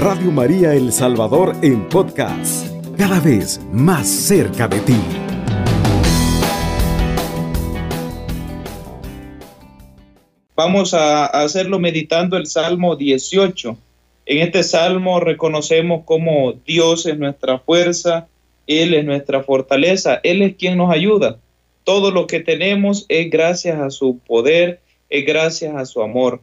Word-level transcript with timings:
Radio 0.00 0.30
María 0.30 0.72
El 0.72 0.94
Salvador 0.94 1.54
en 1.60 1.86
podcast, 1.90 2.66
cada 2.96 3.20
vez 3.20 3.60
más 3.70 4.08
cerca 4.08 4.66
de 4.66 4.80
ti. 4.80 4.96
Vamos 10.56 10.94
a 10.94 11.26
hacerlo 11.26 11.78
meditando 11.78 12.38
el 12.38 12.46
Salmo 12.46 12.96
18. 12.96 13.76
En 14.24 14.38
este 14.38 14.62
salmo 14.62 15.20
reconocemos 15.20 16.04
cómo 16.06 16.54
Dios 16.66 17.04
es 17.04 17.18
nuestra 17.18 17.58
fuerza, 17.58 18.26
Él 18.66 18.94
es 18.94 19.04
nuestra 19.04 19.42
fortaleza, 19.42 20.18
Él 20.22 20.40
es 20.40 20.56
quien 20.56 20.78
nos 20.78 20.90
ayuda. 20.90 21.36
Todo 21.84 22.10
lo 22.10 22.26
que 22.26 22.40
tenemos 22.40 23.04
es 23.10 23.28
gracias 23.30 23.78
a 23.78 23.90
su 23.90 24.18
poder, 24.20 24.80
es 25.10 25.26
gracias 25.26 25.76
a 25.76 25.84
su 25.84 26.00
amor. 26.00 26.40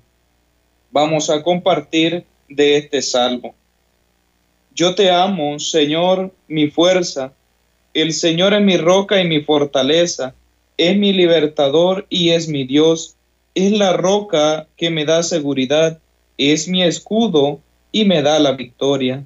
Vamos 0.91 1.31
a 1.31 1.41
compartir 1.41 2.23
de 2.48 2.78
este 2.78 3.02
salmo. 3.02 3.56
Yo 4.74 4.94
te 4.96 5.10
amo, 5.10 5.60
Señor, 5.60 6.32
mi 6.48 6.70
fuerza. 6.70 7.34
El 7.94 8.14
Señor 8.14 8.54
es 8.54 8.62
mi 8.62 8.78
roca 8.78 9.20
y 9.20 9.28
mi 9.28 9.42
fortaleza. 9.42 10.36
Es 10.78 10.96
mi 10.98 11.14
libertador 11.14 12.06
y 12.10 12.30
es 12.30 12.48
mi 12.48 12.66
Dios. 12.66 13.16
Es 13.56 13.72
la 13.72 13.94
roca 13.94 14.68
que 14.78 14.90
me 14.90 15.06
da 15.06 15.23
seguridad. 15.23 16.00
Es 16.38 16.68
mi 16.68 16.84
escudo 16.84 17.60
y 17.92 18.06
me 18.06 18.22
da 18.22 18.38
la 18.40 18.52
victoria. 18.52 19.26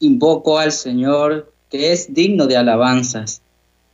Invoco 0.00 0.58
al 0.58 0.72
Señor, 0.72 1.52
que 1.70 1.92
es 1.92 2.12
digno 2.14 2.46
de 2.46 2.56
alabanzas, 2.56 3.42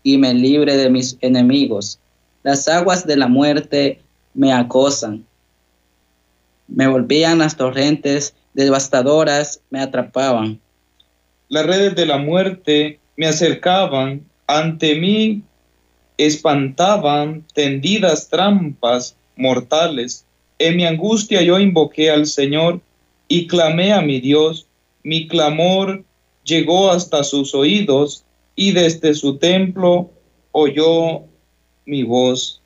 y 0.03 0.19
me 0.19 0.33
libre 0.33 0.77
de 0.77 0.89
mis 0.89 1.19
enemigos. 1.21 1.99
Las 2.45 2.69
aguas 2.69 3.07
de 3.07 3.17
la 3.17 3.29
muerte 3.29 4.01
me 4.35 4.53
acosan. 4.53 5.27
Me 6.69 6.87
volvían 6.87 7.39
las 7.39 7.57
torrentes 7.57 8.35
devastadoras, 8.55 9.61
me 9.71 9.81
atrapaban. 9.81 10.61
Las 11.49 11.67
redes 11.67 11.95
de 11.95 12.07
la 12.07 12.19
muerte 12.19 13.01
me 13.17 13.27
acercaban, 13.27 14.23
ante 14.47 14.95
mí 14.95 15.43
espantaban 16.19 17.45
tendidas 17.55 18.29
trampas 18.29 19.17
mortales. 19.37 20.27
En 20.59 20.77
mi 20.77 20.85
angustia 20.85 21.43
yo 21.43 21.59
invoqué 21.59 22.11
al 22.11 22.27
Señor 22.27 22.81
y 23.29 23.47
clamé 23.47 23.93
a 23.93 24.03
mi 24.03 24.21
Dios. 24.21 24.67
Mi 25.03 25.29
clamor 25.29 26.05
llegó 26.45 26.91
hasta 26.91 27.25
sus 27.25 27.55
oídos 27.55 28.25
y 28.57 28.73
desde 28.73 29.15
su 29.15 29.39
templo 29.39 30.11
oyó 30.53 31.23
mi 31.87 32.03
voz. 32.03 32.58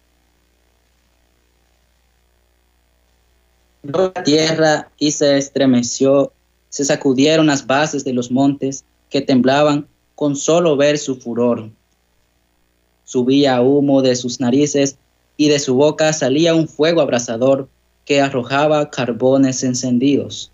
La 3.82 4.12
tierra 4.12 4.90
y 4.96 5.10
se 5.10 5.36
estremeció, 5.36 6.32
se 6.68 6.84
sacudieron 6.84 7.48
las 7.48 7.66
bases 7.66 8.04
de 8.04 8.12
los 8.12 8.30
montes 8.30 8.84
que 9.10 9.20
temblaban 9.20 9.88
con 10.14 10.36
solo 10.36 10.76
ver 10.76 10.98
su 10.98 11.16
furor. 11.16 11.68
Subía 13.04 13.60
humo 13.60 14.00
de 14.00 14.14
sus 14.14 14.38
narices 14.38 14.96
y 15.36 15.48
de 15.48 15.58
su 15.58 15.74
boca 15.74 16.12
salía 16.12 16.54
un 16.54 16.68
fuego 16.68 17.00
abrasador 17.00 17.68
que 18.04 18.20
arrojaba 18.20 18.88
carbones 18.90 19.64
encendidos. 19.64 20.52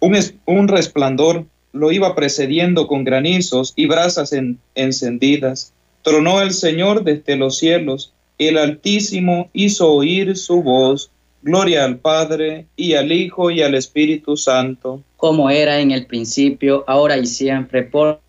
Un, 0.00 0.16
un 0.46 0.68
resplandor 0.68 1.44
lo 1.72 1.90
iba 1.90 2.14
precediendo 2.14 2.86
con 2.86 3.02
granizos 3.02 3.72
y 3.74 3.86
brasas 3.86 4.32
encendidas. 4.76 5.72
Tronó 6.02 6.40
el 6.40 6.52
Señor 6.52 7.02
desde 7.02 7.34
los 7.34 7.58
cielos 7.58 8.12
el 8.38 8.56
Altísimo 8.56 9.50
hizo 9.52 9.92
oír 9.92 10.36
su 10.36 10.62
voz. 10.62 11.10
Gloria 11.42 11.84
al 11.84 11.98
Padre 11.98 12.66
y 12.76 12.94
al 12.94 13.12
Hijo 13.12 13.50
y 13.50 13.62
al 13.62 13.74
Espíritu 13.74 14.36
Santo. 14.36 15.02
Como 15.16 15.50
era 15.50 15.80
en 15.80 15.90
el 15.90 16.06
principio, 16.06 16.84
ahora 16.86 17.16
y 17.16 17.26
siempre, 17.26 17.82
por 17.82 18.20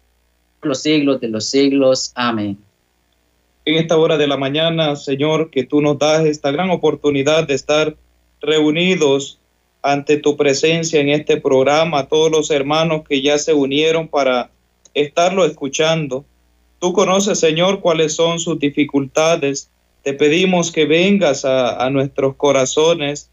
los 0.62 0.82
siglos 0.82 1.20
de 1.22 1.30
los 1.30 1.46
siglos. 1.46 2.12
Amén. 2.16 2.58
En 3.66 3.76
esta 3.76 3.98
hora 3.98 4.18
de 4.18 4.28
la 4.28 4.38
mañana, 4.38 4.96
Señor, 4.96 5.50
que 5.52 5.64
tú 5.64 5.82
nos 5.82 5.98
das 6.00 6.26
esta 6.26 6.52
gran 6.52 6.70
oportunidad 6.70 7.48
de 7.48 7.56
estar 7.56 7.96
reunidos 8.42 9.40
ante 9.82 10.18
tu 10.18 10.36
presencia 10.36 11.00
en 11.00 11.10
este 11.10 11.38
programa, 11.38 12.08
todos 12.08 12.32
los 12.32 12.52
hermanos 12.52 13.04
que 13.08 13.22
ya 13.22 13.38
se 13.38 13.54
unieron 13.54 14.08
para 14.08 14.50
estarlo 14.94 15.46
escuchando. 15.46 16.26
Tú 16.80 16.94
conoces, 16.94 17.40
Señor, 17.40 17.80
cuáles 17.80 18.14
son 18.14 18.40
sus 18.40 18.60
dificultades, 18.60 19.70
te 20.04 20.14
pedimos 20.14 20.72
que 20.72 20.86
vengas 20.86 21.46
a, 21.46 21.90
nuestros 21.90 22.36
corazones. 22.36 23.30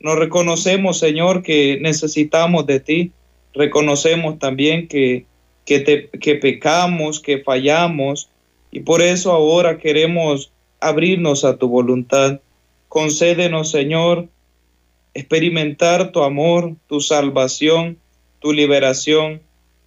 Nos 0.00 0.16
reconocemos, 0.16 0.98
Señor, 0.98 1.42
que 1.42 1.78
necesitamos 1.80 2.66
de 2.66 2.80
ti. 2.80 3.12
Reconocemos 3.54 4.38
también 4.38 4.88
que, 4.88 5.26
que, 5.64 6.10
que 6.20 6.34
pecamos, 6.34 7.20
que 7.20 7.38
fallamos. 7.38 8.28
Y 8.70 8.80
por 8.80 9.00
eso 9.00 9.32
ahora 9.32 9.78
queremos 9.78 10.52
abrirnos 10.80 11.44
a 11.44 11.56
tu 11.56 11.68
voluntad. 11.68 12.40
Concédenos, 12.88 13.70
Señor, 13.70 14.28
experimentar 15.14 16.10
tu 16.12 16.22
amor, 16.22 16.74
tu 16.88 17.00
salvación, 17.00 17.98
tu 18.40 18.52
liberación. 18.52 19.40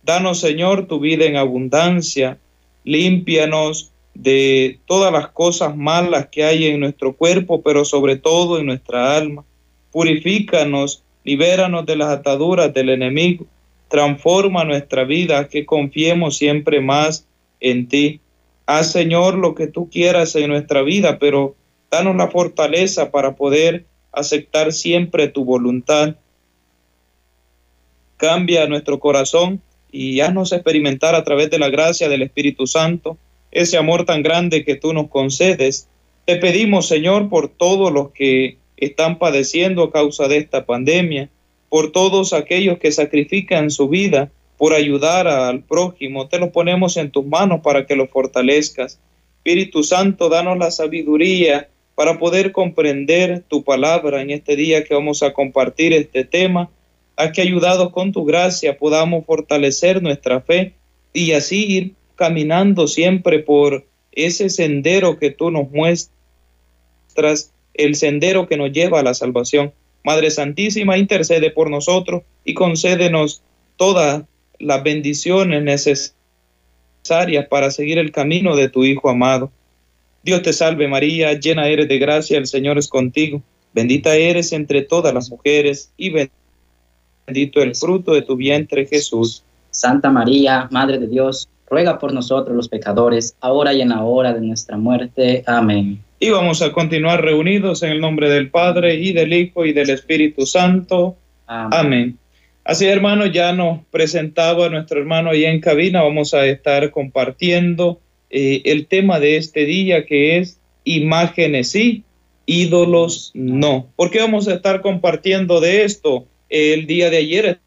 Danos, 0.04 0.40
Señor, 0.40 0.88
tu 0.88 1.00
vida 1.00 1.26
en 1.26 1.36
abundancia. 1.36 2.38
Límpianos 2.84 3.92
de 4.22 4.80
todas 4.86 5.12
las 5.12 5.30
cosas 5.30 5.76
malas 5.76 6.28
que 6.28 6.44
hay 6.44 6.68
en 6.68 6.80
nuestro 6.80 7.16
cuerpo, 7.16 7.64
pero 7.64 7.84
sobre 7.84 8.18
todo 8.18 8.60
en 8.60 8.68
nuestra 8.68 9.18
alma. 9.18 9.44
Purifícanos, 9.92 11.04
libéranos 11.24 11.88
de 11.88 11.96
las 11.96 12.10
ataduras 12.10 12.72
del 12.72 12.90
enemigo, 12.90 13.48
transforma 13.88 14.64
nuestra 14.64 15.06
vida, 15.06 15.48
que 15.48 15.66
confiemos 15.66 16.38
siempre 16.38 16.82
más 16.82 17.26
en 17.60 17.88
ti. 17.88 18.20
Haz, 18.68 18.92
Señor, 18.92 19.40
lo 19.40 19.56
que 19.56 19.66
tú 19.66 19.90
quieras 19.90 20.36
en 20.36 20.52
nuestra 20.52 20.84
vida, 20.84 21.18
pero 21.18 21.56
danos 21.90 22.16
la 22.16 22.28
fortaleza 22.28 23.10
para 23.10 23.36
poder 23.36 23.86
aceptar 24.12 24.72
siempre 24.72 25.30
tu 25.30 25.46
voluntad. 25.46 26.16
Cambia 28.18 28.68
nuestro 28.68 29.00
corazón 29.00 29.64
y 29.92 30.20
haznos 30.20 30.52
experimentar 30.52 31.16
a 31.16 31.24
través 31.24 31.50
de 31.50 31.58
la 31.58 31.70
gracia 31.70 32.08
del 32.08 32.22
Espíritu 32.22 32.68
Santo 32.68 33.18
ese 33.52 33.78
amor 33.78 34.06
tan 34.06 34.24
grande 34.24 34.64
que 34.64 34.76
tú 34.76 34.94
nos 34.94 35.10
concedes. 35.10 35.88
Te 36.26 36.38
pedimos, 36.38 36.88
Señor, 36.88 37.30
por 37.30 37.50
todos 37.50 37.92
los 37.92 38.12
que 38.12 38.58
están 38.78 39.20
padeciendo 39.20 39.84
a 39.84 39.92
causa 39.92 40.28
de 40.28 40.38
esta 40.38 40.66
pandemia, 40.66 41.30
por 41.70 41.92
todos 41.92 42.34
aquellos 42.34 42.80
que 42.80 42.92
sacrifican 42.92 43.70
su 43.70 43.88
vida 43.88 44.32
por 44.58 44.74
ayudar 44.74 45.28
al 45.28 45.64
prójimo. 45.64 46.28
Te 46.28 46.38
lo 46.38 46.52
ponemos 46.52 46.98
en 46.98 47.12
tus 47.12 47.26
manos 47.26 47.62
para 47.62 47.86
que 47.86 47.96
lo 47.96 48.08
fortalezcas. 48.08 49.00
Espíritu 49.38 49.84
Santo, 49.84 50.30
danos 50.30 50.58
la 50.58 50.70
sabiduría 50.70 51.70
para 51.96 52.20
poder 52.20 52.52
comprender 52.52 53.44
tu 53.48 53.64
palabra 53.64 54.22
en 54.22 54.30
este 54.30 54.56
día 54.56 54.84
que 54.84 54.94
vamos 54.94 55.24
a 55.24 55.34
compartir 55.34 55.94
este 55.94 56.26
tema. 56.26 56.70
A 57.18 57.32
que 57.32 57.42
ayudados 57.42 57.92
con 57.92 58.12
tu 58.12 58.24
gracia 58.24 58.78
podamos 58.78 59.26
fortalecer 59.26 60.02
nuestra 60.02 60.42
fe 60.42 60.74
y 61.14 61.34
así 61.34 61.66
ir 61.66 61.94
caminando 62.22 62.86
siempre 62.86 63.40
por 63.40 63.84
ese 64.12 64.52
sendero 64.52 65.18
que 65.18 65.32
tú 65.32 65.50
nos 65.50 65.72
muestras, 65.72 66.12
el 67.74 67.96
sendero 67.96 68.48
que 68.48 68.58
nos 68.58 68.72
lleva 68.72 69.00
a 69.00 69.04
la 69.04 69.16
salvación. 69.16 69.74
Madre 70.04 70.30
Santísima, 70.30 71.00
intercede 71.00 71.50
por 71.50 71.72
nosotros 71.72 72.22
y 72.46 72.54
concédenos 72.54 73.42
todas 73.76 74.22
las 74.60 74.84
bendiciones 74.84 75.64
necesarias 75.64 77.48
para 77.50 77.72
seguir 77.72 77.98
el 77.98 78.12
camino 78.12 78.56
de 78.56 78.70
tu 78.70 78.84
Hijo 78.84 79.10
amado. 79.10 79.50
Dios 80.22 80.44
te 80.44 80.54
salve 80.54 80.88
María, 80.88 81.34
llena 81.34 81.70
eres 81.70 81.88
de 81.88 81.98
gracia, 81.98 82.38
el 82.38 82.46
Señor 82.46 82.78
es 82.78 82.88
contigo. 82.88 83.42
Bendita 83.74 84.16
eres 84.16 84.52
entre 84.52 84.84
todas 84.84 85.12
las 85.12 85.32
mujeres 85.32 85.92
y 85.98 86.12
bendito 86.12 87.64
el 87.64 87.76
fruto 87.76 88.14
de 88.14 88.22
tu 88.22 88.36
vientre 88.36 88.86
Jesús. 88.86 89.44
Santa 89.72 90.12
María, 90.12 90.68
Madre 90.70 91.00
de 91.00 91.08
Dios 91.08 91.50
ruega 91.72 91.98
por 91.98 92.14
nosotros 92.14 92.56
los 92.56 92.68
pecadores, 92.68 93.36
ahora 93.40 93.74
y 93.74 93.82
en 93.82 93.90
la 93.90 94.04
hora 94.04 94.34
de 94.34 94.42
nuestra 94.42 94.78
muerte. 94.78 95.42
Amén. 95.48 96.04
Y 96.20 96.30
vamos 96.30 96.62
a 96.62 96.74
continuar 96.74 97.22
reunidos 97.24 97.82
en 97.82 97.92
el 97.92 98.02
nombre 98.02 98.30
del 98.30 98.52
Padre 98.52 98.96
y 98.96 99.14
del 99.14 99.32
Hijo 99.32 99.66
y 99.66 99.72
del 99.72 99.90
Espíritu 99.90 100.46
Santo. 100.46 101.16
Amén. 101.48 102.18
Así, 102.66 102.86
hermano, 102.86 103.26
ya 103.26 103.54
nos 103.54 103.80
presentaba 103.90 104.70
nuestro 104.70 105.00
hermano 105.00 105.32
ahí 105.32 105.46
en 105.46 105.62
cabina. 105.62 106.04
Vamos 106.04 106.34
a 106.34 106.46
estar 106.46 106.92
compartiendo 106.92 108.02
eh, 108.30 108.62
el 108.66 108.86
tema 108.88 109.20
de 109.20 109.38
este 109.38 109.66
día 109.66 110.06
que 110.06 110.38
es 110.38 110.60
imágenes 110.84 111.72
sí, 111.72 112.04
ídolos 112.46 113.32
no. 113.34 113.88
¿Por 113.96 114.12
qué 114.12 114.20
vamos 114.20 114.48
a 114.50 114.56
estar 114.56 114.82
compartiendo 114.82 115.62
de 115.62 115.86
esto? 115.86 116.26
El 116.50 116.86
día 116.86 117.10
de 117.10 117.18
ayer 117.18 117.60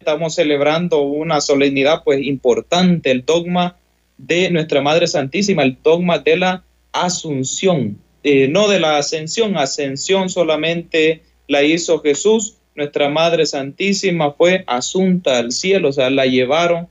estamos 0.00 0.34
celebrando 0.34 1.02
una 1.02 1.42
solemnidad 1.42 2.02
pues 2.04 2.22
importante, 2.22 3.10
el 3.10 3.26
dogma 3.26 3.76
de 4.16 4.50
nuestra 4.50 4.80
Madre 4.80 5.06
Santísima, 5.06 5.62
el 5.62 5.76
dogma 5.82 6.18
de 6.18 6.38
la 6.38 6.64
asunción, 6.90 7.98
eh, 8.24 8.48
no 8.48 8.66
de 8.68 8.80
la 8.80 8.96
ascensión, 8.96 9.58
ascensión 9.58 10.30
solamente 10.30 11.20
la 11.48 11.62
hizo 11.62 12.00
Jesús. 12.00 12.56
Nuestra 12.74 13.10
Madre 13.10 13.44
Santísima 13.44 14.32
fue 14.32 14.64
asunta 14.66 15.38
al 15.38 15.52
cielo, 15.52 15.90
o 15.90 15.92
sea, 15.92 16.08
la 16.08 16.24
llevaron 16.24 16.88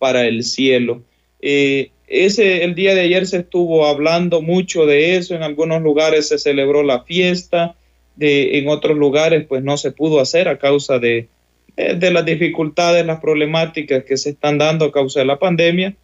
para 0.00 0.26
el 0.26 0.42
cielo. 0.42 1.02
Eh, 1.40 1.92
ese, 2.08 2.64
el 2.64 2.74
día 2.74 2.96
de 2.96 3.02
ayer 3.02 3.28
se 3.28 3.38
estuvo 3.38 3.86
hablando 3.86 4.42
mucho 4.42 4.84
de 4.84 5.14
eso, 5.14 5.36
en 5.36 5.44
algunos 5.44 5.80
lugares 5.80 6.26
se 6.26 6.38
celebró 6.38 6.82
la 6.82 7.04
fiesta, 7.04 7.76
de, 8.16 8.58
en 8.58 8.68
otros 8.68 8.98
lugares 8.98 9.46
pues 9.46 9.62
no 9.62 9.76
se 9.76 9.92
pudo 9.92 10.18
hacer 10.18 10.48
a 10.48 10.58
causa 10.58 10.98
de, 10.98 11.28
de 11.78 12.10
las 12.10 12.24
dificultades, 12.24 13.06
las 13.06 13.20
problemáticas 13.20 14.02
que 14.04 14.16
se 14.16 14.30
están 14.30 14.58
dando 14.58 14.86
a 14.86 14.92
causa 14.92 15.20
de 15.20 15.26
la 15.26 15.38
pandemia, 15.38 15.94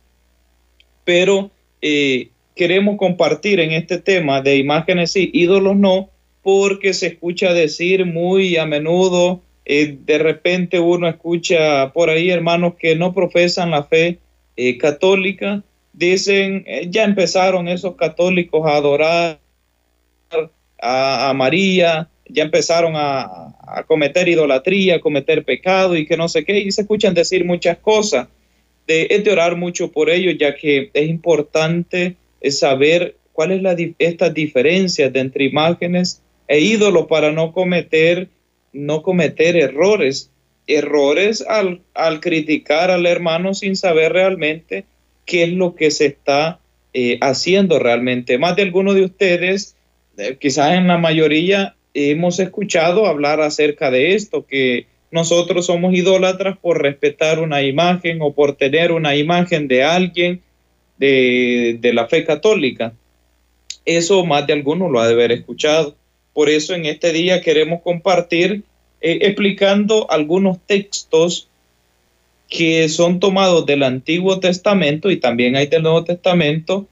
pero 1.04 1.50
eh, 1.82 2.28
queremos 2.54 2.96
compartir 2.96 3.60
en 3.60 3.72
este 3.72 3.98
tema 3.98 4.40
de 4.40 4.56
imágenes 4.56 5.16
y 5.16 5.30
ídolos 5.32 5.76
no, 5.76 6.10
porque 6.42 6.94
se 6.94 7.08
escucha 7.08 7.52
decir 7.52 8.06
muy 8.06 8.56
a 8.56 8.66
menudo, 8.66 9.42
eh, 9.64 9.98
de 10.04 10.18
repente 10.18 10.78
uno 10.78 11.08
escucha 11.08 11.92
por 11.92 12.08
ahí 12.08 12.30
hermanos 12.30 12.74
que 12.78 12.94
no 12.94 13.12
profesan 13.12 13.70
la 13.70 13.84
fe 13.84 14.18
eh, 14.56 14.78
católica, 14.78 15.64
dicen, 15.92 16.64
ya 16.88 17.04
empezaron 17.04 17.68
esos 17.68 17.96
católicos 17.96 18.66
a 18.66 18.76
adorar 18.76 19.40
a, 20.80 21.32
María, 21.34 22.08
ya 22.26 22.44
empezaron 22.44 22.94
a, 22.96 23.54
cometer 23.86 24.28
idolatría, 24.28 24.96
a 24.96 25.00
cometer 25.00 25.44
pecado 25.44 25.96
y 25.96 26.06
que 26.06 26.16
no 26.16 26.28
sé 26.28 26.44
qué, 26.44 26.58
y 26.58 26.72
se 26.72 26.82
escuchan 26.82 27.14
decir 27.14 27.44
muchas 27.44 27.78
cosas. 27.78 28.28
De, 28.86 29.06
es 29.10 29.24
de 29.24 29.32
orar 29.32 29.56
mucho 29.56 29.90
por 29.90 30.10
ello, 30.10 30.30
ya 30.32 30.54
que 30.54 30.90
es 30.92 31.08
importante 31.08 32.16
saber 32.50 33.16
cuál 33.32 33.52
es 33.52 33.92
estas 33.98 34.32
diferencias 34.34 35.10
entre 35.14 35.44
imágenes 35.44 36.22
e 36.48 36.60
ídolos 36.60 37.06
para 37.06 37.32
no 37.32 37.52
cometer, 37.52 38.28
no 38.72 39.02
cometer 39.02 39.56
errores. 39.56 40.30
Errores 40.66 41.44
al, 41.46 41.82
al 41.92 42.20
criticar 42.20 42.90
al 42.90 43.04
hermano 43.06 43.52
sin 43.52 43.76
saber 43.76 44.12
realmente 44.12 44.84
qué 45.26 45.44
es 45.44 45.50
lo 45.50 45.74
que 45.74 45.90
se 45.90 46.06
está 46.06 46.60
eh, 46.92 47.18
haciendo 47.20 47.78
realmente. 47.78 48.38
Más 48.38 48.56
de 48.56 48.62
algunos 48.62 48.94
de 48.94 49.04
ustedes, 49.04 49.76
eh, 50.16 50.36
quizás 50.40 50.74
en 50.74 50.86
la 50.86 50.96
mayoría, 50.96 51.74
hemos 51.94 52.38
escuchado 52.40 53.06
hablar 53.06 53.40
acerca 53.40 53.90
de 53.90 54.14
esto, 54.14 54.46
que 54.46 54.86
nosotros 55.10 55.66
somos 55.66 55.94
idólatras 55.94 56.58
por 56.58 56.82
respetar 56.82 57.38
una 57.38 57.62
imagen 57.62 58.18
o 58.20 58.32
por 58.32 58.56
tener 58.56 58.92
una 58.92 59.14
imagen 59.16 59.68
de 59.68 59.84
alguien 59.84 60.42
de, 60.98 61.78
de 61.80 61.92
la 61.92 62.08
fe 62.08 62.24
católica. 62.24 62.92
Eso 63.84 64.24
más 64.26 64.46
de 64.46 64.54
algunos 64.54 64.90
lo 64.90 65.00
ha 65.00 65.06
de 65.06 65.14
haber 65.14 65.32
escuchado. 65.32 65.96
Por 66.32 66.50
eso 66.50 66.74
en 66.74 66.84
este 66.84 67.12
día 67.12 67.40
queremos 67.40 67.80
compartir 67.82 68.64
eh, 69.06 69.18
explicando 69.20 70.10
algunos 70.10 70.58
textos 70.66 71.46
que 72.48 72.88
son 72.88 73.20
tomados 73.20 73.66
del 73.66 73.82
Antiguo 73.82 74.40
Testamento 74.40 75.10
y 75.10 75.18
también 75.18 75.56
hay 75.56 75.66
del 75.66 75.82
Nuevo 75.82 76.04
Testamento, 76.04 76.86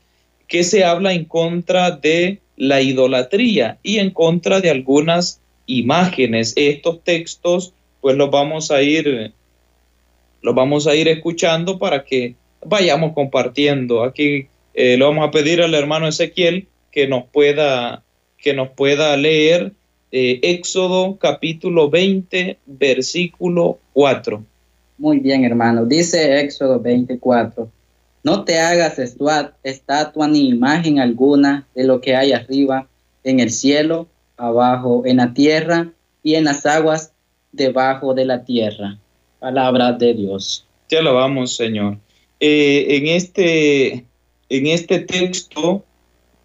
que 0.46 0.62
se 0.62 0.84
habla 0.84 1.14
en 1.14 1.24
contra 1.24 1.90
de 1.90 2.41
la 2.56 2.80
idolatría 2.80 3.78
y 3.82 3.98
en 3.98 4.10
contra 4.10 4.60
de 4.60 4.70
algunas 4.70 5.40
imágenes. 5.66 6.52
Estos 6.56 7.02
textos, 7.02 7.72
pues 8.00 8.16
los 8.16 8.30
vamos 8.30 8.70
a 8.70 8.82
ir, 8.82 9.32
los 10.42 10.54
vamos 10.54 10.86
a 10.86 10.94
ir 10.94 11.08
escuchando 11.08 11.78
para 11.78 12.04
que 12.04 12.34
vayamos 12.64 13.12
compartiendo. 13.14 14.04
Aquí 14.04 14.46
eh, 14.74 14.96
le 14.96 15.04
vamos 15.04 15.26
a 15.26 15.30
pedir 15.30 15.62
al 15.62 15.74
hermano 15.74 16.08
Ezequiel 16.08 16.66
que 16.90 17.06
nos 17.06 17.24
pueda, 17.24 18.02
que 18.38 18.54
nos 18.54 18.70
pueda 18.70 19.16
leer 19.16 19.72
eh, 20.10 20.40
Éxodo 20.42 21.16
capítulo 21.16 21.88
20, 21.88 22.58
versículo 22.66 23.78
4. 23.94 24.44
Muy 24.98 25.18
bien, 25.18 25.44
hermano. 25.44 25.86
Dice 25.86 26.40
Éxodo 26.40 26.78
24. 26.78 27.68
No 28.24 28.44
te 28.44 28.58
hagas 28.60 28.98
estatua 28.98 30.28
ni 30.28 30.48
imagen 30.48 31.00
alguna 31.00 31.66
de 31.74 31.84
lo 31.84 32.00
que 32.00 32.14
hay 32.14 32.32
arriba 32.32 32.88
en 33.24 33.40
el 33.40 33.50
cielo, 33.50 34.06
abajo 34.36 35.02
en 35.04 35.16
la 35.16 35.34
tierra 35.34 35.88
y 36.22 36.36
en 36.36 36.44
las 36.44 36.64
aguas 36.64 37.12
debajo 37.50 38.14
de 38.14 38.24
la 38.24 38.44
tierra. 38.44 38.98
Palabra 39.40 39.92
de 39.92 40.14
Dios. 40.14 40.64
Te 40.88 40.98
alabamos, 40.98 41.56
Señor. 41.56 41.98
Eh, 42.38 42.96
en, 42.96 43.06
este, 43.08 44.04
en 44.48 44.66
este 44.66 45.00
texto 45.00 45.84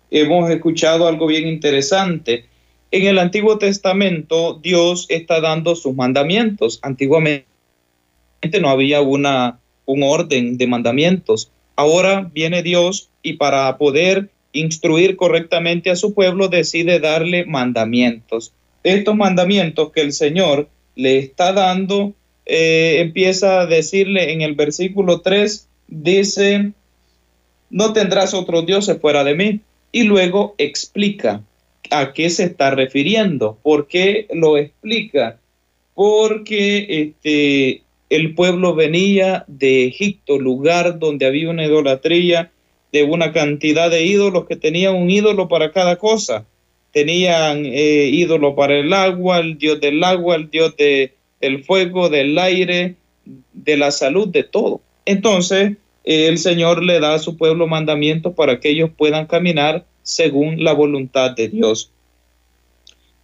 hemos 0.09 0.50
escuchado 0.50 1.07
algo 1.07 1.27
bien 1.27 1.47
interesante. 1.47 2.45
En 2.89 3.06
el 3.06 3.19
Antiguo 3.19 3.57
Testamento 3.57 4.59
Dios 4.62 5.06
está 5.09 5.41
dando 5.41 5.75
sus 5.75 5.94
mandamientos. 5.94 6.80
Antiguamente 6.81 7.45
no 8.62 8.69
había 8.69 9.01
una, 9.01 9.59
un 9.85 10.03
orden 10.03 10.57
de 10.57 10.68
mandamientos. 10.68 11.51
Ahora 11.77 12.29
viene 12.33 12.63
Dios 12.63 13.09
y 13.21 13.33
para 13.33 13.77
poder 13.77 14.29
instruir 14.51 15.15
correctamente 15.15 15.91
a 15.91 15.95
su 15.95 16.13
pueblo 16.15 16.47
decide 16.47 17.00
darle 17.00 17.45
mandamientos. 17.45 18.51
Estos 18.83 19.15
mandamientos 19.15 19.91
que 19.91 20.01
el 20.01 20.12
Señor 20.12 20.68
le 20.95 21.19
está 21.19 21.53
dando, 21.53 22.13
eh, 22.47 22.97
empieza 23.00 23.62
a 23.62 23.65
decirle 23.68 24.33
en 24.33 24.41
el 24.41 24.56
versículo 24.56 25.21
3, 25.21 25.68
dice, 25.88 26.71
no 27.69 27.94
tendrás 27.94 28.33
otros 28.33 28.65
dioses 28.65 29.00
fuera 29.00 29.23
de 29.23 29.35
mí. 29.35 29.59
Y 29.91 30.03
luego 30.03 30.56
explica 30.57 31.44
a 31.91 32.12
qué 32.13 32.31
se 32.31 32.45
está 32.45 32.71
refiriendo. 32.71 33.59
¿Por 33.62 33.88
qué 33.88 34.27
lo 34.33 34.57
explica? 34.57 35.39
Porque 35.94 36.88
este, 36.89 37.83
el 38.09 38.36
pueblo 38.36 38.74
venía 38.75 39.44
de 39.48 39.86
Egipto, 39.86 40.39
lugar 40.39 41.00
donde 41.00 41.25
había 41.25 41.50
una 41.50 41.65
idolatría 41.65 42.51
de 42.92 43.04
una 43.04 43.33
cantidad 43.33 43.92
de 43.92 44.06
ídolos 44.06 44.45
que 44.45 44.56
tenían 44.56 44.95
un 44.95 45.09
ídolo 45.09 45.48
para 45.48 45.71
cada 45.71 45.98
cosa. 45.98 46.45
Tenían 46.92 47.65
eh, 47.65 48.09
ídolo 48.12 48.56
para 48.56 48.77
el 48.77 48.94
agua, 48.94 49.39
el 49.39 49.57
dios 49.57 49.81
del 49.81 50.04
agua, 50.04 50.36
el 50.36 50.50
dios 50.50 50.75
de, 50.77 51.13
del 51.42 51.63
fuego, 51.63 52.09
del 52.09 52.38
aire, 52.39 52.95
de 53.54 53.77
la 53.77 53.92
salud, 53.92 54.30
de 54.30 54.44
todo. 54.44 54.81
Entonces, 55.06 55.74
eh, 56.06 56.27
el 56.27 56.38
Señor 56.38 56.83
le 56.83 57.00
da 57.00 57.15
a 57.15 57.19
su 57.19 57.36
pueblo 57.36 57.68
mandamientos 57.68 58.33
para 58.33 58.59
que 58.59 58.69
ellos 58.69 58.89
puedan 58.95 59.25
caminar 59.27 59.86
según 60.01 60.63
la 60.63 60.71
voluntad 60.71 61.31
de 61.31 61.50
Dios 61.50 61.92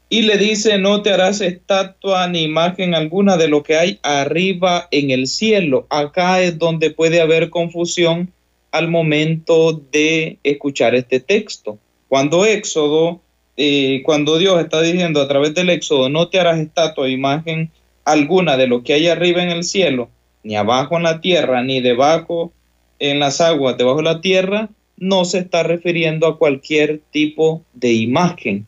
y 0.09 0.21
le 0.21 0.37
dice, 0.37 0.77
no 0.77 1.01
te 1.01 1.11
harás 1.11 1.41
estatua 1.41 2.27
ni 2.27 2.43
imagen 2.43 2.93
alguna 2.93 3.35
de 3.35 3.47
lo 3.47 3.63
que 3.63 3.77
hay 3.77 3.99
arriba 4.03 4.87
en 4.91 5.09
el 5.09 5.27
cielo. 5.27 5.87
Acá 5.89 6.41
es 6.41 6.59
donde 6.59 6.91
puede 6.91 7.19
haber 7.19 7.49
confusión 7.49 8.31
al 8.71 8.89
momento 8.89 9.81
de 9.91 10.37
escuchar 10.43 10.93
este 10.95 11.19
texto. 11.19 11.79
Cuando 12.09 12.45
Éxodo, 12.45 13.21
eh, 13.57 14.01
cuando 14.05 14.37
Dios 14.37 14.61
está 14.61 14.81
diciendo 14.81 15.21
a 15.21 15.27
través 15.27 15.53
del 15.55 15.69
Éxodo, 15.69 16.09
no 16.09 16.27
te 16.27 16.39
harás 16.39 16.59
estatua, 16.59 17.09
imagen 17.09 17.71
alguna 18.05 18.57
de 18.57 18.67
lo 18.67 18.83
que 18.83 18.93
hay 18.93 19.07
arriba 19.07 19.41
en 19.41 19.49
el 19.49 19.63
cielo, 19.63 20.09
ni 20.43 20.55
abajo 20.55 20.97
en 20.97 21.03
la 21.03 21.21
tierra, 21.21 21.63
ni 21.63 21.81
debajo 21.81 22.51
en 22.99 23.19
las 23.19 23.41
aguas, 23.41 23.77
debajo 23.77 23.97
de 23.97 24.03
la 24.03 24.21
tierra, 24.21 24.69
no 24.97 25.25
se 25.25 25.39
está 25.39 25.63
refiriendo 25.63 26.27
a 26.27 26.37
cualquier 26.37 27.01
tipo 27.11 27.63
de 27.73 27.93
imagen 27.93 28.67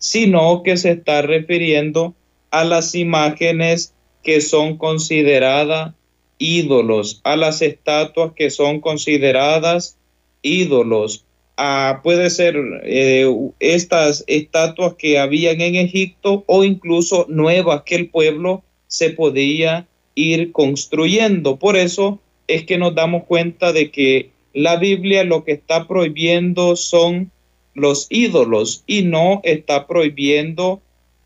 sino 0.00 0.62
que 0.64 0.76
se 0.76 0.92
está 0.92 1.22
refiriendo 1.22 2.14
a 2.50 2.64
las 2.64 2.96
imágenes 2.96 3.94
que 4.24 4.40
son 4.40 4.76
consideradas 4.76 5.94
ídolos, 6.38 7.20
a 7.22 7.36
las 7.36 7.62
estatuas 7.62 8.32
que 8.34 8.50
son 8.50 8.80
consideradas 8.80 9.98
ídolos. 10.42 11.24
Ah, 11.56 12.00
puede 12.02 12.30
ser 12.30 12.56
eh, 12.84 13.30
estas 13.60 14.24
estatuas 14.26 14.94
que 14.94 15.18
habían 15.18 15.60
en 15.60 15.76
Egipto 15.76 16.44
o 16.46 16.64
incluso 16.64 17.26
nuevas 17.28 17.82
que 17.82 17.96
el 17.96 18.08
pueblo 18.08 18.62
se 18.86 19.10
podía 19.10 19.86
ir 20.14 20.50
construyendo. 20.52 21.56
Por 21.56 21.76
eso 21.76 22.20
es 22.48 22.64
que 22.64 22.78
nos 22.78 22.94
damos 22.94 23.24
cuenta 23.24 23.74
de 23.74 23.90
que 23.90 24.30
la 24.54 24.76
Biblia 24.76 25.24
lo 25.24 25.44
que 25.44 25.52
está 25.52 25.86
prohibiendo 25.86 26.74
son 26.74 27.30
los 27.74 28.06
ídolos 28.10 28.82
y 28.86 29.02
no 29.02 29.40
está 29.44 29.86
prohibiendo 29.86 30.80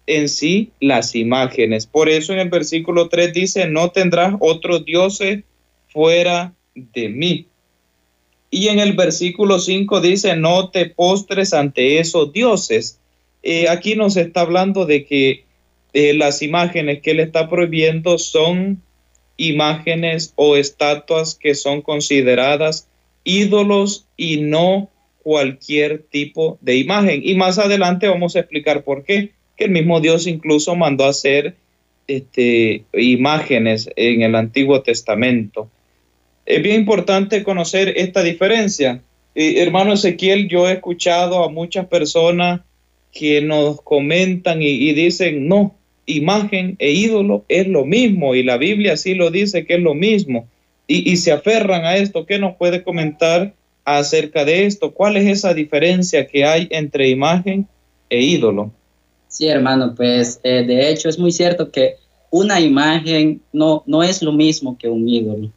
en 0.07 0.29
sí 0.29 0.71
las 0.81 1.15
imágenes. 1.15 1.87
Por 1.87 2.09
eso 2.09 2.33
en 2.33 2.39
el 2.39 2.51
versículo 2.51 3.09
3 3.09 3.33
dice, 3.33 3.67
no 3.69 3.91
tendrás 3.91 4.35
otros 4.41 4.85
dioses 4.85 5.45
fuera 5.89 6.53
de 6.75 7.09
mí. 7.09 7.47
Y 8.51 8.69
en 8.69 8.79
el 8.79 8.93
versículo 8.93 9.59
5 9.59 10.01
dice, 10.01 10.37
no 10.37 10.71
te 10.71 10.87
postres 10.87 11.55
ante 11.55 11.99
esos 11.99 12.33
dioses. 12.33 13.01
Eh, 13.43 13.69
aquí 13.69 13.97
nos 13.97 14.17
está 14.17 14.43
hablando 14.43 14.87
de 14.87 15.05
que 15.05 15.45
eh, 15.93 16.15
las 16.15 16.43
imágenes 16.43 17.01
que 17.03 17.13
él 17.13 17.21
está 17.21 17.49
prohibiendo 17.49 18.19
son 18.19 18.83
imágenes 19.37 20.33
o 20.37 20.57
estatuas 20.57 21.35
que 21.35 21.55
son 21.55 21.83
consideradas 21.83 22.89
ídolos 23.25 24.07
y 24.17 24.39
no 24.39 24.91
cualquier 25.25 26.03
tipo 26.03 26.59
de 26.61 26.77
imagen. 26.77 27.23
Y 27.25 27.35
más 27.35 27.59
adelante 27.59 28.07
vamos 28.07 28.37
a 28.37 28.41
explicar 28.41 28.85
por 28.85 29.05
qué. 29.05 29.33
que 29.57 29.65
el 29.65 29.71
mismo 29.71 30.01
Dios 30.01 30.27
incluso 30.27 30.77
mandó 30.77 31.05
hacer 31.05 31.57
este, 32.07 32.85
imágenes 32.93 33.89
en 33.97 34.23
el 34.23 34.35
Antiguo 34.35 34.83
Testamento. 34.83 35.71
Es 36.45 36.63
bien 36.63 36.81
importante 36.81 37.43
conocer 37.43 37.95
esta 37.97 38.23
diferencia. 38.23 39.01
Eh, 39.35 39.63
hermano 39.63 39.95
Ezequiel, 39.95 40.49
yo 40.49 40.69
he 40.69 40.75
escuchado 40.75 41.43
a 41.43 41.49
muchas 41.49 41.87
personas 41.87 42.61
que 43.13 43.41
nos 43.41 43.81
comentan 43.81 44.61
y, 44.61 44.93
dicen, 44.93 45.49
no, 45.49 45.75
imagen 46.05 46.77
e 46.79 46.91
ídolo 46.91 47.45
es 47.49 47.67
lo 47.67 47.87
mismo 47.87 48.35
y 48.35 48.43
la 48.43 48.59
Biblia 48.59 48.97
sí 48.97 49.15
lo 49.15 49.31
dice 49.31 49.65
que 49.65 49.77
es 49.77 49.81
lo 49.81 49.95
mismo 49.95 50.49
y, 50.87 51.11
y 51.11 51.17
se 51.17 51.33
aferran 51.33 51.85
a 51.87 51.97
esto. 51.97 52.27
¿Qué 52.27 52.39
nos 52.39 52.57
puede 52.57 52.83
comentar 52.83 53.55
acerca 53.85 54.45
de 54.45 54.67
esto? 54.67 54.93
¿Cuál 54.93 55.17
es 55.17 55.27
esa 55.27 55.55
diferencia 55.55 56.27
que 56.27 56.45
hay 56.45 56.69
entre 56.71 57.09
imagen 57.09 57.69
e 58.09 58.23
ídolo? 58.23 58.71
Sí, 59.29 59.49
hermano, 59.49 59.95
pues 59.95 60.41
eh, 60.43 60.65
de 60.65 60.91
hecho 60.91 61.09
es 61.09 61.19
muy 61.19 61.33
cierto 61.33 61.71
que 61.71 61.97
una 62.31 62.61
imagen 62.61 63.41
no, 63.53 63.83
no 63.87 64.03
es 64.03 64.23
lo 64.23 64.33
mismo 64.33 64.77
que 64.79 64.89
un 64.89 65.09
ídolo, 65.09 65.51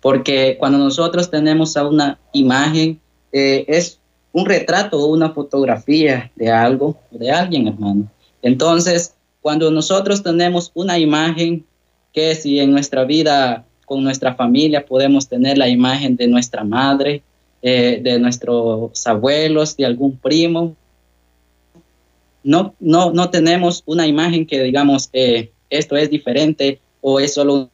porque 0.00 0.56
cuando 0.58 0.78
nosotros 0.78 1.30
tenemos 1.30 1.76
a 1.76 1.86
una 1.86 2.18
imagen, 2.32 3.00
eh, 3.32 3.64
es 3.68 3.98
un 4.32 4.46
retrato 4.46 4.98
o 4.98 5.06
una 5.06 5.30
fotografía 5.30 6.30
de 6.34 6.50
algo, 6.50 6.96
de 7.10 7.30
alguien, 7.30 7.68
hermano. 7.68 8.10
Entonces, 8.42 9.14
cuando 9.40 9.70
nosotros 9.70 10.22
tenemos 10.22 10.70
una 10.74 10.98
imagen, 10.98 11.64
que 12.12 12.34
si 12.34 12.60
en 12.60 12.70
nuestra 12.70 13.04
vida 13.04 13.64
con 13.84 14.02
nuestra 14.02 14.34
familia 14.34 14.86
podemos 14.86 15.28
tener 15.28 15.58
la 15.58 15.68
imagen 15.68 16.16
de 16.16 16.26
nuestra 16.26 16.64
madre, 16.64 17.22
eh, 17.66 17.98
de 18.02 18.18
nuestros 18.18 19.06
abuelos, 19.06 19.74
de 19.74 19.86
algún 19.86 20.18
primo, 20.18 20.76
no, 22.42 22.74
no, 22.78 23.10
no 23.10 23.30
tenemos 23.30 23.82
una 23.86 24.06
imagen 24.06 24.46
que 24.46 24.62
digamos, 24.62 25.08
eh, 25.14 25.50
esto 25.70 25.96
es 25.96 26.10
diferente 26.10 26.78
o 27.00 27.18
es 27.18 27.32
solo, 27.32 27.70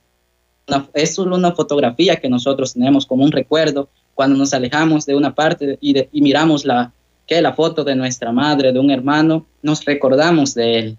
una, 0.69 0.89
es 0.95 1.17
solo 1.17 1.35
una 1.35 1.51
fotografía 1.51 2.15
que 2.21 2.29
nosotros 2.29 2.75
tenemos 2.75 3.05
como 3.05 3.25
un 3.25 3.33
recuerdo 3.33 3.89
cuando 4.15 4.39
nos 4.39 4.55
alejamos 4.55 5.07
de 5.07 5.17
una 5.17 5.35
parte 5.35 5.77
y, 5.81 5.99
y 6.13 6.23
miramos 6.23 6.65
la, 6.65 6.93
que 7.27 7.43
la 7.43 7.53
foto 7.53 7.83
de 7.83 7.97
nuestra 7.97 8.31
madre, 8.31 8.73
de 8.73 8.79
un 8.79 8.93
hermano, 8.93 9.45
nos 9.61 9.85
recordamos 9.85 10.55
de 10.55 10.79
él. 10.79 10.99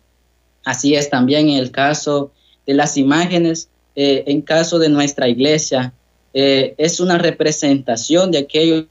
Así 0.66 0.96
es 0.96 1.10
también 1.10 1.48
el 1.48 1.72
caso 1.72 2.34
de 2.68 2.74
las 2.74 2.98
imágenes, 2.98 3.70
eh, 3.96 4.26
en 4.28 4.42
caso 4.42 4.80
de 4.80 4.90
nuestra 4.90 5.30
iglesia, 5.30 5.94
eh, 6.34 6.74
es 6.78 7.00
una 7.00 7.18
representación 7.18 8.32
de 8.32 8.40
aquellos 8.40 8.86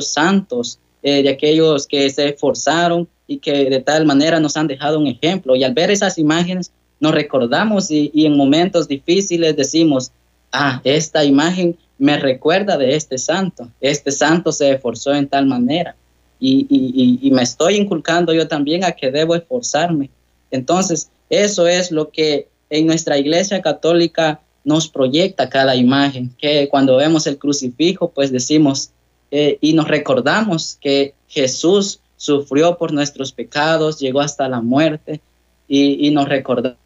santos, 0.00 0.78
de 1.02 1.28
aquellos 1.28 1.88
que 1.88 2.08
se 2.10 2.28
esforzaron 2.28 3.08
y 3.26 3.38
que 3.38 3.68
de 3.68 3.80
tal 3.80 4.06
manera 4.06 4.38
nos 4.38 4.56
han 4.56 4.68
dejado 4.68 5.00
un 5.00 5.08
ejemplo. 5.08 5.56
Y 5.56 5.64
al 5.64 5.74
ver 5.74 5.90
esas 5.90 6.16
imágenes 6.16 6.70
nos 7.00 7.12
recordamos 7.12 7.90
y, 7.90 8.12
en 8.14 8.36
momentos 8.36 8.86
difíciles 8.86 9.56
decimos, 9.56 10.12
ah, 10.52 10.80
esta 10.84 11.24
imagen 11.24 11.76
me 11.98 12.18
recuerda 12.18 12.76
de 12.78 12.94
este 12.94 13.18
santo, 13.18 13.68
este 13.80 14.12
santo 14.12 14.52
se 14.52 14.70
esforzó 14.70 15.12
en 15.12 15.26
tal 15.26 15.46
manera 15.46 15.96
y, 16.42 17.30
me 17.32 17.42
estoy 17.42 17.76
inculcando 17.76 18.32
yo 18.32 18.48
también 18.48 18.84
a 18.84 18.92
que 18.92 19.10
debo 19.10 19.34
esforzarme. 19.34 20.10
Entonces, 20.50 21.10
eso 21.30 21.66
es 21.66 21.90
lo 21.90 22.10
que 22.10 22.48
en 22.68 22.86
nuestra 22.86 23.18
iglesia 23.18 23.62
católica 23.62 24.40
nos 24.64 24.88
proyecta 24.88 25.48
cada 25.48 25.74
imagen, 25.74 26.34
que 26.38 26.68
cuando 26.68 26.96
vemos 26.96 27.26
el 27.26 27.38
crucifijo, 27.38 28.10
pues 28.10 28.30
decimos 28.30 28.90
eh, 29.30 29.58
y 29.60 29.72
nos 29.72 29.88
recordamos 29.88 30.78
que 30.80 31.14
Jesús 31.26 32.00
sufrió 32.16 32.76
por 32.76 32.92
nuestros 32.92 33.32
pecados, 33.32 33.98
llegó 33.98 34.20
hasta 34.20 34.48
la 34.48 34.60
muerte 34.60 35.20
y, 35.66 36.10
nos 36.10 36.28
recordamos 36.28 36.76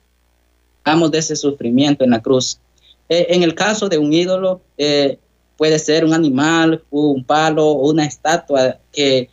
de 1.10 1.18
ese 1.18 1.34
sufrimiento 1.34 2.04
en 2.04 2.10
la 2.10 2.22
cruz. 2.22 2.60
Eh, 3.08 3.26
en 3.30 3.42
el 3.42 3.54
caso 3.54 3.88
de 3.88 3.98
un 3.98 4.12
ídolo, 4.12 4.60
eh, 4.78 5.18
puede 5.56 5.80
ser 5.80 6.04
un 6.04 6.14
animal, 6.14 6.84
un 6.90 7.24
palo 7.24 7.66
o 7.66 7.90
una 7.90 8.04
estatua 8.04 8.78
que, 8.92 9.28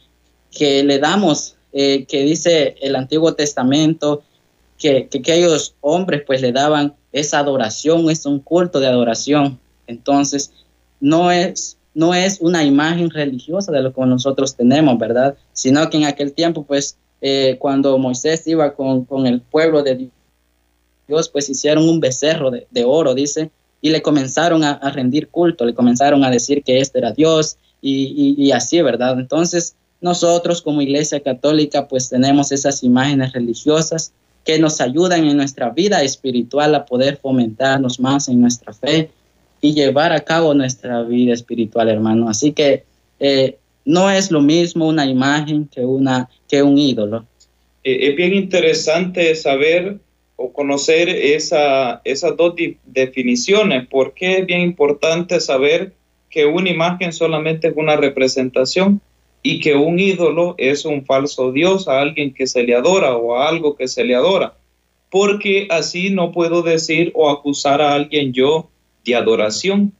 que 0.51 0.83
le 0.83 0.97
damos, 0.97 1.55
que 1.71 2.05
dice 2.09 2.75
el 2.81 2.95
Antiguo 2.95 3.33
Testamento, 3.33 4.23
que, 4.77 5.07
que, 5.07 5.19
aquellos 5.19 5.75
hombres 5.81 6.23
pues 6.25 6.41
le 6.41 6.51
daban 6.51 6.95
esa 7.13 7.39
adoración, 7.39 8.09
es 8.09 8.25
un 8.25 8.39
culto 8.39 8.79
de 8.79 8.87
adoración. 8.87 9.59
Entonces, 9.87 10.51
no 10.99 11.31
es 11.31 11.77
no 11.93 12.13
es 12.13 12.39
una 12.41 12.63
imagen 12.63 13.09
religiosa 13.09 13.71
de 13.71 13.81
lo 13.81 13.93
que 13.93 14.01
nosotros 14.01 14.55
tenemos, 14.55 14.97
¿verdad? 14.97 15.35
Sino 15.53 15.89
que 15.89 15.97
en 15.97 16.05
aquel 16.05 16.33
tiempo, 16.33 16.63
pues, 16.63 16.97
eh, 17.21 17.57
cuando 17.59 17.97
Moisés 17.97 18.45
iba 18.47 18.73
con, 18.73 19.27
el 19.27 19.41
pueblo 19.41 19.83
de 19.83 20.09
Dios, 21.07 21.29
pues 21.29 21.49
hicieron 21.49 21.87
un 21.87 21.99
becerro 21.99 22.51
de, 22.51 22.83
oro, 22.85 23.13
dice, 23.13 23.51
y 23.81 23.91
le 23.91 24.01
comenzaron 24.01 24.63
a, 24.63 24.77
rendir 24.89 25.27
culto, 25.27 25.65
le 25.65 25.73
comenzaron 25.73 26.23
a 26.23 26.31
decir 26.31 26.63
que 26.63 26.79
este 26.79 26.99
era 26.99 27.11
Dios 27.11 27.57
y, 27.81 28.35
y 28.37 28.51
así, 28.51 28.81
¿verdad? 28.81 29.19
Entonces, 29.19 29.75
nosotros 30.01 30.61
como 30.61 30.81
iglesia 30.81 31.21
católica, 31.21 31.87
pues 31.87 32.09
tenemos 32.09 32.51
esas 32.51 32.83
imágenes 32.83 33.33
religiosas 33.33 34.13
que 34.43 34.59
nos 34.59 34.81
ayudan 34.81 35.25
en 35.25 35.37
nuestra 35.37 35.69
vida 35.69 36.03
espiritual 36.03 36.75
a 36.75 36.85
poder 36.85 37.17
fomentarnos 37.17 37.99
más 37.99 38.27
en 38.27 38.41
nuestra 38.41 38.73
fe, 38.73 39.09
y 39.63 39.73
llevar 39.73 40.11
a 40.11 40.19
cabo 40.19 40.53
nuestra 40.53 41.03
vida 41.03 41.33
espiritual, 41.33 41.87
hermano. 41.87 42.27
Así 42.27 42.51
que 42.51 42.83
eh, 43.21 43.55
no 43.85 44.11
es 44.11 44.29
lo 44.29 44.41
mismo 44.41 44.85
una 44.89 45.05
imagen 45.05 45.69
que, 45.73 45.79
una, 45.85 46.29
que 46.49 46.61
un 46.61 46.77
ídolo. 46.77 47.25
Eh, 47.85 48.09
es 48.09 48.15
bien 48.17 48.33
interesante 48.33 49.33
saber 49.35 49.99
o 50.35 50.51
conocer 50.51 51.07
esa, 51.07 52.01
esas 52.03 52.35
dos 52.35 52.55
definiciones, 52.85 53.87
porque 53.89 54.39
es 54.39 54.45
bien 54.45 54.59
importante 54.59 55.39
saber 55.39 55.93
que 56.29 56.45
una 56.45 56.69
imagen 56.69 57.13
solamente 57.13 57.69
es 57.69 57.73
una 57.77 57.95
representación 57.95 58.99
y 59.43 59.59
que 59.59 59.75
un 59.75 59.99
ídolo 59.99 60.55
es 60.57 60.85
un 60.85 61.05
falso 61.05 61.51
Dios, 61.51 61.89
a 61.89 61.99
alguien 61.99 62.33
que 62.33 62.47
se 62.47 62.63
le 62.63 62.73
adora 62.73 63.17
o 63.17 63.35
a 63.35 63.49
algo 63.49 63.75
que 63.75 63.89
se 63.89 64.05
le 64.05 64.15
adora. 64.15 64.55
Porque 65.11 65.67
así 65.69 66.09
no 66.09 66.31
puedo 66.31 66.61
decir 66.63 67.11
o 67.13 67.29
acusar 67.29 67.81
a 67.81 67.93
alguien 67.93 68.31
yo 68.31 68.69
de 69.05 69.15
adoración 69.15 69.91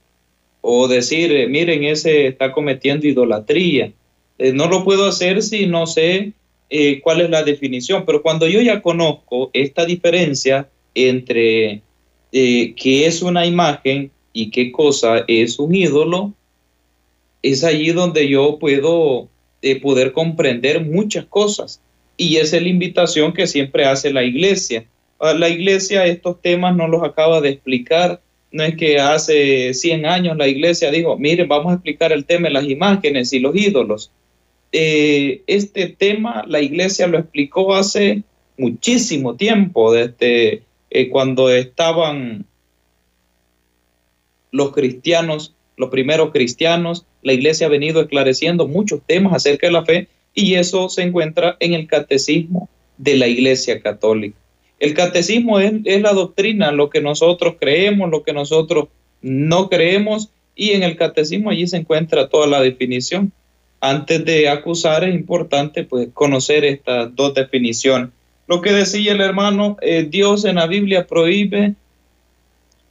o 0.62 0.88
decir, 0.88 1.30
eh, 1.34 1.48
miren, 1.48 1.84
ese 1.84 2.28
está 2.28 2.54
cometiendo 2.54 3.06
idolatría. 3.06 3.92
Eh, 4.38 4.54
no 4.54 4.68
lo 4.68 4.86
puedo 4.86 5.06
hacer 5.06 5.44
si 5.44 5.68
no 5.68 5.88
sé 5.88 6.32
eh, 6.70 7.02
cuál 7.02 7.20
es 7.20 7.30
la 7.30 7.44
definición, 7.44 8.06
pero 8.06 8.22
cuando 8.22 8.48
yo 8.48 8.62
ya 8.62 8.82
conozco 8.82 9.52
esta 9.52 9.86
diferencia 9.86 10.70
entre 10.96 11.82
qué 12.32 13.06
es 13.06 13.22
una 13.22 13.46
imagen 13.46 14.10
y 14.32 14.50
qué 14.50 14.72
cosa 14.72 15.24
es 15.28 15.60
un 15.60 15.76
ídolo, 15.76 16.34
es 17.44 17.64
allí 17.64 17.92
donde 17.92 18.28
yo 18.28 18.58
puedo 18.58 19.28
poder 19.82 20.12
comprender 20.12 20.82
muchas 20.82 21.25
cosas. 21.25 21.82
Y 22.17 22.38
esa 22.38 22.58
es 22.58 22.63
la 22.63 22.70
invitación 22.70 23.34
que 23.34 23.48
siempre 23.48 23.86
hace 23.86 24.12
la 24.13 24.24
iglesia. 24.24 24.86
Ah, 25.20 25.34
la 25.34 25.50
iglesia 25.50 26.05
estos 26.05 26.41
temas 26.41 26.75
no 26.75 26.88
los 26.88 27.03
acaba 27.03 27.41
de 27.41 27.50
explicar 27.50 28.22
no 28.53 28.63
es 28.63 28.77
que 28.77 29.00
hace 29.00 29.74
100 29.74 30.05
años 30.05 30.38
la 30.38 30.48
iglesia 30.48 30.91
dijo, 30.91 31.17
miren, 31.17 31.48
vamos 31.48 31.72
a 31.72 31.75
explicar 31.75 32.13
el 32.13 32.24
tema 32.24 32.48
de 32.48 32.53
las 32.53 32.65
imágenes 32.65 33.34
y 33.34 33.39
los 33.39 33.55
ídolos. 33.55 34.12
Eh, 34.72 35.41
este 35.48 35.88
tema 35.88 36.46
la 36.48 36.62
iglesia 36.62 37.08
lo 37.08 37.17
explicó 37.17 37.75
hace 37.75 38.22
muchísimo 38.58 39.36
tiempo, 39.36 39.91
desde 39.91 40.62
eh, 40.91 41.10
cuando 41.10 41.50
estaban 41.50 42.46
los 44.51 44.72
cristianos, 44.72 45.55
los 45.77 45.89
primeros 45.89 46.32
cristianos, 46.32 47.06
la 47.22 47.34
iglesia 47.34 47.68
ha 47.68 47.70
venido 47.70 48.01
esclareciendo 48.01 48.68
muchos 48.68 49.01
temas 49.06 49.34
acerca 49.34 49.68
de 49.68 49.74
la 49.74 49.86
fe 49.86 50.08
y 50.34 50.56
eso 50.56 50.89
se 50.89 51.03
encuentra 51.03 51.58
en 51.60 51.74
el 51.74 51.88
catecismo 51.88 52.70
de 52.98 53.18
la 53.18 53.27
iglesia 53.27 53.82
católica. 53.82 54.38
El 54.80 54.94
catecismo 54.94 55.60
es, 55.60 56.01
la 56.01 56.13
doctrina, 56.13 56.72
lo 56.72 56.89
que 56.89 57.01
nosotros 57.01 57.56
creemos, 57.60 58.10
lo 58.10 58.24
que 58.24 58.34
nosotros 58.34 58.89
no 59.22 59.70
creemos, 59.70 60.30
y 60.56 60.72
en 60.72 60.84
el 60.84 60.98
catecismo 60.98 61.50
allí 61.50 61.65
se 61.68 61.77
encuentra 61.77 62.27
toda 62.27 62.48
la 62.48 62.62
definición. 62.62 63.32
Antes 63.80 64.25
de 64.25 64.50
acusar 64.50 65.03
es 65.03 65.15
importante 65.15 65.84
pues, 65.84 66.10
conocer 66.13 66.65
estas 66.65 67.15
dos 67.15 67.34
definiciones. 67.34 68.10
Lo 68.48 68.62
que 68.62 68.72
decía 68.72 69.13
el 69.13 69.22
hermano, 69.22 69.77
eh, 69.82 70.06
Dios 70.10 70.46
en 70.46 70.56
la 70.56 70.68
Biblia 70.68 71.08
prohíbe 71.08 71.75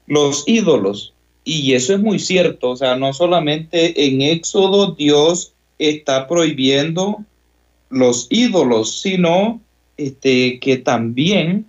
los 0.07 0.45
ídolos, 0.47 1.13
y 1.45 1.75
eso 1.75 1.95
es 1.95 2.01
muy 2.01 2.19
cierto, 2.19 2.71
o 2.71 2.77
sea, 2.77 2.97
no 2.97 3.13
solamente 3.13 4.07
en 4.07 4.23
Éxodo 4.23 4.93
Dios 4.93 5.53
está 5.79 6.29
prohibiendo 6.29 7.25
los 7.91 8.29
ídolos, 8.31 9.01
sino 9.01 9.61
este, 9.97 10.61
que 10.61 10.79
también 10.79 11.67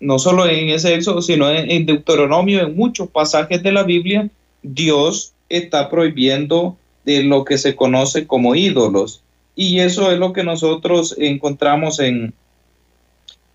no 0.00 0.18
solo 0.18 0.46
en 0.46 0.68
ese 0.68 0.94
éxodo, 0.94 1.22
sino 1.22 1.50
en, 1.50 1.86
Deuteronomio, 1.86 2.60
en 2.60 2.76
muchos 2.76 3.08
pasajes 3.08 3.62
de 3.62 3.72
la 3.72 3.82
Biblia, 3.82 4.28
Dios 4.62 5.32
está 5.48 5.88
prohibiendo 5.88 6.76
de 7.04 7.22
lo 7.22 7.44
que 7.44 7.58
se 7.58 7.74
conoce 7.74 8.26
como 8.26 8.54
ídolos. 8.54 9.22
Y 9.56 9.78
eso 9.80 10.10
es 10.10 10.18
lo 10.18 10.32
que 10.32 10.44
nosotros 10.44 11.14
encontramos 11.18 12.00
en, 12.00 12.34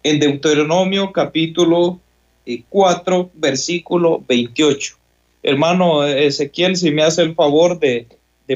en 0.04 0.20
Deuteronomio 0.20 1.12
capítulo 1.12 2.00
4, 2.70 3.22
eh, 3.22 3.28
versículo 3.36 4.24
28. 4.28 4.96
Hermano 5.44 6.06
Ezequiel, 6.06 6.76
si 6.76 6.92
me 6.92 7.04
hace 7.04 7.22
el 7.22 7.36
favor 7.36 7.80
de, 7.80 8.08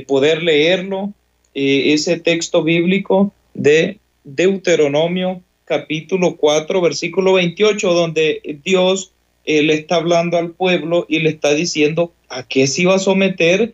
poder 0.07 0.43
leerlo, 0.43 1.13
eh, 1.53 1.93
ese 1.93 2.19
texto 2.19 2.63
bíblico 2.63 3.31
de 3.53 3.99
Deuteronomio 4.23 5.41
capítulo 5.65 6.35
4, 6.35 6.81
versículo 6.81 7.33
28, 7.33 7.93
donde 7.93 8.59
Dios 8.63 9.11
eh, 9.45 9.61
le 9.61 9.75
está 9.75 9.95
hablando 9.95 10.37
al 10.37 10.51
pueblo 10.51 11.05
y 11.07 11.19
le 11.19 11.29
está 11.29 11.53
diciendo 11.53 12.11
a 12.29 12.43
qué 12.43 12.67
se 12.67 12.81
iba 12.83 12.95
a 12.95 12.99
someter 12.99 13.73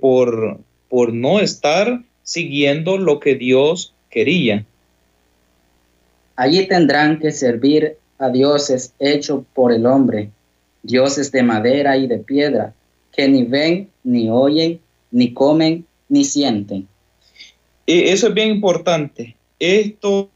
por, 0.00 0.58
por 0.88 1.12
no 1.12 1.38
estar 1.38 2.00
siguiendo 2.22 2.96
lo 2.96 3.20
que 3.20 3.34
Dios 3.34 3.92
quería. 4.08 4.64
Allí 6.36 6.66
tendrán 6.66 7.18
que 7.18 7.32
servir 7.32 7.96
a 8.18 8.28
dioses 8.30 8.92
hechos 8.98 9.44
por 9.54 9.72
el 9.72 9.86
hombre, 9.86 10.30
dioses 10.82 11.30
de 11.32 11.42
madera 11.42 11.96
y 11.96 12.06
de 12.06 12.18
piedra, 12.18 12.74
que 13.12 13.28
ni 13.28 13.44
ven, 13.44 13.88
ni 14.04 14.28
oyen, 14.30 14.80
ni 15.10 15.32
comen, 15.32 15.84
ni 16.08 16.24
sienten. 16.24 16.86
Eso 17.86 18.28
es 18.28 18.34
bien 18.34 18.50
importante. 18.50 19.36
Esto 19.58 20.28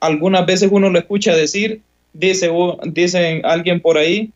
algunas 0.00 0.46
veces 0.46 0.70
uno 0.72 0.88
lo 0.88 0.98
escucha 0.98 1.36
decir, 1.36 1.82
dice, 2.12 2.50
alguien 3.44 3.80
por 3.80 3.98
ahí, 3.98 4.30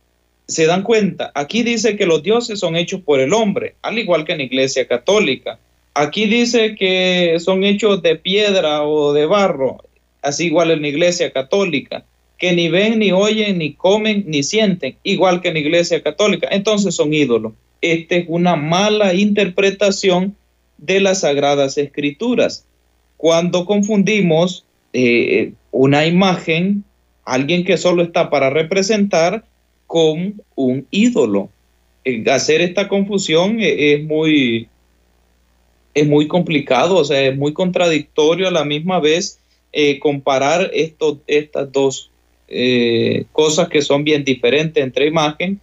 se 0.47 0.67
dan 0.67 0.83
cuenta, 0.83 1.33
aquí 1.35 1.65
dice 1.65 1.97
que 1.97 2.07
los 2.07 2.23
dioses 2.23 2.61
son 2.61 2.77
hechos 2.77 3.01
por 3.01 3.19
el 3.19 3.33
hombre, 3.33 3.75
al 3.83 3.99
igual 3.99 4.25
que 4.25 4.33
en 4.33 4.39
la 4.39 4.45
iglesia 4.45 4.87
católica. 4.87 5.59
Aquí 5.93 6.27
dice 6.27 6.77
que 6.77 7.39
son 7.41 7.65
hechos 7.65 8.03
de 8.03 8.17
piedra 8.17 8.85
o 8.85 9.13
de 9.13 9.27
barro 9.27 9.79
así 10.27 10.47
igual 10.47 10.73
en 10.73 10.83
la 10.83 10.89
iglesia 10.89 11.31
católica, 11.31 12.05
que 12.37 12.53
ni 12.53 12.69
ven, 12.69 12.99
ni 12.99 13.13
oyen, 13.13 13.59
ni 13.59 13.75
comen, 13.75 14.25
ni 14.27 14.43
sienten, 14.43 14.97
igual 15.05 15.41
que 15.41 15.49
en 15.49 15.55
la 15.55 15.61
iglesia 15.61 16.03
católica. 16.03 16.49
Entonces 16.51 16.95
son 16.97 17.15
ídolos. 17.15 17.53
Esta 17.81 18.17
es 18.17 18.25
una 18.29 18.57
mala 18.57 19.15
interpretación 19.15 20.35
de 20.79 21.01
las 21.01 21.21
sagradas 21.21 21.79
escrituras. 21.79 22.67
Cuando 23.17 23.65
confundimos 23.65 24.65
eh, 24.93 25.53
una 25.71 26.07
imagen, 26.07 26.83
alguien 27.25 27.65
que 27.65 27.77
solo 27.77 28.03
está 28.03 28.29
para 28.29 28.51
representar, 28.51 29.45
con 29.87 30.43
un 30.57 30.87
ídolo. 30.91 31.49
hacer 32.33 32.61
esta 32.61 32.89
confusión 32.89 33.61
e, 33.61 33.95
es 33.95 34.05
muy, 34.05 34.69
es 35.95 36.07
muy 36.09 36.27
complicado, 36.27 36.97
o 36.97 37.05
sea, 37.05 37.21
es 37.21 37.37
muy 37.37 37.53
contradictorio 37.53 38.49
a 38.49 38.51
la 38.51 38.65
misma 38.65 38.99
vez 38.99 39.39
eh, 39.79 39.99
comparar 39.99 40.71
esto, 40.73 41.21
estas 41.27 41.71
dos 41.71 42.11
eh, 42.49 43.27
cosas 43.31 43.69
que 43.69 43.83
son 43.83 44.05
bien 44.05 44.25
diferentes 44.25 44.83
entre 44.83 45.07
imagen 45.07 45.61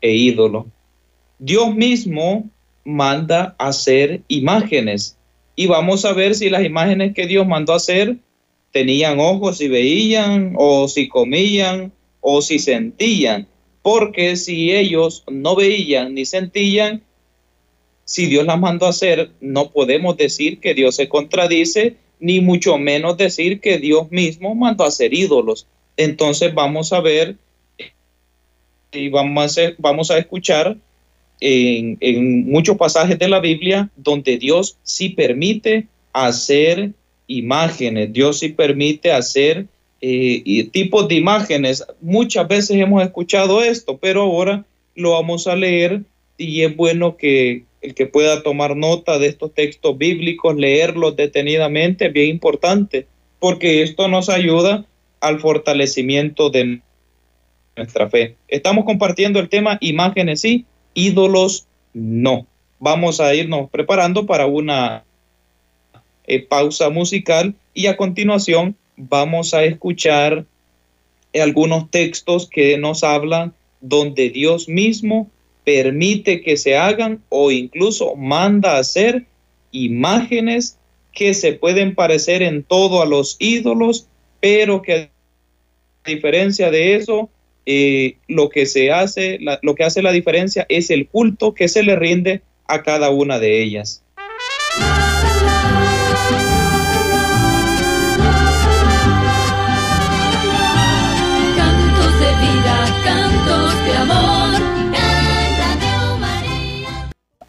e 0.00 0.12
ídolo. 0.14 0.66
Dios 1.38 1.72
mismo 1.72 2.50
manda 2.82 3.54
hacer 3.60 4.22
imágenes 4.26 5.16
y 5.54 5.68
vamos 5.68 6.04
a 6.04 6.12
ver 6.12 6.34
si 6.34 6.50
las 6.50 6.64
imágenes 6.64 7.14
que 7.14 7.28
Dios 7.28 7.46
mandó 7.46 7.72
hacer 7.72 8.16
tenían 8.72 9.20
ojos 9.20 9.60
y 9.60 9.68
veían 9.68 10.54
o 10.56 10.88
si 10.88 11.08
comían 11.08 11.92
o 12.20 12.42
si 12.42 12.58
sentían, 12.58 13.46
porque 13.80 14.34
si 14.34 14.72
ellos 14.72 15.22
no 15.30 15.54
veían 15.54 16.14
ni 16.14 16.24
sentían, 16.24 17.04
si 18.06 18.26
Dios 18.26 18.44
las 18.44 18.58
mandó 18.58 18.86
hacer, 18.86 19.30
no 19.40 19.70
podemos 19.70 20.16
decir 20.16 20.58
que 20.58 20.74
Dios 20.74 20.96
se 20.96 21.08
contradice 21.08 22.01
ni 22.22 22.40
mucho 22.40 22.78
menos 22.78 23.16
decir 23.16 23.60
que 23.60 23.78
Dios 23.78 24.10
mismo 24.12 24.54
mandó 24.54 24.84
a 24.84 24.88
hacer 24.88 25.12
ídolos. 25.12 25.66
Entonces 25.96 26.54
vamos 26.54 26.92
a 26.92 27.00
ver 27.00 27.34
y 28.92 29.08
vamos 29.08 29.58
a, 29.58 29.62
vamos 29.78 30.10
a 30.12 30.18
escuchar 30.18 30.76
en, 31.40 31.98
en, 32.00 32.48
muchos 32.48 32.76
pasajes 32.76 33.18
de 33.18 33.28
la 33.28 33.40
Biblia 33.40 33.90
donde 33.96 34.38
Dios 34.38 34.78
sí 34.84 35.08
permite 35.08 35.88
hacer 36.12 36.92
imágenes, 37.26 38.12
Dios 38.12 38.38
sí 38.38 38.50
permite 38.50 39.10
hacer 39.10 39.66
eh, 40.00 40.68
tipos 40.70 41.08
de 41.08 41.16
imágenes. 41.16 41.84
Muchas 42.00 42.46
veces 42.46 42.76
hemos 42.76 43.02
escuchado 43.02 43.62
esto, 43.62 43.98
pero 43.98 44.22
ahora 44.22 44.64
lo 44.94 45.12
vamos 45.12 45.48
a 45.48 45.56
leer 45.56 46.02
y 46.38 46.62
es 46.62 46.76
bueno 46.76 47.16
que, 47.16 47.64
el 47.82 47.94
que 47.94 48.06
pueda 48.06 48.42
tomar 48.42 48.76
nota 48.76 49.18
de 49.18 49.26
estos 49.26 49.52
textos 49.52 49.98
bíblicos, 49.98 50.56
leerlos 50.56 51.16
detenidamente, 51.16 52.06
es 52.06 52.12
bien 52.12 52.30
importante, 52.30 53.06
porque 53.40 53.82
esto 53.82 54.08
nos 54.08 54.28
ayuda 54.28 54.86
al 55.20 55.40
fortalecimiento 55.40 56.48
de 56.48 56.80
nuestra 57.76 58.08
fe. 58.08 58.36
Estamos 58.48 58.84
compartiendo 58.84 59.40
el 59.40 59.48
tema 59.48 59.78
imágenes 59.80 60.40
sí, 60.40 60.64
ídolos 60.94 61.66
no. 61.92 62.46
Vamos 62.78 63.20
a 63.20 63.34
irnos 63.34 63.68
preparando 63.70 64.26
para 64.26 64.46
una 64.46 65.04
eh, 66.26 66.40
pausa 66.40 66.88
musical 66.88 67.54
y 67.74 67.86
a 67.86 67.96
continuación 67.96 68.76
vamos 68.96 69.54
a 69.54 69.64
escuchar 69.64 70.44
algunos 71.34 71.90
textos 71.90 72.48
que 72.48 72.78
nos 72.78 73.02
hablan 73.02 73.54
donde 73.80 74.30
Dios 74.30 74.68
mismo 74.68 75.30
permite 75.64 76.40
que 76.40 76.56
se 76.56 76.76
hagan 76.76 77.22
o 77.28 77.50
incluso 77.50 78.16
manda 78.16 78.78
hacer 78.78 79.26
imágenes 79.70 80.78
que 81.12 81.34
se 81.34 81.52
pueden 81.52 81.94
parecer 81.94 82.42
en 82.42 82.62
todo 82.62 83.02
a 83.02 83.06
los 83.06 83.36
ídolos, 83.38 84.08
pero 84.40 84.82
que 84.82 85.10
a 86.04 86.08
diferencia 86.10 86.70
de 86.70 86.96
eso, 86.96 87.30
eh, 87.66 88.16
lo 88.28 88.48
que 88.48 88.66
se 88.66 88.90
hace, 88.90 89.38
lo 89.62 89.74
que 89.74 89.84
hace 89.84 90.02
la 90.02 90.12
diferencia 90.12 90.66
es 90.68 90.90
el 90.90 91.06
culto 91.06 91.54
que 91.54 91.68
se 91.68 91.82
le 91.82 91.96
rinde 91.96 92.42
a 92.66 92.82
cada 92.82 93.10
una 93.10 93.38
de 93.38 93.62
ellas. 93.62 94.01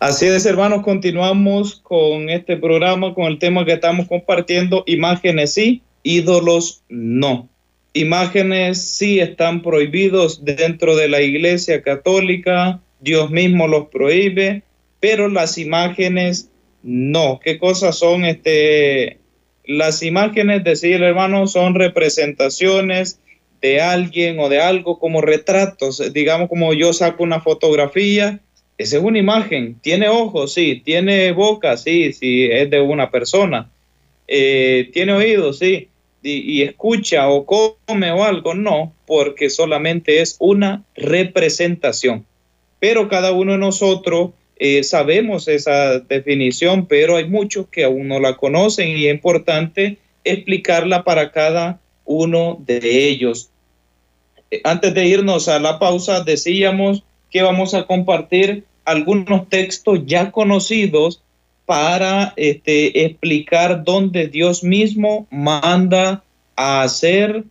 Así 0.04 0.26
es, 0.26 0.46
hermanos, 0.46 0.82
continuamos 0.84 1.76
con 1.76 2.30
este 2.30 2.58
programa, 2.58 3.13
con 3.13 3.24
el 3.24 3.39
tema 3.39 3.63
que 3.63 3.72
estamos 3.72 4.06
compartiendo, 4.10 4.84
imágenes 4.86 5.54
sí, 5.54 5.82
ídolos 6.04 6.84
no. 6.89 7.48
Imágenes 7.94 8.86
sí 8.86 9.22
están 9.22 9.62
prohibidos 9.62 10.44
dentro 10.44 10.98
de 10.98 11.08
la 11.08 11.22
iglesia 11.22 11.82
católica, 11.84 12.82
Dios 13.00 13.32
mismo 13.32 13.66
los 13.70 13.88
prohíbe, 13.88 14.63
pero 15.00 15.30
las 15.30 15.58
imágenes 15.58 16.50
no. 16.82 17.39
¿Qué 17.42 17.58
cosas 17.58 17.98
son 17.98 18.26
este? 18.26 19.20
Las 19.63 20.04
imágenes, 20.04 20.66
decir 20.66 21.02
hermano, 21.02 21.48
son 21.48 21.76
representaciones 21.76 23.22
de 23.62 23.80
alguien 23.80 24.38
o 24.42 24.50
de 24.50 24.60
algo 24.60 25.00
como 25.00 25.22
retratos, 25.22 26.12
digamos 26.12 26.50
como 26.50 26.74
yo 26.74 26.92
saco 26.92 27.24
una 27.24 27.39
fotografía 27.39 28.42
esa 28.84 28.98
es 28.98 29.04
una 29.04 29.17
imagen. 29.17 29.80
Tiene 29.82 30.10
ojos, 30.10 30.54
sí. 30.54 30.82
Tiene 30.84 31.32
boca, 31.32 31.78
sí, 31.78 32.12
sí, 32.12 32.50
es 32.52 32.69
de 32.69 32.82
una 32.82 33.10
persona. 33.10 33.69
Eh, 34.28 34.89
tiene 34.91 35.13
oídos, 35.13 35.60
sí. 35.60 35.88
Y, 36.22 36.62
escucha 36.62 37.28
o 37.28 37.46
come 37.46 38.12
o 38.12 38.24
algo, 38.24 38.54
no, 38.54 38.93
porque 39.06 39.50
solamente 39.50 40.22
es 40.22 40.38
una 40.39 40.84
representación. 40.96 42.26
Pero 42.80 43.10
cada 43.10 43.34
uno 43.34 43.54
de 43.54 43.58
nosotros 43.58 44.32
eh, 44.58 44.84
sabemos 44.84 45.50
esa 45.50 46.00
definición, 46.00 46.86
pero 46.86 47.17
hay 47.17 47.28
muchos 47.28 47.67
que 47.67 47.84
aún 47.84 48.08
no 48.08 48.22
la 48.22 48.36
conocen 48.36 48.89
y 48.89 49.08
es 49.08 49.13
importante 49.13 49.98
explicarla 50.24 51.04
para 51.04 51.32
cada 51.32 51.82
uno 52.06 52.58
de 52.65 53.10
ellos. 53.10 53.50
Eh, 54.50 54.62
antes 54.63 54.93
de 54.93 55.08
irnos 55.08 55.50
a 55.50 55.60
la 55.60 55.78
pausa, 55.78 56.24
decíamos 56.24 57.04
que 57.30 57.41
vamos 57.41 57.74
a 57.74 57.86
compartir 57.86 58.63
algunos 58.86 59.50
textos 59.50 60.02
ya 60.06 60.32
conocidos 60.32 61.22
para 61.65 62.34
este, 62.36 63.06
explicar 63.06 63.84
dónde 63.84 64.28
Dios 64.28 64.63
mismo 64.63 65.28
manda 65.32 66.24
a 66.56 66.82
hacer 66.82 67.43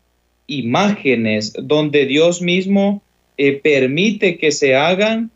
imágenes, 0.47 1.53
donde 1.59 2.07
Dios 2.07 2.43
mismo 2.43 3.03
eh, 3.39 3.53
permite 3.53 4.37
que 4.37 4.53
se 4.53 4.77
hagan 4.77 5.31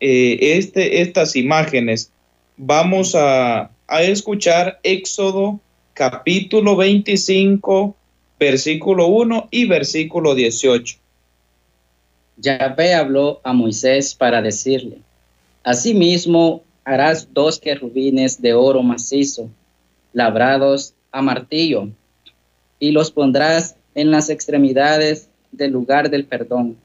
eh, 0.00 0.38
este, 0.58 1.00
estas 1.00 1.36
imágenes. 1.36 2.12
Vamos 2.56 3.14
a, 3.14 3.70
a 3.88 4.02
escuchar 4.02 4.78
Éxodo 4.82 5.60
capítulo 5.94 6.76
25, 6.76 7.96
versículo 8.38 9.06
1 9.06 9.48
y 9.50 9.64
versículo 9.64 10.34
18. 10.34 10.96
Yahvé 12.36 12.94
habló 12.94 13.40
a 13.44 13.52
Moisés 13.52 14.14
para 14.14 14.42
decirle, 14.42 14.98
Asimismo 15.64 16.62
harás 16.84 17.28
dos 17.32 17.58
querubines 17.58 18.40
de 18.42 18.52
oro 18.52 18.82
macizo, 18.82 19.48
labrados 20.12 20.94
a 21.12 21.22
martillo, 21.22 21.88
y 22.80 22.90
los 22.90 23.10
pondrás 23.10 23.76
en 23.94 24.10
las 24.10 24.28
extremidades 24.28 25.28
del 25.52 25.72
lugar 25.72 26.10
del 26.10 26.24
perdón, 26.24 26.76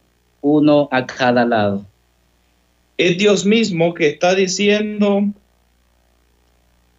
uno 0.41 0.87
a 0.91 1.05
cada 1.05 1.45
lado. 1.45 1.85
Es 2.97 3.17
Dios 3.17 3.45
mismo 3.45 3.93
que 3.93 4.09
está 4.09 4.35
diciendo 4.35 5.23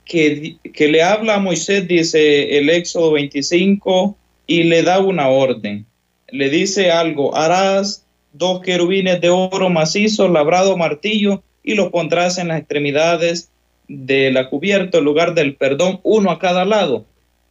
que, 0.04 0.56
que 0.72 0.88
le 0.88 1.02
habla 1.02 1.36
a 1.36 1.40
Moisés, 1.40 1.86
dice 1.86 2.58
el 2.58 2.70
Éxodo 2.70 3.12
25, 3.12 4.16
y 4.46 4.64
le 4.64 4.82
da 4.82 4.98
una 4.98 5.28
orden. 5.28 5.86
Le 6.30 6.48
dice 6.50 6.90
algo, 6.90 7.36
harás 7.36 8.04
dos 8.32 8.62
querubines 8.62 9.20
de 9.20 9.30
oro 9.30 9.68
macizo, 9.70 10.28
labrado 10.28 10.76
martillo, 10.76 11.42
y 11.68 11.74
los 11.74 11.90
pondrás 11.90 12.38
en 12.38 12.48
las 12.48 12.60
extremidades 12.60 13.50
de 13.88 14.30
la 14.30 14.48
cubierta, 14.48 14.96
en 14.96 15.04
lugar 15.04 15.34
del 15.34 15.54
perdón, 15.54 16.00
uno 16.02 16.30
a 16.30 16.38
cada 16.38 16.64
lado. 16.64 17.04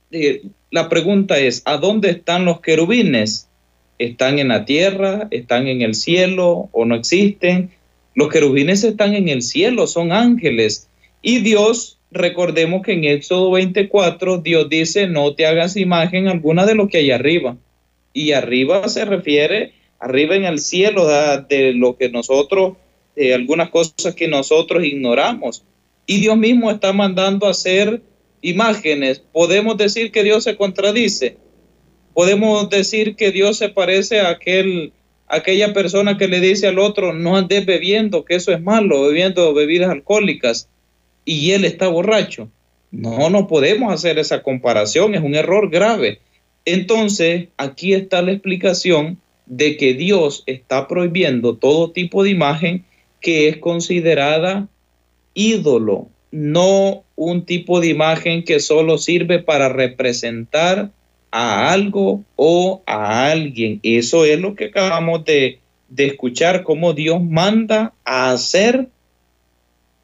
Eh, 0.09 0.41
la 0.71 0.89
pregunta 0.89 1.37
es, 1.37 1.61
¿a 1.65 1.77
dónde 1.77 2.09
están 2.09 2.43
los 2.43 2.59
querubines? 2.59 3.47
¿Están 3.99 4.39
en 4.39 4.47
la 4.47 4.65
tierra? 4.65 5.27
¿Están 5.29 5.67
en 5.67 5.83
el 5.83 5.93
cielo? 5.93 6.67
¿O 6.71 6.85
no 6.85 6.95
existen? 6.95 7.69
Los 8.15 8.29
querubines 8.29 8.83
están 8.83 9.13
en 9.13 9.29
el 9.29 9.43
cielo, 9.43 9.85
son 9.85 10.11
ángeles. 10.11 10.89
Y 11.21 11.41
Dios, 11.41 11.99
recordemos 12.09 12.81
que 12.81 12.93
en 12.93 13.03
Éxodo 13.03 13.51
24, 13.51 14.39
Dios 14.39 14.67
dice, 14.67 15.05
no 15.05 15.35
te 15.35 15.45
hagas 15.45 15.77
imagen 15.77 16.27
alguna 16.27 16.65
de 16.65 16.73
lo 16.73 16.87
que 16.87 16.97
hay 16.97 17.11
arriba. 17.11 17.55
Y 18.13 18.31
arriba 18.31 18.89
se 18.89 19.05
refiere, 19.05 19.73
arriba 19.99 20.33
en 20.33 20.45
el 20.45 20.57
cielo, 20.57 21.05
de 21.07 21.73
lo 21.73 21.97
que 21.97 22.09
nosotros, 22.09 22.77
de 23.17 23.33
algunas 23.33 23.69
cosas 23.71 24.13
que 24.15 24.27
nosotros 24.27 24.85
ignoramos. 24.85 25.63
Y 26.05 26.19
Dios 26.19 26.37
mismo 26.37 26.69
está 26.69 26.93
mandando 26.93 27.47
a 27.47 27.51
hacer 27.51 28.01
imágenes, 28.41 29.19
podemos 29.33 29.75
decir 29.77 30.11
que 30.11 30.23
Dios 30.23 30.43
se 30.43 30.55
contradice. 30.55 31.37
Podemos 32.13 32.69
decir 32.69 33.15
que 33.15 33.31
Dios 33.31 33.57
se 33.57 33.69
parece 33.69 34.19
a 34.19 34.29
aquel, 34.29 34.93
aquella 35.27 35.73
persona 35.73 36.17
que 36.17 36.27
le 36.27 36.39
dice 36.39 36.67
al 36.67 36.79
otro, 36.79 37.11
no 37.13 37.35
andes 37.35 37.65
bebiendo, 37.65 38.23
que 38.23 38.35
eso 38.35 38.51
es 38.51 38.61
malo, 38.61 39.03
bebiendo 39.03 39.53
bebidas 39.53 39.89
alcohólicas, 39.89 40.69
y 41.25 41.51
él 41.51 41.65
está 41.65 41.87
borracho. 41.87 42.49
No, 42.91 43.29
no 43.29 43.47
podemos 43.47 43.91
hacer 43.91 44.17
esa 44.19 44.43
comparación, 44.43 45.15
es 45.15 45.21
un 45.21 45.35
error 45.35 45.69
grave. 45.69 46.19
Entonces, 46.65 47.49
aquí 47.57 47.93
está 47.93 48.21
la 48.21 48.31
explicación 48.31 49.19
de 49.47 49.77
que 49.77 49.93
Dios 49.93 50.43
está 50.45 50.87
prohibiendo 50.87 51.55
todo 51.55 51.91
tipo 51.91 52.23
de 52.23 52.29
imagen 52.29 52.85
que 53.21 53.47
es 53.47 53.57
considerada 53.57 54.67
ídolo, 55.33 56.07
no 56.31 57.03
un 57.15 57.45
tipo 57.45 57.79
de 57.79 57.87
imagen 57.87 58.43
que 58.43 58.59
solo 58.59 58.97
sirve 58.97 59.39
para 59.39 59.69
representar 59.69 60.91
a 61.31 61.71
algo 61.71 62.23
o 62.35 62.81
a 62.85 63.29
alguien. 63.29 63.79
Eso 63.83 64.25
es 64.25 64.39
lo 64.39 64.55
que 64.55 64.65
acabamos 64.65 65.23
de, 65.25 65.59
escuchar, 65.95 66.63
cómo 66.63 66.93
Dios 66.93 67.23
manda 67.23 67.93
a 68.03 68.31
hacer 68.31 68.89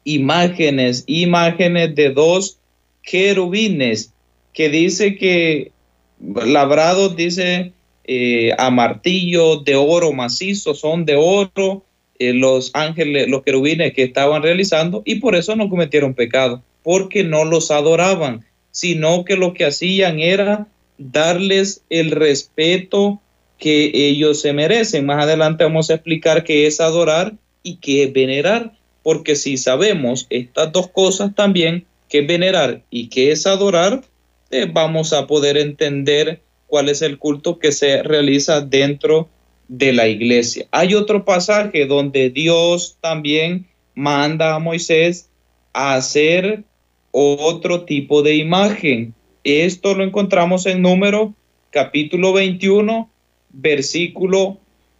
imágenes, 0.04 1.04
imágenes 1.06 1.94
de 1.94 2.10
dos 2.10 2.58
querubines, 3.02 4.12
que 4.52 4.68
dice 4.68 5.16
que 5.16 5.72
labrados, 6.20 7.16
dice, 7.16 7.72
eh, 8.04 8.52
a 8.56 8.70
martillo 8.70 9.56
de 9.56 9.76
oro 9.76 10.12
macizo, 10.12 10.74
son 10.74 11.04
de 11.04 11.16
oro, 11.16 11.84
eh, 12.18 12.32
los 12.32 12.70
ángeles, 12.74 13.28
los 13.28 13.42
querubines 13.42 13.92
que 13.92 14.04
estaban 14.04 14.42
realizando 14.42 15.02
y 15.04 15.16
por 15.16 15.34
eso 15.34 15.56
no 15.56 15.68
cometieron 15.68 16.14
pecado, 16.14 16.62
porque 16.82 17.24
no 17.24 17.44
los 17.44 17.70
adoraban, 17.70 18.44
sino 18.70 19.24
que 19.24 19.36
lo 19.36 19.54
que 19.54 19.64
hacían 19.64 20.20
era 20.20 20.68
darles 20.98 21.82
el 21.90 22.10
respeto 22.10 23.20
que 23.58 23.90
ellos 23.94 24.40
se 24.40 24.52
merecen. 24.52 25.06
Más 25.06 25.22
adelante 25.22 25.64
vamos 25.64 25.90
a 25.90 25.94
explicar 25.94 26.44
qué 26.44 26.66
es 26.66 26.80
adorar 26.80 27.34
y 27.62 27.76
qué 27.76 28.04
es 28.04 28.12
venerar, 28.12 28.72
porque 29.02 29.36
si 29.36 29.56
sabemos 29.56 30.26
estas 30.30 30.72
dos 30.72 30.88
cosas 30.88 31.34
también, 31.34 31.86
qué 32.08 32.20
es 32.20 32.26
venerar 32.26 32.82
y 32.90 33.08
qué 33.08 33.32
es 33.32 33.46
adorar, 33.46 34.02
eh, 34.50 34.68
vamos 34.72 35.12
a 35.12 35.26
poder 35.26 35.56
entender 35.56 36.40
cuál 36.66 36.88
es 36.88 37.02
el 37.02 37.18
culto 37.18 37.58
que 37.58 37.72
se 37.72 38.02
realiza 38.02 38.60
dentro 38.60 39.28
de 39.68 39.92
la 39.92 40.08
iglesia. 40.08 40.66
Hay 40.70 40.94
otro 40.94 41.24
pasaje 41.24 41.86
donde 41.86 42.30
Dios 42.30 42.96
también 43.00 43.66
manda 43.94 44.54
a 44.54 44.58
Moisés 44.58 45.28
a 45.72 45.94
hacer 45.94 46.64
otro 47.10 47.84
tipo 47.84 48.22
de 48.22 48.36
imagen. 48.36 49.14
Esto 49.44 49.94
lo 49.94 50.04
encontramos 50.04 50.66
en 50.66 50.82
número 50.82 51.34
capítulo 51.70 52.32
21, 52.32 53.08
versículo 53.50 54.58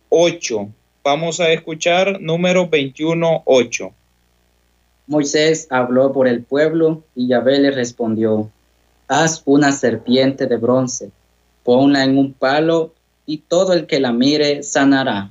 8. 0.09 0.69
Vamos 1.03 1.41
a 1.41 1.53
escuchar 1.53 2.21
número 2.21 2.69
21, 2.69 3.43
8. 3.45 3.93
Moisés 5.07 5.67
habló 5.71 6.13
por 6.13 6.27
el 6.27 6.43
pueblo 6.43 7.03
y 7.15 7.29
Yahvé 7.29 7.59
le 7.59 7.71
respondió, 7.71 8.51
haz 9.07 9.43
una 9.45 9.71
serpiente 9.73 10.47
de 10.47 10.57
bronce, 10.57 11.11
ponla 11.63 12.05
en 12.05 12.17
un 12.17 12.33
palo 12.33 12.94
y 13.27 13.39
todo 13.39 13.73
el 13.73 13.87
que 13.87 14.01
la 14.01 14.13
mire 14.13 14.63
sanará. 14.63 15.31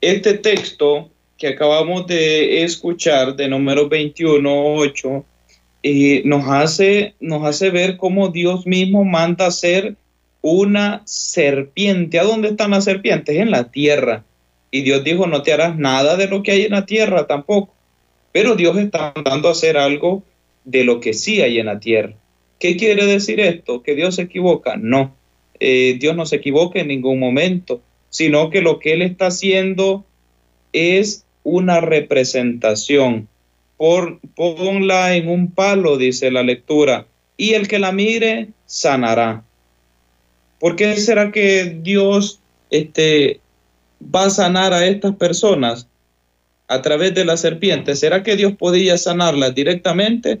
Este 0.00 0.34
texto 0.34 1.10
que 1.38 1.48
acabamos 1.48 2.06
de 2.06 2.62
escuchar 2.62 3.36
de 3.36 3.48
número 3.48 3.88
21, 3.88 4.74
8, 4.74 5.24
eh, 5.82 6.22
nos, 6.24 6.48
hace, 6.48 7.14
nos 7.20 7.44
hace 7.44 7.70
ver 7.70 7.96
cómo 7.96 8.28
Dios 8.28 8.66
mismo 8.66 9.04
manda 9.04 9.46
hacer 9.46 9.96
una 10.40 11.02
serpiente. 11.04 12.18
¿A 12.18 12.24
dónde 12.24 12.48
están 12.48 12.70
las 12.70 12.84
serpientes? 12.84 13.36
En 13.36 13.50
la 13.50 13.70
tierra. 13.70 14.24
Y 14.70 14.82
Dios 14.82 15.04
dijo, 15.04 15.26
no 15.26 15.42
te 15.42 15.52
harás 15.52 15.76
nada 15.76 16.16
de 16.16 16.28
lo 16.28 16.42
que 16.42 16.52
hay 16.52 16.62
en 16.62 16.72
la 16.72 16.86
tierra 16.86 17.26
tampoco. 17.26 17.74
Pero 18.32 18.56
Dios 18.56 18.76
está 18.76 19.12
mandando 19.14 19.48
a 19.48 19.52
hacer 19.52 19.76
algo 19.76 20.22
de 20.64 20.84
lo 20.84 21.00
que 21.00 21.14
sí 21.14 21.40
hay 21.40 21.58
en 21.58 21.66
la 21.66 21.78
tierra. 21.78 22.14
¿Qué 22.58 22.76
quiere 22.76 23.06
decir 23.06 23.40
esto? 23.40 23.82
¿Que 23.82 23.94
Dios 23.94 24.16
se 24.16 24.22
equivoca? 24.22 24.76
No. 24.76 25.14
Eh, 25.60 25.96
Dios 26.00 26.16
no 26.16 26.26
se 26.26 26.36
equivoque 26.36 26.80
en 26.80 26.88
ningún 26.88 27.18
momento, 27.18 27.80
sino 28.10 28.50
que 28.50 28.60
lo 28.60 28.78
que 28.78 28.92
Él 28.92 29.02
está 29.02 29.26
haciendo 29.26 30.04
es 30.72 31.24
una 31.42 31.80
representación. 31.80 33.28
Por, 33.76 34.20
ponla 34.34 35.14
en 35.16 35.28
un 35.28 35.50
palo, 35.50 35.96
dice 35.96 36.30
la 36.30 36.42
lectura, 36.42 37.06
y 37.36 37.54
el 37.54 37.68
que 37.68 37.78
la 37.78 37.92
mire 37.92 38.48
sanará. 38.66 39.44
¿Por 40.60 40.76
qué 40.76 40.96
será 40.96 41.32
que 41.32 41.78
Dios 41.82 42.40
este, 42.70 43.40
va 44.14 44.26
a 44.26 44.30
sanar 44.30 44.72
a 44.72 44.86
estas 44.86 45.14
personas 45.16 45.88
a 46.68 46.82
través 46.82 47.14
de 47.14 47.24
la 47.24 47.36
serpiente? 47.36 47.96
¿Será 47.96 48.22
que 48.22 48.36
Dios 48.36 48.54
podía 48.56 48.96
sanarlas 48.96 49.54
directamente? 49.54 50.40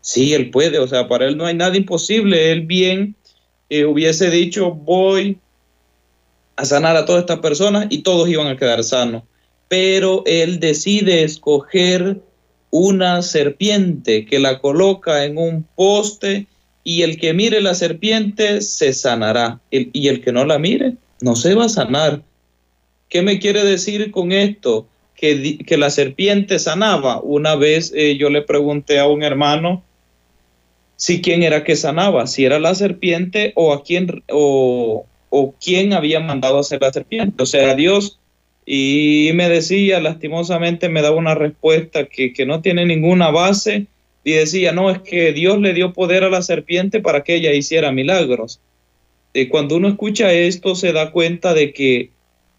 Sí, 0.00 0.34
Él 0.34 0.50
puede, 0.50 0.78
o 0.78 0.86
sea, 0.86 1.08
para 1.08 1.26
Él 1.26 1.36
no 1.36 1.46
hay 1.46 1.54
nada 1.54 1.76
imposible, 1.76 2.52
Él 2.52 2.62
bien 2.62 3.16
eh, 3.68 3.84
hubiese 3.84 4.30
dicho 4.30 4.70
voy 4.70 5.38
a 6.56 6.64
sanar 6.64 6.96
a 6.96 7.04
todas 7.04 7.22
estas 7.22 7.40
personas 7.40 7.86
y 7.90 8.02
todos 8.02 8.28
iban 8.28 8.46
a 8.46 8.56
quedar 8.56 8.84
sanos. 8.84 9.22
Pero 9.68 10.22
él 10.26 10.60
decide 10.60 11.24
escoger 11.24 12.20
una 12.70 13.22
serpiente 13.22 14.26
que 14.26 14.38
la 14.38 14.60
coloca 14.60 15.24
en 15.24 15.38
un 15.38 15.66
poste 15.74 16.46
y 16.82 17.02
el 17.02 17.18
que 17.18 17.32
mire 17.32 17.60
la 17.60 17.74
serpiente 17.74 18.60
se 18.60 18.92
sanará 18.92 19.60
y 19.70 20.08
el 20.08 20.20
que 20.20 20.32
no 20.32 20.44
la 20.44 20.58
mire 20.58 20.96
no 21.20 21.34
se 21.36 21.54
va 21.54 21.64
a 21.64 21.68
sanar. 21.70 22.22
¿Qué 23.08 23.22
me 23.22 23.38
quiere 23.38 23.64
decir 23.64 24.10
con 24.10 24.32
esto? 24.32 24.86
Que, 25.14 25.58
que 25.58 25.76
la 25.78 25.88
serpiente 25.88 26.58
sanaba. 26.58 27.20
Una 27.22 27.54
vez 27.54 27.92
eh, 27.94 28.16
yo 28.18 28.28
le 28.28 28.42
pregunté 28.42 28.98
a 28.98 29.06
un 29.06 29.22
hermano 29.22 29.82
si 30.96 31.20
quién 31.20 31.42
era 31.42 31.64
que 31.64 31.76
sanaba, 31.76 32.26
si 32.26 32.44
era 32.44 32.58
la 32.58 32.74
serpiente 32.74 33.52
o 33.56 33.72
a 33.72 33.82
quién 33.82 34.22
o, 34.30 35.06
o 35.36 35.54
quién 35.60 35.92
había 35.92 36.20
mandado 36.20 36.58
a 36.58 36.60
hacer 36.60 36.80
la 36.80 36.92
serpiente, 36.92 37.42
o 37.42 37.46
sea, 37.46 37.74
Dios. 37.74 38.20
Y 38.66 39.30
me 39.34 39.48
decía, 39.48 40.00
lastimosamente 40.00 40.88
me 40.88 41.02
daba 41.02 41.16
una 41.16 41.34
respuesta 41.34 42.06
que, 42.06 42.32
no 42.46 42.62
tiene 42.62 42.86
ninguna 42.86 43.30
base 43.30 43.86
y 44.22 44.32
decía, 44.32 44.72
no, 44.72 44.90
es 44.90 45.00
que 45.00 45.32
Dios 45.32 45.60
le 45.60 45.74
dio 45.74 45.92
poder 45.92 46.24
a 46.24 46.30
la 46.30 46.40
serpiente 46.40 47.00
para 47.00 47.24
que 47.24 47.34
ella 47.34 47.52
hiciera 47.52 47.92
milagros. 47.92 48.60
y 49.34 49.48
cuando 49.48 49.76
uno 49.76 49.88
escucha 49.88 50.32
esto 50.32 50.76
se 50.76 50.92
da 50.92 51.10
cuenta 51.10 51.52
de 51.52 51.72
que 51.72 52.10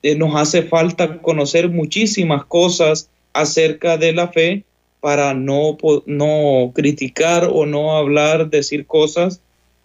eh, 0.03 0.15
nos 0.15 0.35
hace 0.35 0.61
falta 0.61 1.19
conocer 1.19 1.69
muchísimas 1.69 2.45
cosas 2.45 3.09
acerca 3.33 3.97
de 3.97 4.13
la 4.13 4.27
fe 4.27 4.63
para 5.05 5.35
no, 5.35 5.77
no 6.07 6.71
criticar 6.73 7.47
o 7.53 7.67
no 7.67 7.95
hablar, 7.95 8.49
decir 8.49 8.87
cosas 8.87 9.39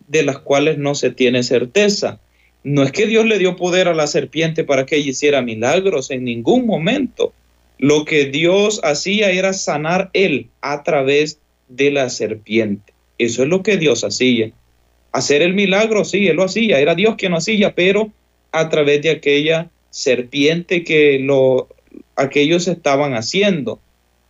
de 0.09 0.23
las 0.23 0.39
cuales 0.39 0.79
no 0.79 0.95
se 0.95 1.11
tiene 1.11 1.43
certeza. 1.43 2.21
No 2.65 2.83
es 2.83 2.91
que 2.91 3.05
Dios 3.05 3.27
le 3.27 3.39
dio 3.39 3.55
poder 3.55 3.89
a 3.89 3.93
la 3.93 4.07
serpiente 4.07 4.65
para 4.65 4.87
que 4.87 4.97
ella 4.97 5.11
hiciera 5.11 5.43
milagros 5.43 6.11
en 6.11 6.25
ningún 6.25 6.65
momento. 6.65 7.35
Lo 7.77 8.07
que 8.07 8.31
Dios 8.31 8.81
hacía 8.83 9.31
era 9.31 9.53
sanar 9.53 10.09
él 10.15 10.49
a 10.63 10.85
través 10.85 11.39
de 11.69 11.91
la 11.91 12.09
serpiente. 12.09 12.95
Eso 13.19 13.43
es 13.43 13.49
lo 13.51 13.63
que 13.63 13.77
Dios 13.77 14.05
hacía. 14.05 14.53
Hacer 15.13 15.43
el 15.43 15.53
milagro, 15.53 16.07
sí, 16.07 16.29
él 16.29 16.37
lo 16.37 16.45
hacía, 16.45 16.81
era 16.81 16.95
Dios 16.95 17.17
quien 17.17 17.33
lo 17.33 17.37
hacía, 17.37 17.75
pero 17.75 18.11
a 18.53 18.71
través 18.71 19.03
de 19.03 19.11
aquella 19.11 19.69
serpiente 19.91 20.83
que 20.83 21.19
lo, 21.19 21.69
aquellos 22.17 22.69
estaban 22.69 23.13
haciendo. 23.13 23.81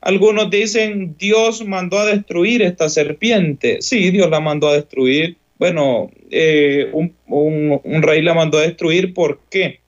Algunos 0.00 0.50
dicen, 0.50 1.16
Dios 1.18 1.66
mandó 1.66 1.98
a 1.98 2.06
destruir 2.06 2.62
esta 2.62 2.88
serpiente. 2.88 3.82
Sí, 3.82 4.10
Dios 4.10 4.30
la 4.30 4.40
mandó 4.40 4.68
a 4.68 4.74
destruir. 4.74 5.36
Bueno, 5.58 6.10
eh, 6.30 6.90
un, 6.92 8.02
rey 8.02 8.22
la 8.22 8.34
mandó 8.34 8.58
a 8.58 8.62
destruir. 8.62 9.12
¿Por 9.12 9.40
qué? 9.50 9.80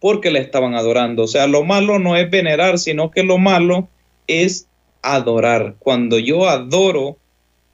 Porque 0.00 0.30
la 0.30 0.38
estaban 0.38 0.74
adorando. 0.74 1.24
O 1.24 1.26
sea, 1.26 1.46
lo 1.46 1.64
malo 1.64 1.98
no 1.98 2.16
es 2.16 2.30
venerar, 2.30 2.78
sino 2.78 3.10
que 3.10 3.22
lo 3.22 3.36
malo 3.36 3.88
es 4.26 4.66
adorar. 5.02 5.74
Cuando 5.78 6.18
yo 6.18 6.48
adoro 6.48 7.18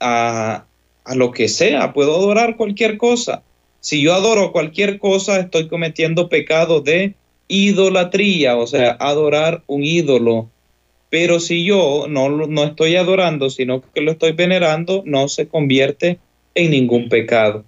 a, 0.01 0.65
a 1.05 1.15
lo 1.15 1.31
que 1.31 1.47
sea, 1.47 1.93
puedo 1.93 2.15
adorar 2.17 2.57
cualquier 2.57 2.97
cosa. 2.97 3.43
Si 3.79 4.01
yo 4.01 4.13
adoro 4.13 4.51
cualquier 4.51 4.99
cosa, 4.99 5.39
estoy 5.39 5.69
cometiendo 5.69 6.27
pecado 6.27 6.81
de 6.81 7.15
idolatría, 7.47 8.57
o 8.57 8.67
sea, 8.67 8.97
adorar 8.99 9.63
un 9.67 9.83
ídolo. 9.83 10.49
Pero 11.09 11.39
si 11.39 11.63
yo 11.63 12.05
no, 12.09 12.29
no 12.29 12.63
estoy 12.63 12.95
adorando, 12.95 13.49
sino 13.49 13.81
que 13.93 14.01
lo 14.01 14.11
estoy 14.11 14.33
venerando, 14.33 15.03
no 15.05 15.27
se 15.27 15.47
convierte 15.47 16.19
en 16.55 16.71
ningún 16.71 17.07
pecado. 17.09 17.63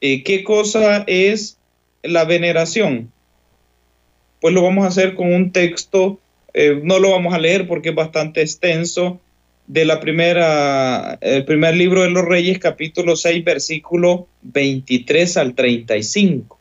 ¿Y 0.00 0.22
¿Qué 0.22 0.42
cosa 0.42 1.04
es 1.06 1.58
la 2.02 2.24
veneración? 2.24 3.12
Pues 4.40 4.52
lo 4.52 4.62
vamos 4.62 4.84
a 4.84 4.88
hacer 4.88 5.14
con 5.14 5.32
un 5.32 5.52
texto, 5.52 6.18
eh, 6.54 6.80
no 6.82 6.98
lo 6.98 7.10
vamos 7.10 7.32
a 7.34 7.38
leer 7.38 7.68
porque 7.68 7.90
es 7.90 7.94
bastante 7.94 8.40
extenso, 8.40 9.20
de 9.66 9.84
la 9.84 10.00
primera, 10.00 11.18
el 11.20 11.44
primer 11.44 11.76
libro 11.76 12.02
de 12.02 12.10
los 12.10 12.24
Reyes, 12.24 12.58
capítulo 12.58 13.16
6, 13.16 13.44
versículo 13.44 14.26
23 14.42 15.36
al 15.36 15.54
35. 15.54 16.58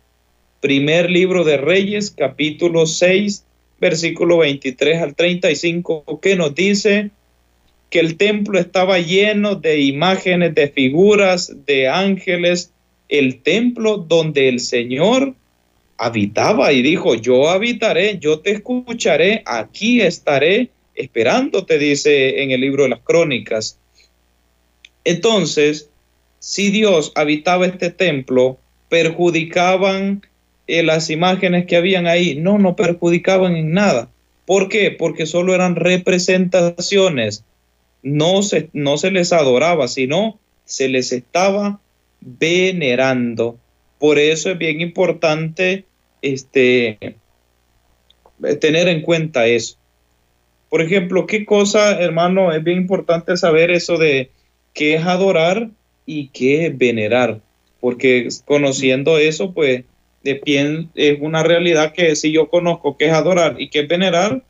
Primer 0.60 1.10
libro 1.10 1.44
de 1.44 1.58
Reyes, 1.58 2.12
capítulo 2.12 2.86
6, 2.86 3.44
versículo 3.82 4.38
23 4.38 5.02
al 5.02 5.16
35, 5.16 6.20
que 6.22 6.36
nos 6.36 6.54
dice 6.56 7.10
que 7.90 8.00
el 8.00 8.16
templo 8.16 8.60
estaba 8.60 9.00
lleno 9.00 9.56
de 9.56 9.82
imágenes, 9.82 10.56
de 10.56 10.70
figuras, 10.70 11.54
de 11.66 11.90
ángeles, 11.90 12.72
el 13.10 13.42
templo 13.42 13.98
donde 13.98 14.48
el 14.48 14.60
Señor 14.62 15.34
habitaba 15.98 16.72
y 16.72 16.82
dijo, 16.82 17.16
yo 17.16 17.50
habitaré, 17.50 18.18
yo 18.20 18.40
te 18.40 18.52
escucharé, 18.52 19.44
aquí 19.46 20.00
estaré 20.00 20.70
esperándote, 20.96 21.78
dice 21.78 22.44
en 22.44 22.52
el 22.52 22.62
libro 22.62 22.84
de 22.84 22.90
las 22.90 23.02
crónicas. 23.02 23.78
Entonces, 25.04 25.90
si 26.40 26.70
Dios 26.70 27.12
habitaba 27.16 27.66
este 27.66 27.90
templo, 27.90 28.58
perjudicaban 28.90 30.22
eh, 30.68 30.84
las 30.84 31.10
imágenes 31.10 31.66
que 31.66 31.76
habían 31.76 32.08
ahí. 32.08 32.36
No, 32.36 32.58
no 32.58 32.76
perjudicaban 32.76 33.56
en 33.56 33.74
nada. 33.74 34.10
¿Por 34.46 34.70
qué? 34.70 34.92
Porque 34.92 35.26
solo 35.26 35.56
eran 35.56 35.76
representaciones. 35.76 37.44
No 38.04 38.42
se, 38.44 38.70
no 38.74 38.98
se 38.98 39.12
les 39.12 39.32
adoraba, 39.32 39.88
sino 39.88 40.40
se 40.66 40.90
les 40.90 41.12
estaba 41.12 41.80
venerando. 42.22 43.58
Por 44.00 44.18
eso 44.18 44.52
es 44.52 44.58
bien 44.58 44.82
importante 44.82 45.86
este, 46.22 47.16
tener 48.60 48.88
en 48.88 49.02
cuenta 49.02 49.48
eso. 49.48 49.78
Por 50.70 50.82
ejemplo, 50.82 51.28
¿qué 51.28 51.46
cosa, 51.46 52.00
hermano? 52.00 52.52
Es 52.54 52.64
bien 52.64 52.78
importante 52.78 53.36
saber 53.38 53.72
eso 53.72 53.98
de 53.98 54.32
qué 54.74 54.96
es 54.96 55.06
adorar 55.06 55.70
y 56.06 56.30
qué 56.30 56.68
es 56.68 56.78
venerar. 56.78 57.42
Porque 57.80 58.30
conociendo 58.46 59.18
eso, 59.18 59.54
pues 59.54 59.84
de 60.24 60.36
pie 60.36 60.88
es 60.96 61.18
una 61.22 61.44
realidad 61.44 61.94
que 61.94 62.16
si 62.16 62.32
yo 62.32 62.50
conozco 62.50 62.98
qué 62.98 63.08
es 63.08 63.14
adorar 63.14 63.60
y 63.60 63.70
qué 63.70 63.82
es 63.82 63.88
venerar, 63.88 64.44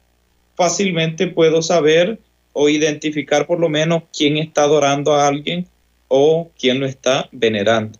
fácilmente 0.55 1.27
puedo 1.27 1.61
saber 1.61 2.19
o 2.53 2.67
identificar 2.69 3.47
por 3.47 3.59
lo 3.59 3.69
menos 3.69 4.03
quién 4.15 4.37
está 4.37 4.63
adorando 4.63 5.13
a 5.13 5.27
alguien 5.27 5.65
o 6.07 6.49
quién 6.59 6.79
lo 6.79 6.85
está 6.85 7.29
venerando. 7.31 7.97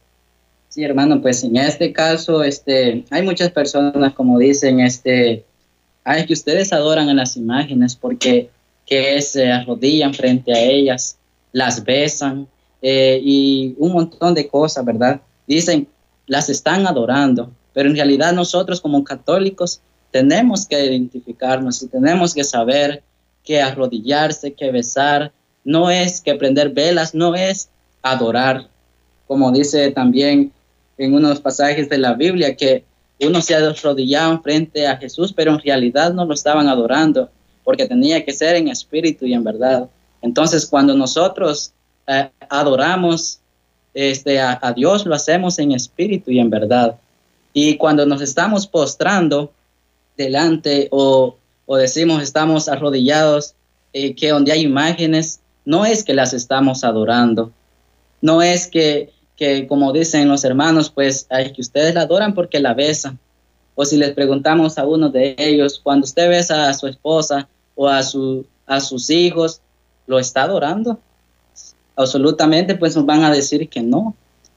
Sí, 0.69 0.84
hermano, 0.84 1.21
pues 1.21 1.43
en 1.43 1.57
este 1.57 1.91
caso, 1.91 2.43
este, 2.43 3.03
hay 3.10 3.23
muchas 3.23 3.51
personas, 3.51 4.13
como 4.13 4.39
dicen, 4.39 4.79
este, 4.79 5.43
Ay, 6.03 6.25
que 6.25 6.34
ustedes 6.34 6.73
adoran 6.73 7.10
a 7.10 7.13
las 7.13 7.38
imágenes 7.38 7.95
porque 7.95 8.49
que 8.86 9.21
se 9.21 9.51
arrodillan 9.51 10.13
frente 10.13 10.51
a 10.51 10.60
ellas, 10.60 11.17
las 11.51 11.84
besan 11.84 12.47
eh, 12.81 13.19
y 13.23 13.75
un 13.77 13.93
montón 13.93 14.34
de 14.34 14.47
cosas, 14.47 14.84
¿verdad? 14.84 15.21
Dicen, 15.47 15.88
las 16.25 16.49
están 16.49 16.88
adorando, 16.88 17.51
pero 17.73 17.89
en 17.89 17.95
realidad 17.95 18.34
nosotros 18.34 18.81
como 18.81 19.03
católicos 19.03 19.81
tenemos 20.12 20.65
que 20.65 20.86
identificarnos 20.86 21.81
y 21.81 21.88
tenemos 21.88 22.34
que 22.34 22.43
saber 22.43 23.03
que 23.43 23.62
arrodillarse, 23.62 24.53
que 24.53 24.71
besar, 24.71 25.31
no 25.63 25.89
es 25.89 26.21
que 26.21 26.36
prender 26.36 26.69
velas, 26.69 27.13
no 27.13 27.36
es 27.36 27.69
adorar, 28.01 28.67
como 29.27 29.51
dice 29.51 29.91
también 29.91 30.51
en 30.97 31.13
unos 31.13 31.39
pasajes 31.39 31.89
de 31.89 31.97
la 31.97 32.13
Biblia, 32.13 32.55
que 32.55 32.84
unos 33.19 33.45
se 33.45 33.55
arrodillaban 33.55 34.41
frente 34.41 34.88
a 34.88 34.97
Jesús, 34.97 35.31
pero 35.34 35.51
en 35.51 35.60
realidad 35.60 36.13
no 36.13 36.25
lo 36.25 36.34
estaban 36.34 36.67
adorando, 36.67 37.29
porque 37.63 37.88
tenía 37.88 38.23
que 38.25 38.34
ser 38.34 38.55
en 38.55 38.67
espíritu 38.67 39.25
y 39.25 39.34
en 39.34 39.43
verdad. 39.43 39.89
Entonces, 40.21 40.65
cuando 40.65 40.95
nosotros 40.95 41.73
eh, 42.07 42.29
adoramos 42.49 43.39
este, 43.93 44.39
a, 44.39 44.73
Dios, 44.75 45.05
lo 45.05 45.15
hacemos 45.15 45.60
en 45.60 45.73
espíritu 45.73 46.31
y 46.31 46.39
en 46.39 46.49
verdad. 46.49 46.95
Y 47.54 47.78
cuando 47.78 48.06
nos 48.06 48.22
estamos 48.22 48.68
postrando 48.68 49.52
delante 50.18 50.88
o, 50.92 51.38
decimos 51.68 52.22
estamos 52.22 52.68
arrodillados, 52.68 53.56
eh, 53.94 54.14
que 54.14 54.30
donde 54.30 54.52
hay 54.52 54.62
imágenes, 54.62 55.40
no 55.66 55.86
es 55.86 56.04
que 56.04 56.14
las 56.14 56.34
estamos 56.34 56.84
adorando, 56.84 57.52
no 58.22 58.42
es 58.42 58.68
que 58.68 59.12
que 59.42 59.66
como 59.66 59.92
dicen 59.92 60.30
los 60.30 60.44
hermanos, 60.44 60.92
pues 60.92 61.26
hay 61.32 61.52
que 61.52 61.62
ustedes 61.62 61.96
la 61.96 62.02
adoran 62.02 62.36
porque 62.36 62.60
la 62.60 62.76
besan. 62.76 63.18
O 63.74 63.84
si 63.86 63.98
les 63.98 64.12
preguntamos 64.12 64.78
a 64.78 64.86
uno 64.86 65.10
de 65.10 65.34
ellos, 65.40 65.82
cuando 65.82 66.06
usted 66.06 66.30
besa 66.30 66.70
a 66.70 66.74
su 66.76 66.86
esposa 66.86 67.50
o 67.74 67.88
a, 67.88 68.04
su, 68.04 68.46
a 68.68 68.80
sus 68.80 69.10
hijos, 69.10 69.60
¿lo 70.06 70.20
está 70.20 70.44
adorando? 70.44 71.00
Absolutamente, 71.96 72.76
pues 72.76 72.96
nos 72.96 73.08
van 73.08 73.24
a 73.24 73.32
decir 73.32 73.68
que 73.68 73.82
no. 73.82 74.14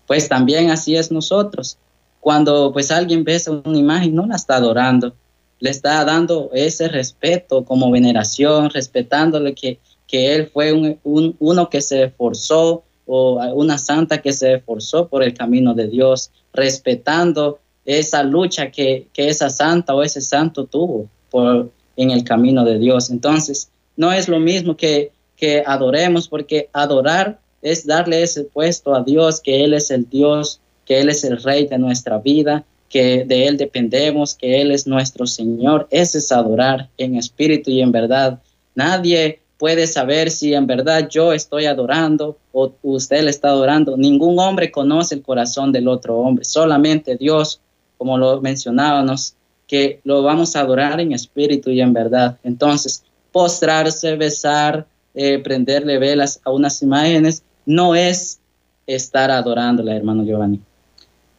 Pues 0.06 0.28
también 0.28 0.70
así 0.70 0.94
es 0.96 1.10
nosotros. 1.10 1.78
Cuando 2.24 2.72
pues 2.72 2.90
alguien 2.90 3.22
besa 3.22 3.50
una 3.50 3.76
imagen, 3.76 4.14
no 4.14 4.24
la 4.24 4.36
está 4.36 4.56
adorando, 4.56 5.14
le 5.60 5.68
está 5.68 6.02
dando 6.06 6.48
ese 6.54 6.88
respeto 6.88 7.66
como 7.66 7.90
veneración, 7.90 8.70
respetándole 8.70 9.54
que, 9.54 9.78
que 10.06 10.34
él 10.34 10.48
fue 10.50 10.72
un, 10.72 11.36
uno 11.38 11.68
que 11.68 11.82
se 11.82 12.04
esforzó, 12.04 12.82
o 13.04 13.34
una 13.52 13.76
santa 13.76 14.22
que 14.22 14.32
se 14.32 14.54
esforzó 14.54 15.06
por 15.06 15.22
el 15.22 15.34
camino 15.34 15.74
de 15.74 15.86
Dios, 15.86 16.30
respetando 16.54 17.58
esa 17.84 18.22
lucha 18.22 18.70
que, 18.70 19.06
esa 19.14 19.50
santa 19.50 19.94
o 19.94 20.02
ese 20.02 20.22
santo 20.22 20.64
tuvo 20.64 21.10
por, 21.30 21.70
en 21.94 22.10
el 22.10 22.24
camino 22.24 22.64
de 22.64 22.78
Dios. 22.78 23.10
Entonces, 23.10 23.68
no 23.98 24.12
es 24.12 24.30
lo 24.30 24.40
mismo 24.40 24.78
que, 24.78 25.12
que 25.36 25.62
adoremos, 25.66 26.28
porque 26.28 26.70
adorar 26.72 27.38
es 27.60 27.86
darle 27.86 28.22
ese 28.22 28.44
puesto 28.44 28.94
a 28.94 29.02
Dios, 29.02 29.42
que 29.42 29.62
Él 29.62 29.74
es 29.74 29.90
el 29.90 30.08
Dios, 30.08 30.62
que 30.84 31.00
Él 31.00 31.08
es 31.08 31.24
el 31.24 31.42
Rey 31.42 31.66
de 31.66 31.78
nuestra 31.78 32.18
vida, 32.18 32.64
que 32.88 33.24
de 33.24 33.46
Él 33.46 33.56
dependemos, 33.56 34.34
que 34.34 34.60
Él 34.60 34.70
es 34.70 34.86
nuestro 34.86 35.26
Señor. 35.26 35.88
Ese 35.90 36.18
es 36.18 36.30
adorar 36.30 36.88
en 36.98 37.16
espíritu 37.16 37.70
y 37.70 37.80
en 37.80 37.92
verdad. 37.92 38.40
Nadie 38.74 39.40
puede 39.58 39.86
saber 39.86 40.30
si 40.30 40.54
en 40.54 40.66
verdad 40.66 41.08
yo 41.08 41.32
estoy 41.32 41.66
adorando 41.66 42.36
o 42.52 42.72
usted 42.82 43.24
le 43.24 43.30
está 43.30 43.48
adorando. 43.48 43.96
Ningún 43.96 44.38
hombre 44.38 44.70
conoce 44.70 45.14
el 45.14 45.22
corazón 45.22 45.72
del 45.72 45.88
otro 45.88 46.18
hombre, 46.18 46.44
solamente 46.44 47.16
Dios, 47.16 47.60
como 47.98 48.18
lo 48.18 48.40
mencionábamos, 48.40 49.34
que 49.66 50.00
lo 50.04 50.22
vamos 50.22 50.54
a 50.54 50.60
adorar 50.60 51.00
en 51.00 51.12
espíritu 51.12 51.70
y 51.70 51.80
en 51.80 51.92
verdad. 51.92 52.38
Entonces, 52.44 53.02
postrarse, 53.32 54.16
besar, 54.16 54.86
eh, 55.14 55.38
prenderle 55.38 55.98
velas 55.98 56.40
a 56.44 56.50
unas 56.50 56.82
imágenes, 56.82 57.42
no 57.66 57.94
es 57.94 58.40
estar 58.86 59.30
adorándola, 59.30 59.96
hermano 59.96 60.24
Giovanni. 60.24 60.60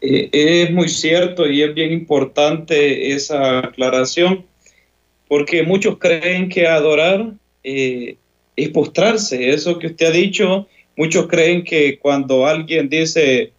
Eh, 0.07 0.29
es 0.31 0.71
muy 0.71 0.87
cierto 0.87 1.49
y 1.49 1.63
es 1.63 1.73
bien 1.73 1.91
importante 1.91 3.11
esa 3.13 3.59
aclaración, 3.59 4.45
porque 5.27 5.63
muchos 5.63 5.97
creen 5.97 6.47
que 6.47 6.67
adorar 6.67 7.33
eh, 7.63 8.17
es 8.55 8.69
postrarse. 8.69 9.49
Eso 9.49 9.79
que 9.79 9.87
usted 9.87 10.07
ha 10.07 10.11
dicho, 10.11 10.67
muchos 10.95 11.27
creen 11.27 11.63
que 11.63 11.97
cuando 11.97 12.45
alguien 12.45 12.87
dice, 12.87 13.51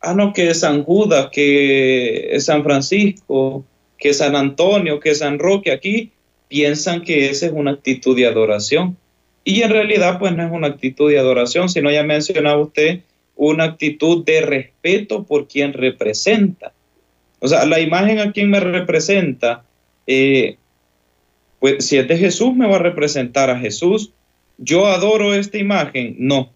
ah, 0.00 0.14
no, 0.14 0.32
que 0.32 0.48
es 0.48 0.60
San 0.60 0.82
Judas, 0.82 1.28
que 1.30 2.34
es 2.34 2.46
San 2.46 2.64
Francisco, 2.64 3.64
que 3.96 4.10
es 4.10 4.18
San 4.18 4.34
Antonio, 4.34 4.98
que 4.98 5.10
es 5.10 5.18
San 5.18 5.38
Roque, 5.38 5.70
aquí 5.70 6.10
piensan 6.48 7.02
que 7.02 7.30
esa 7.30 7.46
es 7.46 7.52
una 7.52 7.72
actitud 7.72 8.16
de 8.16 8.26
adoración. 8.26 8.96
Y 9.44 9.62
en 9.62 9.70
realidad, 9.70 10.18
pues 10.18 10.34
no 10.34 10.44
es 10.44 10.50
una 10.50 10.66
actitud 10.66 11.08
de 11.08 11.18
adoración, 11.20 11.68
sino 11.68 11.90
ya 11.90 12.02
mencionaba 12.02 12.60
usted 12.60 13.00
una 13.38 13.64
actitud 13.64 14.24
de 14.24 14.40
respeto 14.42 15.22
por 15.22 15.46
quien 15.46 15.72
representa. 15.72 16.72
O 17.38 17.46
sea, 17.46 17.64
la 17.64 17.80
imagen 17.80 18.18
a 18.18 18.32
quien 18.32 18.50
me 18.50 18.58
representa, 18.58 19.64
eh, 20.08 20.56
pues 21.60 21.86
si 21.86 21.96
es 21.96 22.08
de 22.08 22.18
Jesús, 22.18 22.54
me 22.54 22.66
va 22.66 22.76
a 22.76 22.80
representar 22.80 23.48
a 23.48 23.58
Jesús. 23.58 24.10
Yo 24.58 24.86
adoro 24.86 25.34
esta 25.34 25.56
imagen, 25.56 26.16
no. 26.18 26.50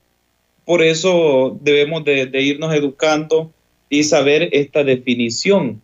Por 0.65 0.83
eso 0.83 1.57
debemos 1.63 2.05
de, 2.05 2.29
irnos 2.43 2.75
educando 2.75 3.53
y 3.89 4.03
saber 4.03 4.49
esta 4.51 4.83
definición. 4.83 5.81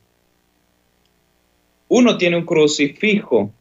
Uno 1.86 2.18
tiene 2.18 2.38
un 2.38 2.44
crucifijo. 2.44 3.52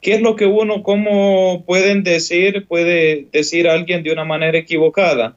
¿Qué 0.00 0.14
es 0.14 0.22
lo 0.22 0.34
que 0.34 0.46
uno, 0.46 0.82
cómo 0.82 1.62
pueden 1.66 2.04
decir, 2.04 2.66
puede 2.66 3.26
decir 3.32 3.68
alguien 3.68 4.02
de 4.02 4.12
una 4.12 4.24
manera 4.24 4.56
equivocada? 4.56 5.36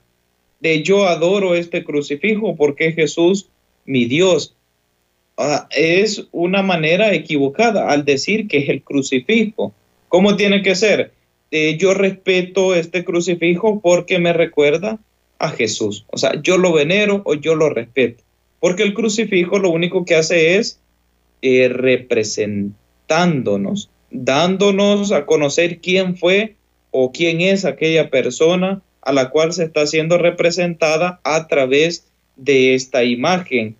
De 0.59 0.83
yo 0.83 1.07
adoro 1.07 1.55
este 1.55 1.83
crucifijo 1.83 2.55
porque 2.55 2.87
es 2.87 2.95
Jesús 2.95 3.49
mi 3.85 4.05
Dios. 4.05 4.55
Ah, 5.37 5.67
es 5.71 6.27
una 6.31 6.61
manera 6.61 7.13
equivocada 7.13 7.89
al 7.89 8.05
decir 8.05 8.47
que 8.47 8.59
es 8.59 8.69
el 8.69 8.83
crucifijo. 8.83 9.73
¿Cómo 10.09 10.35
tiene 10.35 10.61
que 10.61 10.75
ser? 10.75 11.13
Eh, 11.51 11.77
yo 11.77 11.93
respeto 11.93 12.75
este 12.75 13.03
crucifijo 13.03 13.79
porque 13.79 14.19
me 14.19 14.33
recuerda 14.33 14.99
a 15.39 15.49
Jesús. 15.49 16.05
O 16.11 16.17
sea, 16.17 16.39
yo 16.41 16.57
lo 16.57 16.73
venero 16.73 17.21
o 17.25 17.33
yo 17.33 17.55
lo 17.55 17.69
respeto. 17.69 18.23
Porque 18.59 18.83
el 18.83 18.93
crucifijo 18.93 19.57
lo 19.57 19.69
único 19.69 20.05
que 20.05 20.15
hace 20.15 20.57
es 20.57 20.79
eh, 21.41 21.69
representándonos, 21.69 23.89
dándonos 24.11 25.11
a 25.11 25.25
conocer 25.25 25.79
quién 25.79 26.17
fue 26.17 26.55
o 26.91 27.11
quién 27.11 27.41
es 27.41 27.65
aquella 27.65 28.09
persona 28.09 28.81
a 29.09 29.11
la 29.11 29.31
cual 29.31 29.53
se 29.53 29.63
está 29.63 29.87
siendo 29.87 30.19
representada 30.19 31.19
a 31.23 31.47
través 31.47 32.05
de 32.35 32.75
esta 32.75 33.03
imagen. 33.03 33.75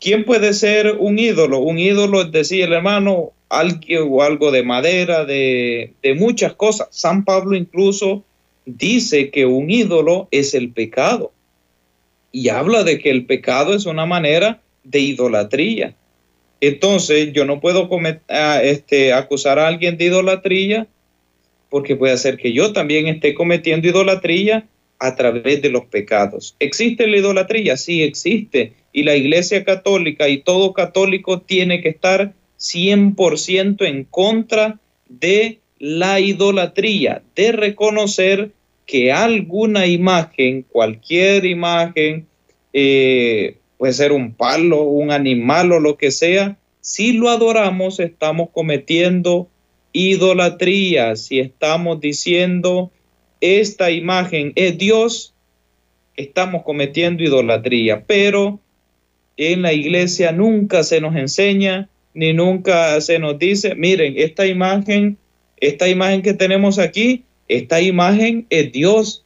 ¿Quién 0.00 0.24
puede 0.24 0.54
ser 0.54 0.96
un 0.98 1.18
ídolo? 1.18 1.58
Un 1.58 1.78
ídolo 1.78 2.22
es 2.22 2.32
decir, 2.32 2.72
hermano, 2.72 3.32
algo, 3.50 4.22
algo 4.22 4.50
de 4.50 4.62
madera, 4.62 5.26
de, 5.26 5.92
de 6.02 6.14
muchas 6.14 6.54
cosas. 6.54 6.88
San 6.90 7.26
Pablo 7.26 7.54
incluso 7.54 8.24
dice 8.64 9.30
que 9.30 9.44
un 9.44 9.70
ídolo 9.70 10.28
es 10.30 10.54
el 10.54 10.70
pecado 10.70 11.30
y 12.32 12.48
habla 12.48 12.84
de 12.84 13.00
que 13.00 13.10
el 13.10 13.26
pecado 13.26 13.74
es 13.74 13.84
una 13.84 14.06
manera 14.06 14.62
de 14.82 15.00
idolatría. 15.00 15.94
Entonces, 16.62 17.34
yo 17.34 17.44
no 17.44 17.60
puedo 17.60 17.86
ah, 18.30 18.60
este, 18.62 19.12
acusar 19.12 19.58
a 19.58 19.68
alguien 19.68 19.98
de 19.98 20.06
idolatría 20.06 20.86
porque 21.72 21.96
puede 21.96 22.18
ser 22.18 22.36
que 22.36 22.52
yo 22.52 22.74
también 22.74 23.08
esté 23.08 23.32
cometiendo 23.32 23.88
idolatría 23.88 24.68
a 24.98 25.16
través 25.16 25.62
de 25.62 25.70
los 25.70 25.86
pecados. 25.86 26.54
¿Existe 26.58 27.06
la 27.06 27.16
idolatría? 27.16 27.78
Sí, 27.78 28.02
existe 28.02 28.74
y 28.92 29.04
la 29.04 29.16
Iglesia 29.16 29.64
Católica 29.64 30.28
y 30.28 30.42
todo 30.42 30.74
católico 30.74 31.40
tiene 31.40 31.80
que 31.80 31.88
estar 31.88 32.34
100% 32.58 33.86
en 33.86 34.04
contra 34.04 34.80
de 35.08 35.60
la 35.78 36.20
idolatría, 36.20 37.22
de 37.34 37.52
reconocer 37.52 38.50
que 38.84 39.10
alguna 39.10 39.86
imagen, 39.86 40.66
cualquier 40.68 41.46
imagen, 41.46 42.26
eh, 42.74 43.56
puede 43.78 43.94
ser 43.94 44.12
un 44.12 44.34
palo, 44.34 44.82
un 44.82 45.10
animal 45.10 45.72
o 45.72 45.80
lo 45.80 45.96
que 45.96 46.10
sea, 46.10 46.58
si 46.82 47.14
lo 47.14 47.30
adoramos 47.30 47.98
estamos 47.98 48.50
cometiendo 48.52 49.48
idolatría, 49.92 51.16
si 51.16 51.40
estamos 51.40 52.00
diciendo 52.00 52.90
esta 53.40 53.90
imagen 53.90 54.52
es 54.54 54.78
Dios, 54.78 55.34
estamos 56.16 56.62
cometiendo 56.62 57.22
idolatría, 57.22 58.04
pero 58.06 58.60
en 59.36 59.62
la 59.62 59.72
iglesia 59.72 60.32
nunca 60.32 60.84
se 60.84 61.00
nos 61.00 61.16
enseña 61.16 61.88
ni 62.14 62.32
nunca 62.32 63.00
se 63.00 63.18
nos 63.18 63.38
dice, 63.38 63.74
miren, 63.74 64.14
esta 64.16 64.46
imagen, 64.46 65.16
esta 65.58 65.88
imagen 65.88 66.22
que 66.22 66.34
tenemos 66.34 66.78
aquí, 66.78 67.24
esta 67.48 67.80
imagen 67.80 68.46
es 68.50 68.70
Dios, 68.72 69.24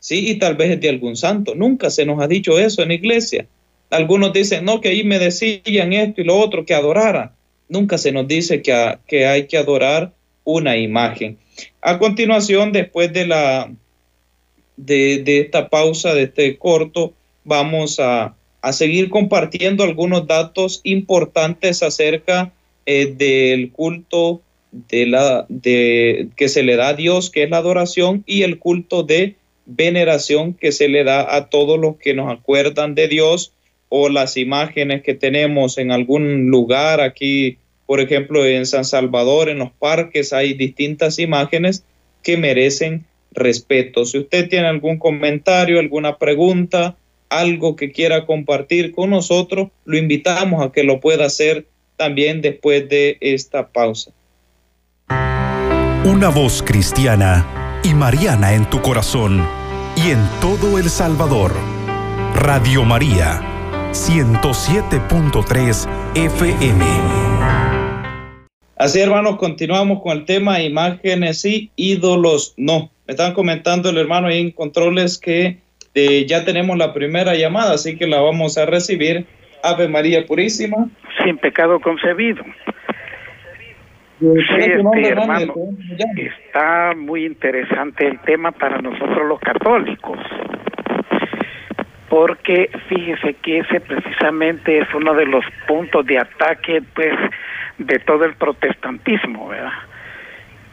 sí, 0.00 0.30
y 0.30 0.34
tal 0.36 0.56
vez 0.56 0.70
es 0.70 0.80
de 0.80 0.88
algún 0.88 1.16
santo. 1.16 1.54
Nunca 1.54 1.90
se 1.90 2.04
nos 2.04 2.20
ha 2.20 2.26
dicho 2.26 2.58
eso 2.58 2.82
en 2.82 2.88
la 2.88 2.94
iglesia. 2.94 3.46
Algunos 3.90 4.32
dicen, 4.32 4.64
no, 4.64 4.80
que 4.80 4.88
ahí 4.88 5.04
me 5.04 5.18
decían 5.18 5.92
esto 5.92 6.20
y 6.20 6.24
lo 6.24 6.36
otro, 6.36 6.64
que 6.64 6.74
adorara. 6.74 7.34
Nunca 7.74 7.98
se 7.98 8.12
nos 8.12 8.26
dice 8.26 8.62
que, 8.62 8.98
que 9.06 9.26
hay 9.26 9.46
que 9.46 9.58
adorar 9.58 10.12
una 10.44 10.76
imagen. 10.76 11.36
A 11.82 11.98
continuación, 11.98 12.72
después 12.72 13.12
de 13.12 13.26
la 13.26 13.70
de, 14.76 15.18
de 15.18 15.40
esta 15.40 15.68
pausa, 15.68 16.14
de 16.14 16.24
este 16.24 16.56
corto, 16.56 17.12
vamos 17.44 18.00
a, 18.00 18.34
a 18.62 18.72
seguir 18.72 19.10
compartiendo 19.10 19.84
algunos 19.84 20.26
datos 20.26 20.80
importantes 20.84 21.82
acerca 21.82 22.52
eh, 22.86 23.14
del 23.16 23.70
culto 23.72 24.40
de 24.88 25.06
la, 25.06 25.46
de, 25.48 26.28
que 26.36 26.48
se 26.48 26.62
le 26.62 26.76
da 26.76 26.88
a 26.88 26.94
Dios, 26.94 27.30
que 27.30 27.42
es 27.42 27.50
la 27.50 27.58
adoración, 27.58 28.24
y 28.26 28.42
el 28.42 28.58
culto 28.58 29.02
de 29.02 29.36
veneración 29.66 30.54
que 30.54 30.72
se 30.72 30.88
le 30.88 31.04
da 31.04 31.36
a 31.36 31.48
todos 31.48 31.78
los 31.78 31.96
que 31.96 32.14
nos 32.14 32.32
acuerdan 32.32 32.94
de 32.94 33.08
Dios 33.08 33.52
o 33.88 34.08
las 34.08 34.36
imágenes 34.36 35.02
que 35.02 35.14
tenemos 35.14 35.78
en 35.78 35.92
algún 35.92 36.46
lugar 36.46 37.00
aquí, 37.00 37.58
por 37.86 38.00
ejemplo, 38.00 38.46
en 38.46 38.66
San 38.66 38.84
Salvador, 38.84 39.48
en 39.48 39.58
los 39.58 39.72
parques, 39.72 40.32
hay 40.32 40.54
distintas 40.54 41.18
imágenes 41.18 41.84
que 42.22 42.36
merecen 42.36 43.04
respeto. 43.32 44.04
Si 44.06 44.18
usted 44.18 44.48
tiene 44.48 44.68
algún 44.68 44.98
comentario, 44.98 45.78
alguna 45.78 46.16
pregunta, 46.16 46.96
algo 47.28 47.76
que 47.76 47.92
quiera 47.92 48.26
compartir 48.26 48.92
con 48.92 49.10
nosotros, 49.10 49.68
lo 49.84 49.98
invitamos 49.98 50.64
a 50.64 50.72
que 50.72 50.84
lo 50.84 51.00
pueda 51.00 51.26
hacer 51.26 51.66
también 51.96 52.40
después 52.40 52.88
de 52.88 53.18
esta 53.20 53.68
pausa. 53.68 54.12
Una 56.04 56.28
voz 56.28 56.62
cristiana 56.62 57.80
y 57.82 57.94
mariana 57.94 58.54
en 58.54 58.68
tu 58.70 58.80
corazón 58.82 59.44
y 59.96 60.10
en 60.10 60.20
todo 60.40 60.78
El 60.78 60.90
Salvador. 60.90 61.52
Radio 62.34 62.84
María, 62.84 63.40
107.3 63.92 65.88
FM. 66.14 67.23
Así 68.76 69.00
hermanos, 69.00 69.36
continuamos 69.36 70.02
con 70.02 70.18
el 70.18 70.24
tema 70.24 70.60
imágenes 70.60 71.44
y 71.44 71.70
ídolos 71.76 72.54
no. 72.56 72.90
Me 73.06 73.12
están 73.12 73.34
comentando 73.34 73.90
el 73.90 73.98
hermano 73.98 74.28
ahí 74.28 74.40
en 74.40 74.50
controles 74.50 75.18
que 75.18 75.58
este, 75.94 76.26
ya 76.26 76.44
tenemos 76.44 76.76
la 76.76 76.92
primera 76.92 77.34
llamada, 77.34 77.74
así 77.74 77.96
que 77.96 78.08
la 78.08 78.20
vamos 78.20 78.58
a 78.58 78.66
recibir. 78.66 79.26
Ave 79.62 79.88
María 79.88 80.26
Purísima. 80.26 80.88
Sin 81.24 81.38
pecado 81.38 81.78
concebido. 81.80 82.44
Sí, 84.20 84.26
este, 84.56 85.08
hermano, 85.08 85.54
está 85.96 86.94
muy 86.96 87.24
interesante 87.24 88.06
el 88.06 88.18
tema 88.20 88.52
para 88.52 88.80
nosotros 88.80 89.26
los 89.26 89.40
católicos, 89.40 90.18
porque 92.08 92.70
fíjese 92.88 93.34
que 93.34 93.58
ese 93.58 93.80
precisamente 93.80 94.78
es 94.78 94.88
uno 94.94 95.14
de 95.14 95.26
los 95.26 95.44
puntos 95.66 96.06
de 96.06 96.18
ataque, 96.18 96.82
pues, 96.94 97.12
de 97.78 97.98
todo 98.00 98.24
el 98.24 98.34
protestantismo, 98.34 99.48
¿verdad? 99.48 99.72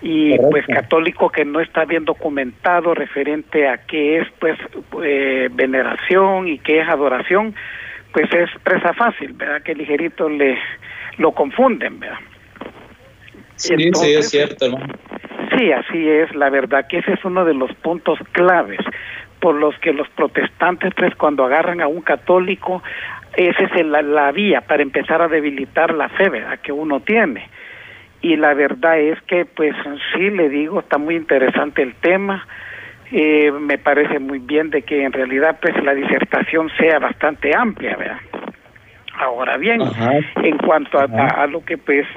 y 0.04 0.36
pues 0.50 0.66
católico 0.66 1.30
que 1.30 1.46
no 1.46 1.60
está 1.60 1.86
bien 1.86 2.06
documentado 2.06 2.96
referente 2.96 3.68
a 3.68 3.86
qué 3.86 4.18
es 4.18 4.28
pues 4.40 4.58
eh, 5.04 5.48
veneración 5.52 6.48
y 6.48 6.58
qué 6.58 6.80
es 6.82 6.90
adoración 6.90 7.54
pues 8.12 8.28
es 8.34 8.50
presa 8.64 8.94
fácil 8.94 9.34
verdad 9.34 9.62
que 9.62 9.76
ligerito 9.76 10.28
le 10.28 10.58
lo 11.20 11.34
confunden 11.34 12.00
verdad 12.00 12.18
sí 13.58 13.76
sí 13.94 14.14
es 14.14 14.32
cierto 14.32 14.66
hermano 14.66 14.92
sí 15.58 15.72
así 15.72 16.10
es. 16.10 16.34
La 16.36 16.50
verdad 16.50 16.88
que 16.88 17.00
ese 17.00 17.14
es 17.14 17.26
uno 17.26 17.46
de 17.46 17.54
los 17.54 17.74
puntos 17.76 18.20
claves 18.32 18.80
por 19.40 19.56
los 19.56 19.78
que 19.80 19.94
los 19.94 20.08
protestantes 20.10 20.94
pues 20.96 21.16
cuando 21.16 21.44
agarran 21.46 21.82
a 21.82 21.88
un 21.88 22.02
católico 22.02 22.84
esa 23.36 23.64
es 23.64 23.86
la, 23.86 24.02
la 24.02 24.32
vía 24.32 24.62
para 24.62 24.84
empezar 24.84 25.22
a 25.22 25.28
debilitar 25.28 25.94
la 25.94 26.10
fe 26.10 26.30
verdad 26.30 26.60
que 26.60 26.72
uno 26.72 27.00
tiene. 27.00 27.50
Y 28.22 28.36
la 28.36 28.54
verdad 28.54 29.00
es 29.00 29.20
que 29.24 29.46
pues 29.46 29.76
sí 30.14 30.30
le 30.30 30.50
digo 30.50 30.80
está 30.80 30.98
muy 30.98 31.16
interesante 31.16 31.82
el 31.82 31.96
tema. 31.96 32.46
Eh, 33.12 33.52
me 33.52 33.78
parece 33.78 34.20
muy 34.20 34.40
bien 34.40 34.70
de 34.70 34.84
que 34.84 35.04
en 35.04 35.12
realidad 35.12 35.58
pues 35.62 35.76
la 35.84 35.94
disertación 35.94 36.70
sea 36.78 37.00
bastante 37.00 37.52
amplia 37.56 37.98
verdad 37.98 38.20
ahora 39.22 39.58
bien 39.58 39.82
en 40.44 40.58
cuanto 40.58 40.98
a, 40.98 41.04
a, 41.04 41.48
lo 41.48 41.64
que 41.64 41.78
pues 41.78 42.08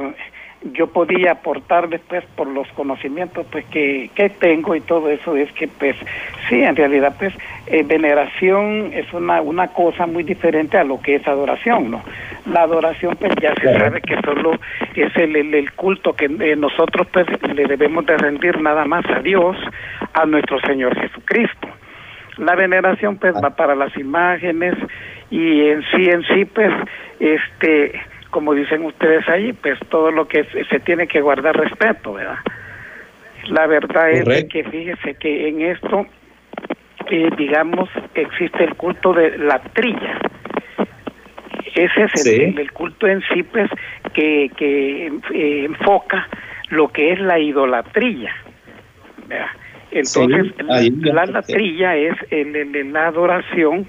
yo 0.72 0.86
podía 0.86 1.32
aportar 1.32 1.88
después 1.88 2.24
por 2.36 2.46
los 2.46 2.66
conocimientos 2.68 3.46
pues 3.50 3.64
que, 3.66 4.10
que 4.14 4.30
tengo 4.30 4.74
y 4.74 4.80
todo 4.80 5.10
eso 5.10 5.36
es 5.36 5.52
que 5.52 5.68
pues 5.68 5.96
sí 6.48 6.62
en 6.62 6.74
realidad 6.74 7.14
pues 7.18 7.34
eh, 7.66 7.82
veneración 7.82 8.90
es 8.92 9.12
una 9.12 9.42
una 9.42 9.68
cosa 9.68 10.06
muy 10.06 10.22
diferente 10.22 10.78
a 10.78 10.84
lo 10.84 11.00
que 11.00 11.16
es 11.16 11.28
adoración 11.28 11.90
no 11.90 12.02
la 12.46 12.62
adoración 12.62 13.16
pues 13.16 13.34
ya 13.40 13.54
se 13.54 13.78
sabe 13.78 14.00
que 14.00 14.16
solo 14.22 14.58
es 14.94 15.16
el, 15.16 15.36
el, 15.36 15.72
culto 15.72 16.14
que 16.14 16.26
eh, 16.26 16.56
nosotros 16.56 17.06
pues 17.12 17.26
le 17.54 17.66
debemos 17.66 18.04
de 18.06 18.16
rendir 18.16 18.60
nada 18.60 18.84
más 18.84 19.04
a 19.06 19.20
Dios 19.20 19.56
a 20.12 20.26
nuestro 20.26 20.60
Señor 20.60 20.98
Jesucristo. 20.98 21.68
La 22.36 22.54
veneración 22.54 23.16
pues 23.16 23.34
va 23.34 23.50
para 23.50 23.74
las 23.74 23.96
imágenes 23.96 24.74
y 25.30 25.68
en 25.68 25.82
sí, 25.90 26.08
en 26.10 26.22
sí 26.24 26.44
pues, 26.44 26.70
este, 27.20 28.00
como 28.34 28.52
dicen 28.52 28.84
ustedes 28.84 29.28
ahí, 29.28 29.52
pues 29.52 29.78
todo 29.90 30.10
lo 30.10 30.26
que 30.26 30.44
se, 30.68 30.80
tiene 30.80 31.06
que 31.06 31.20
guardar 31.20 31.56
respeto, 31.56 32.14
¿verdad? 32.14 32.38
La 33.46 33.68
verdad 33.68 34.10
es 34.10 34.46
que 34.46 34.64
fíjese 34.64 35.14
que 35.14 35.48
en 35.50 35.62
esto, 35.62 36.04
eh, 37.12 37.30
digamos, 37.38 37.88
existe 38.12 38.64
el 38.64 38.74
culto 38.74 39.12
de 39.12 39.38
la 39.38 39.60
trilla. 39.60 40.18
Ese 41.76 42.02
es 42.12 42.26
el, 42.26 42.72
culto 42.72 43.06
en 43.06 43.22
sí, 43.32 43.44
pues, 43.44 43.70
que, 44.12 44.50
que 44.56 45.12
eh, 45.32 45.64
enfoca 45.66 46.26
lo 46.70 46.88
que 46.88 47.12
es 47.12 47.20
la 47.20 47.38
idolatría. 47.38 48.34
Entonces, 49.92 50.52
la, 50.58 51.24
latría 51.26 51.94
es 51.94 52.16
el, 52.32 52.92
la 52.92 53.06
adoración 53.06 53.86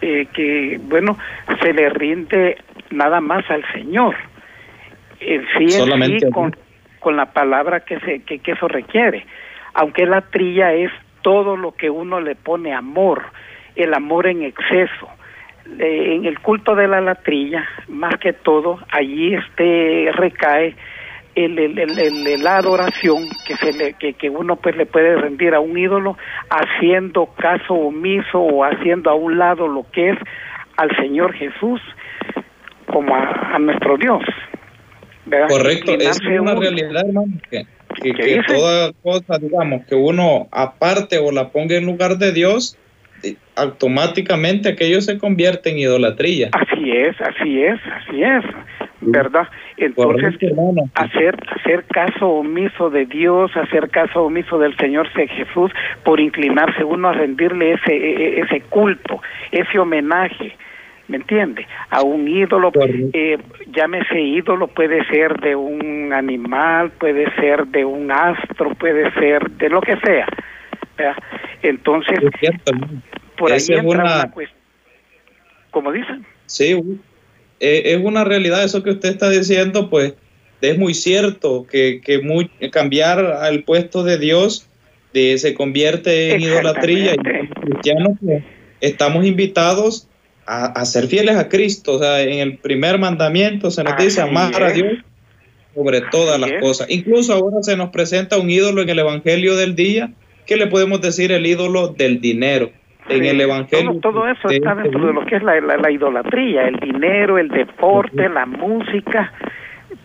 eh, 0.00 0.28
que, 0.32 0.78
bueno, 0.80 1.18
se 1.60 1.72
le 1.72 1.90
rinde 1.90 2.56
nada 2.90 3.20
más 3.20 3.48
al 3.50 3.64
Señor. 3.72 4.16
Eh, 5.20 5.42
sí, 5.56 5.70
Solamente 5.70 6.30
con, 6.30 6.54
con 6.98 7.16
la 7.16 7.26
palabra 7.26 7.80
que, 7.80 7.98
se, 8.00 8.22
que, 8.22 8.40
eso 8.44 8.68
requiere. 8.68 9.26
Aunque 9.74 10.06
la 10.06 10.22
trilla 10.22 10.72
es 10.72 10.90
todo 11.22 11.56
lo 11.56 11.72
que 11.72 11.90
uno 11.90 12.20
le 12.20 12.34
pone 12.34 12.72
amor, 12.72 13.22
el 13.76 13.94
amor 13.94 14.26
en 14.26 14.42
exceso. 14.42 15.08
Eh, 15.78 16.14
en 16.16 16.24
el 16.24 16.40
culto 16.40 16.74
de 16.74 16.88
la 16.88 17.00
latrilla, 17.00 17.64
más 17.86 18.16
que 18.18 18.32
todo, 18.32 18.80
allí 18.90 19.34
este 19.34 20.10
recae 20.12 20.74
el, 21.34 21.58
el, 21.58 22.42
la 22.42 22.56
adoración 22.56 23.28
que 23.46 23.56
se 23.56 23.72
le 23.72 23.92
que, 23.94 24.14
que 24.14 24.30
uno 24.30 24.56
pues 24.56 24.76
le 24.76 24.86
puede 24.86 25.16
rendir 25.16 25.54
a 25.54 25.60
un 25.60 25.78
ídolo 25.78 26.16
haciendo 26.48 27.26
caso 27.36 27.74
omiso 27.74 28.40
o 28.40 28.64
haciendo 28.64 29.10
a 29.10 29.14
un 29.14 29.38
lado 29.38 29.68
lo 29.68 29.86
que 29.92 30.10
es 30.10 30.18
al 30.76 30.94
Señor 30.96 31.32
Jesús 31.34 31.80
como 32.92 33.14
a, 33.14 33.58
nuestro 33.58 33.96
Dios 33.96 34.22
correcto 35.48 35.92
es 35.92 36.20
una 36.40 36.54
realidad 36.54 37.06
hermano 37.06 37.26
que, 37.50 37.66
que, 38.02 38.42
toda 38.46 38.92
cosa 39.02 39.38
digamos 39.38 39.84
que 39.86 39.94
uno 39.94 40.48
aparte 40.50 41.18
o 41.18 41.30
la 41.30 41.50
ponga 41.50 41.76
en 41.76 41.86
lugar 41.86 42.18
de 42.18 42.32
Dios 42.32 42.76
automáticamente 43.54 44.70
aquello 44.70 45.00
se 45.02 45.18
convierte 45.18 45.70
en 45.70 45.78
idolatría. 45.78 46.48
Así 46.52 46.90
es 46.90 47.20
así 47.20 47.62
es 47.62 47.78
así 47.86 48.22
es 48.22 48.44
¿verdad? 49.00 49.48
Entonces, 49.76 50.34
hacer, 50.94 51.36
hacer 51.56 51.84
caso 51.84 52.28
omiso 52.28 52.90
de 52.90 53.06
Dios, 53.06 53.50
hacer 53.56 53.88
caso 53.90 54.24
omiso 54.24 54.58
del 54.58 54.76
Señor 54.76 55.08
Jesús, 55.08 55.70
por 56.04 56.20
inclinarse 56.20 56.84
uno 56.84 57.08
a 57.08 57.12
rendirle 57.12 57.72
ese, 57.72 57.94
e, 57.94 58.38
e, 58.38 58.40
ese 58.40 58.60
culto, 58.62 59.22
ese 59.52 59.78
homenaje, 59.78 60.54
¿me 61.10 61.16
entiende? 61.16 61.66
A 61.90 62.02
un 62.02 62.28
ídolo, 62.28 62.70
eh, 63.12 63.36
llámese 63.74 64.20
ídolo, 64.20 64.68
puede 64.68 65.04
ser 65.06 65.40
de 65.40 65.56
un 65.56 66.12
animal, 66.12 66.92
puede 66.92 67.28
ser 67.34 67.66
de 67.66 67.84
un 67.84 68.12
astro, 68.12 68.74
puede 68.76 69.12
ser 69.14 69.50
de 69.50 69.68
lo 69.68 69.80
que 69.80 69.96
sea. 69.96 70.26
Entonces, 71.62 72.18
por 73.36 73.50
ahí 73.50 73.60
entra 73.68 73.82
una... 73.82 74.30
cuestión, 74.30 74.60
como 75.72 75.90
dicen. 75.90 76.24
Sí, 76.46 76.80
eh, 77.58 77.82
es 77.86 77.98
una 78.04 78.22
realidad 78.22 78.62
eso 78.62 78.82
que 78.84 78.90
usted 78.90 79.08
está 79.08 79.30
diciendo, 79.30 79.90
pues 79.90 80.14
es 80.60 80.78
muy 80.78 80.94
cierto 80.94 81.66
que, 81.68 82.00
que 82.04 82.20
muy, 82.20 82.48
cambiar 82.70 83.18
al 83.18 83.64
puesto 83.64 84.04
de 84.04 84.18
Dios 84.18 84.68
de, 85.12 85.38
se 85.38 85.54
convierte 85.54 86.34
en 86.34 86.42
idolatría 86.42 87.14
y 87.14 87.16
los 87.16 87.54
cristianos 87.60 88.18
pues, 88.24 88.44
estamos 88.80 89.26
invitados 89.26 90.06
a, 90.46 90.84
ser 90.84 91.06
fieles 91.06 91.36
a 91.36 91.48
Cristo. 91.48 91.94
O 91.94 91.98
sea, 91.98 92.20
en 92.22 92.38
el 92.38 92.58
primer 92.58 92.98
mandamiento 92.98 93.70
se 93.70 93.84
nos 93.84 93.96
dice 93.96 94.20
amar 94.20 94.62
a 94.62 94.70
Dios 94.70 94.98
sobre 95.74 96.00
todas 96.02 96.40
las 96.40 96.52
cosas. 96.60 96.90
Incluso 96.90 97.32
ahora 97.32 97.62
se 97.62 97.76
nos 97.76 97.90
presenta 97.90 98.38
un 98.38 98.50
ídolo 98.50 98.82
en 98.82 98.88
el 98.88 98.98
Evangelio 98.98 99.56
del 99.56 99.76
día, 99.76 100.10
que 100.46 100.56
le 100.56 100.66
podemos 100.66 101.00
decir 101.00 101.30
el 101.32 101.46
ídolo 101.46 101.88
del 101.88 102.20
dinero 102.20 102.70
en 103.08 103.24
el 103.24 103.40
Evangelio. 103.40 103.98
Todo, 104.00 104.26
eso 104.26 104.48
está 104.48 104.74
dentro 104.74 105.06
de 105.06 105.12
lo 105.12 105.24
que 105.24 105.36
es 105.36 105.42
la, 105.42 105.60
la, 105.60 105.90
idolatría, 105.90 106.68
el 106.68 106.76
dinero, 106.76 107.38
el 107.38 107.48
deporte, 107.48 108.28
la 108.28 108.46
música, 108.46 109.32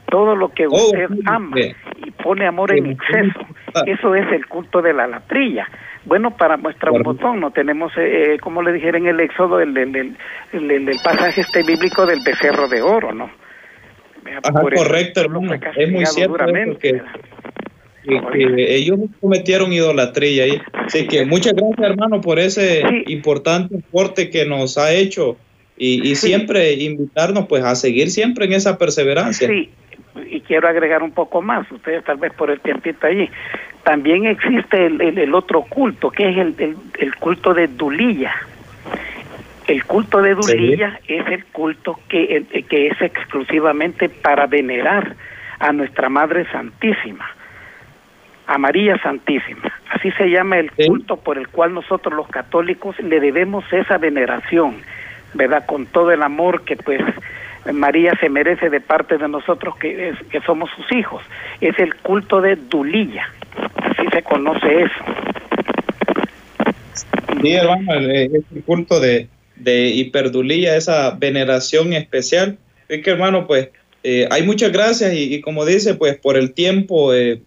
todo 0.10 0.36
lo 0.36 0.50
que 0.50 0.68
usted 0.68 1.10
ama 1.26 1.58
y 2.06 2.12
pone 2.12 2.46
amor 2.46 2.76
en 2.76 2.88
exceso. 2.88 3.40
Eso 3.86 4.16
es 4.16 4.32
el 4.32 4.46
culto 4.48 4.82
de 4.82 4.94
la 4.94 5.08
latrilla. 5.08 5.68
Bueno, 6.06 6.38
para 6.38 6.58
muestra 6.58 6.92
un 6.92 7.02
botón, 7.02 7.40
no 7.40 7.52
tenemos, 7.52 7.92
eh, 7.98 8.36
eh, 8.36 8.40
como 8.40 8.62
le 8.62 8.74
dijera 8.74 8.98
en 8.98 9.08
el 9.08 9.20
Éxodo, 9.20 9.60
el, 9.60 9.76
el, 9.76 10.16
el, 10.54 10.92
pasaje 11.04 11.42
este 11.42 11.64
bíblico 11.64 12.06
del 12.06 12.20
becerro 12.24 12.68
de 12.68 12.82
oro, 12.82 13.12
¿no? 13.14 13.30
correcto, 14.76 15.22
hermano. 15.22 15.54
Es 15.76 15.92
muy 15.92 16.06
cierto 16.06 16.46
que, 16.80 17.02
ellos 18.08 19.00
cometieron 19.20 19.74
idolatría. 19.74 20.44
ahí. 20.44 20.62
Así 20.74 21.08
que 21.08 21.26
muchas 21.26 21.54
gracias, 21.54 21.92
hermano, 21.92 22.22
por 22.22 22.40
ese 22.40 22.84
importante 23.08 23.78
aporte 23.78 24.30
que 24.30 24.46
nos 24.46 24.78
ha 24.78 24.94
hecho 24.94 25.38
y, 25.78 26.16
siempre 26.16 26.74
invitarnos 26.74 27.48
pues 27.48 27.64
a 27.64 27.76
seguir 27.76 28.10
siempre 28.10 28.46
en 28.46 28.54
esa 28.54 28.78
perseverancia. 28.78 29.48
Sí, 29.48 29.70
y 30.30 30.42
quiero 30.42 30.68
agregar 30.68 31.04
un 31.04 31.12
poco 31.12 31.42
más, 31.42 31.70
ustedes 31.72 32.04
tal 32.04 32.18
vez 32.18 32.34
por 32.34 32.52
el 32.52 32.60
tiempito 32.62 33.08
allí. 33.08 33.30
También 33.86 34.26
existe 34.26 34.88
el, 34.88 35.34
otro 35.34 35.62
culto, 35.62 36.10
que 36.10 36.28
es 36.28 36.38
el, 36.38 36.76
el, 36.98 37.16
culto 37.16 37.54
de 37.54 37.68
Dulilla. 37.68 38.34
El 39.68 39.86
culto 39.86 40.22
de 40.22 40.36
Dulilla 40.36 41.00
es 41.08 41.26
el 41.28 41.46
culto 41.46 42.00
que, 42.10 42.46
que 42.68 42.88
es 42.88 43.02
exclusivamente 43.02 44.10
para 44.10 44.48
venerar 44.48 45.16
a 45.60 45.72
nuestra 45.72 46.10
Madre 46.10 46.46
Santísima 46.52 47.30
a 48.48 48.58
María 48.58 48.98
Santísima. 49.02 49.72
Así 49.90 50.12
se 50.12 50.30
llama 50.30 50.58
el 50.58 50.72
culto 50.72 51.18
por 51.18 51.38
el 51.38 51.48
cual 51.48 51.74
nosotros 51.74 52.14
los 52.14 52.28
católicos 52.28 53.00
le 53.00 53.20
debemos 53.20 53.66
esa 53.72 53.98
veneración, 53.98 54.78
¿verdad? 55.34 55.66
Con 55.66 55.86
todo 55.88 56.12
el 56.12 56.22
amor 56.22 56.64
que 56.64 56.76
pues 56.76 57.02
María 57.74 58.14
se 58.20 58.30
merece 58.30 58.70
de 58.70 58.80
parte 58.80 59.18
de 59.18 59.28
nosotros 59.28 59.76
que, 59.78 60.14
que 60.30 60.42
somos 60.42 60.70
sus 60.76 60.92
hijos. 60.92 61.24
Es 61.62 61.78
el 61.80 61.96
culto 61.96 62.42
de 62.42 62.56
Dulilla, 62.56 63.26
así 63.78 64.08
se 64.12 64.24
conoce 64.24 64.84
eso. 64.84 64.96
Sí, 67.42 67.54
hermano, 67.54 68.10
es 68.10 68.32
el 68.34 68.64
culto 68.66 69.00
de, 69.00 69.28
de 69.56 69.88
hiperdulilla, 69.88 70.76
esa 70.76 71.12
veneración 71.12 71.94
especial. 71.94 72.58
Es 72.88 73.04
que, 73.04 73.12
hermano, 73.12 73.48
pues 73.48 73.70
eh, 74.04 74.28
hay 74.32 74.44
muchas 74.44 74.72
gracias 74.72 75.14
y, 75.14 75.42
como 75.42 75.66
dice, 75.66 75.96
pues 75.96 76.18
por 76.18 76.38
el 76.38 76.54
tiempo... 76.54 77.14
Eh, 77.14 77.42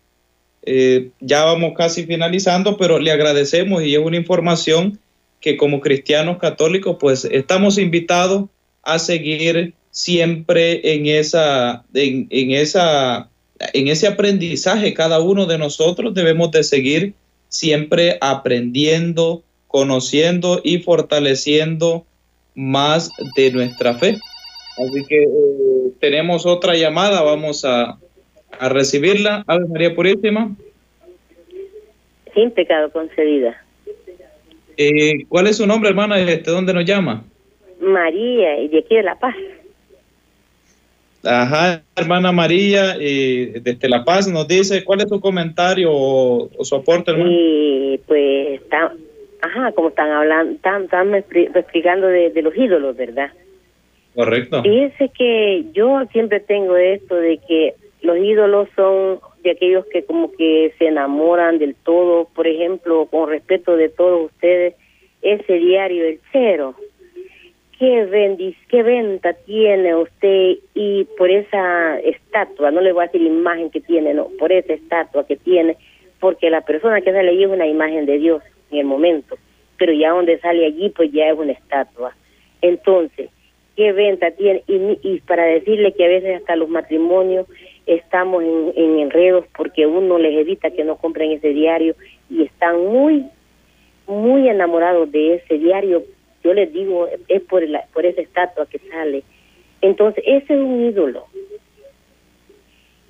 eh, 0.70 1.10
ya 1.20 1.44
vamos 1.44 1.72
casi 1.74 2.04
finalizando, 2.04 2.76
pero 2.76 2.98
le 2.98 3.10
agradecemos 3.10 3.82
y 3.84 3.94
es 3.94 4.00
una 4.00 4.18
información 4.18 4.98
que 5.40 5.56
como 5.56 5.80
cristianos 5.80 6.36
católicos 6.36 6.96
pues 7.00 7.24
estamos 7.24 7.78
invitados 7.78 8.50
a 8.82 8.98
seguir 8.98 9.72
siempre 9.98 10.94
en 10.94 11.06
esa 11.06 11.82
en, 11.92 12.28
esa 12.30 13.28
en 13.72 13.88
ese 13.88 14.06
aprendizaje 14.06 14.94
cada 14.94 15.18
uno 15.20 15.46
de 15.46 15.58
nosotros 15.58 16.14
debemos 16.14 16.52
de 16.52 16.62
seguir 16.62 17.14
siempre 17.48 18.16
aprendiendo, 18.20 19.42
conociendo 19.66 20.60
y 20.62 20.78
fortaleciendo 20.78 22.06
más 22.54 23.10
de 23.34 23.50
nuestra 23.50 23.94
fe. 23.94 24.18
Así 24.78 25.04
que 25.08 25.24
eh, 25.24 25.90
tenemos 25.98 26.46
otra 26.46 26.76
llamada, 26.76 27.22
vamos 27.22 27.64
a, 27.64 27.98
a 28.60 28.68
recibirla. 28.68 29.42
Ave 29.48 29.66
María 29.66 29.96
Purísima. 29.96 30.54
Sin 32.34 32.52
pecado 32.52 32.92
concedida. 32.92 33.64
Eh, 34.76 35.24
¿Cuál 35.28 35.48
es 35.48 35.56
su 35.56 35.66
nombre, 35.66 35.90
hermana? 35.90 36.18
¿De 36.18 36.38
dónde 36.38 36.72
nos 36.72 36.84
llama? 36.84 37.24
María, 37.80 38.60
y 38.60 38.68
de 38.68 38.78
aquí 38.78 38.94
de 38.94 39.02
La 39.02 39.18
Paz. 39.18 39.34
Ajá, 41.28 41.82
hermana 41.94 42.32
María, 42.32 42.96
eh, 42.98 43.60
desde 43.62 43.88
La 43.88 44.04
Paz 44.04 44.26
nos 44.28 44.48
dice, 44.48 44.82
¿cuál 44.82 45.00
es 45.02 45.08
su 45.08 45.20
comentario 45.20 45.90
o, 45.92 46.48
su 46.64 46.74
aporte, 46.74 47.10
hermana? 47.10 47.30
Y 47.30 48.00
pues, 48.06 48.60
ajá, 49.42 49.72
como 49.72 49.88
están 49.88 50.10
hablando, 50.10 50.54
están, 50.54 50.84
están 50.84 51.14
explicando 51.14 52.06
de, 52.06 52.30
de 52.30 52.42
los 52.42 52.56
ídolos, 52.56 52.96
¿verdad? 52.96 53.30
Correcto. 54.14 54.62
Fíjese 54.62 55.10
que 55.16 55.66
yo 55.74 56.02
siempre 56.12 56.40
tengo 56.40 56.76
esto 56.76 57.14
de 57.14 57.38
que 57.46 57.74
los 58.00 58.16
ídolos 58.16 58.68
son 58.74 59.20
de 59.42 59.50
aquellos 59.50 59.84
que 59.92 60.04
como 60.04 60.32
que 60.32 60.72
se 60.78 60.88
enamoran 60.88 61.58
del 61.58 61.74
todo, 61.74 62.28
por 62.34 62.46
ejemplo, 62.46 63.06
con 63.06 63.28
respeto 63.28 63.76
de 63.76 63.88
todos 63.88 64.26
ustedes, 64.32 64.74
ese 65.22 65.52
diario 65.54 66.06
El 66.06 66.20
Cero. 66.32 66.74
¿Qué, 67.78 68.54
¿Qué 68.68 68.82
venta 68.82 69.34
tiene 69.34 69.94
usted 69.94 70.56
y 70.74 71.04
por 71.16 71.30
esa 71.30 71.98
estatua, 72.00 72.72
no 72.72 72.80
le 72.80 72.92
voy 72.92 73.04
a 73.04 73.06
decir 73.06 73.22
imagen 73.22 73.70
que 73.70 73.80
tiene, 73.80 74.14
no, 74.14 74.28
por 74.38 74.50
esa 74.50 74.72
estatua 74.72 75.24
que 75.26 75.36
tiene, 75.36 75.76
porque 76.18 76.50
la 76.50 76.62
persona 76.62 77.00
que 77.00 77.12
se 77.12 77.22
le 77.22 77.40
es 77.40 77.48
una 77.48 77.68
imagen 77.68 78.04
de 78.06 78.18
Dios 78.18 78.42
en 78.72 78.78
el 78.78 78.84
momento. 78.84 79.36
pero 79.78 79.92
ya 79.92 80.10
donde 80.10 80.40
sale 80.40 80.66
allí, 80.66 80.88
pues 80.90 81.12
ya 81.12 81.28
es 81.28 81.38
una 81.38 81.52
estatua. 81.52 82.12
Entonces, 82.62 83.30
¿qué 83.76 83.92
venta 83.92 84.32
tiene? 84.32 84.64
Y, 84.66 85.20
para 85.20 85.44
decirle 85.44 85.92
que 85.92 86.04
a 86.04 86.08
veces 86.08 86.40
hasta 86.40 86.56
los 86.56 86.68
matrimonios 86.68 87.46
estamos 87.86 88.42
en 88.42 88.98
enredos 88.98 89.44
porque 89.56 89.86
uno 89.86 90.18
les 90.18 90.36
evita 90.36 90.72
que 90.72 90.82
no 90.82 90.96
compren 90.96 91.30
ese 91.30 91.50
diario 91.50 91.94
y 92.28 92.42
están 92.42 92.84
muy, 92.86 93.24
muy 94.08 94.48
enamorados 94.48 95.12
de 95.12 95.34
ese 95.34 95.58
diario. 95.58 96.02
Yo 96.48 96.54
les 96.54 96.72
digo, 96.72 97.06
es 97.28 97.42
por, 97.42 97.68
la, 97.68 97.84
por 97.92 98.06
esa 98.06 98.22
estatua 98.22 98.64
que 98.64 98.78
sale. 98.90 99.22
Entonces, 99.82 100.24
ese 100.26 100.54
es 100.54 100.60
un 100.60 100.86
ídolo. 100.86 101.26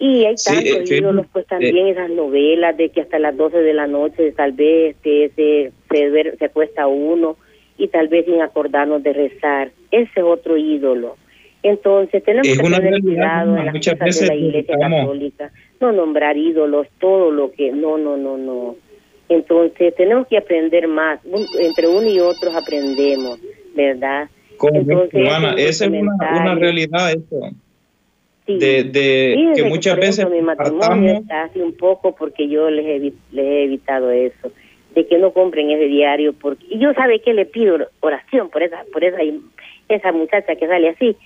Y 0.01 0.25
hay 0.25 0.35
tantos 0.35 0.91
ídolos, 0.91 1.27
pues 1.33 1.47
también 1.47 1.87
esas 1.87 2.11
novelas 2.11 2.77
de 2.77 2.89
que 2.89 3.03
hasta 3.03 3.21
las 3.21 3.37
12 3.37 3.59
de 3.59 3.75
la 3.75 3.87
noche 3.87 4.33
tal 4.33 4.53
vez 4.53 4.97
este, 4.97 5.31
se, 5.37 5.73
se, 5.89 6.37
se 6.37 6.45
acuesta 6.45 6.89
uno 6.89 7.37
y 7.77 7.87
tal 7.87 8.09
vez 8.09 8.27
sin 8.27 8.43
acordarnos 8.43 9.05
de 9.05 9.13
rezar. 9.13 9.71
Ese 9.93 10.11
es 10.17 10.25
otro 10.25 10.57
ídolo. 10.57 11.17
Entonces 11.63 12.25
tenemos 12.25 12.49
que 12.49 12.57
tener 12.57 13.01
cuidado 13.01 13.57
en 13.57 13.67
las 13.67 13.75
cosas 13.75 14.21
de 14.21 14.27
la 14.27 14.35
Iglesia 14.35 14.77
Católica, 14.77 15.53
no 15.81 15.93
nombrar 15.93 16.37
ídolos, 16.37 16.89
todo 16.99 17.31
lo 17.31 17.53
que, 17.53 17.71
no, 17.71 17.99
no, 17.99 18.17
no, 18.17 18.37
no. 18.37 18.77
Entonces 19.29 19.95
tenemos 19.95 20.27
que 20.27 20.39
aprender 20.39 20.89
más, 20.89 21.21
entre 21.61 21.87
uno 21.87 22.09
y 22.09 22.19
otros 22.19 22.55
aprendemos, 22.55 23.39
¿verdad? 23.75 24.29
Entonces, 24.61 25.29
esa 25.57 25.85
es 25.85 25.91
una, 25.91 26.13
una 26.41 26.55
realidad 26.55 27.13
eso 27.13 27.51
de, 28.57 28.85
de 28.85 29.53
que 29.55 29.65
muchas 29.65 29.97
veces 29.97 30.29
mi 30.31 30.41
matrimonio 30.41 31.13
está 31.13 31.45
así 31.45 31.61
un 31.61 31.75
poco 31.77 32.15
porque 32.15 32.49
yo 32.49 32.71
les 32.71 32.87
he, 32.87 32.99
les 33.33 33.45
he 33.45 33.65
evitado 33.65 34.11
eso 34.11 34.51
de 34.95 35.07
que 35.07 35.19
no 35.19 35.33
compren 35.33 35.71
ese 35.71 35.85
diario 35.85 36.33
porque 36.33 36.65
y 36.71 36.79
yo 36.79 36.95
sabe 36.95 37.21
que 37.21 37.35
le 37.35 37.45
pido 37.45 37.77
oración 38.01 38.49
por 38.49 38.63
esa 38.63 38.85
por 38.93 39.05
esa 39.05 39.19
esa 39.89 40.13
muchacha 40.13 40.57
que 40.57 40.67
sale 40.67 40.89
así 40.89 41.17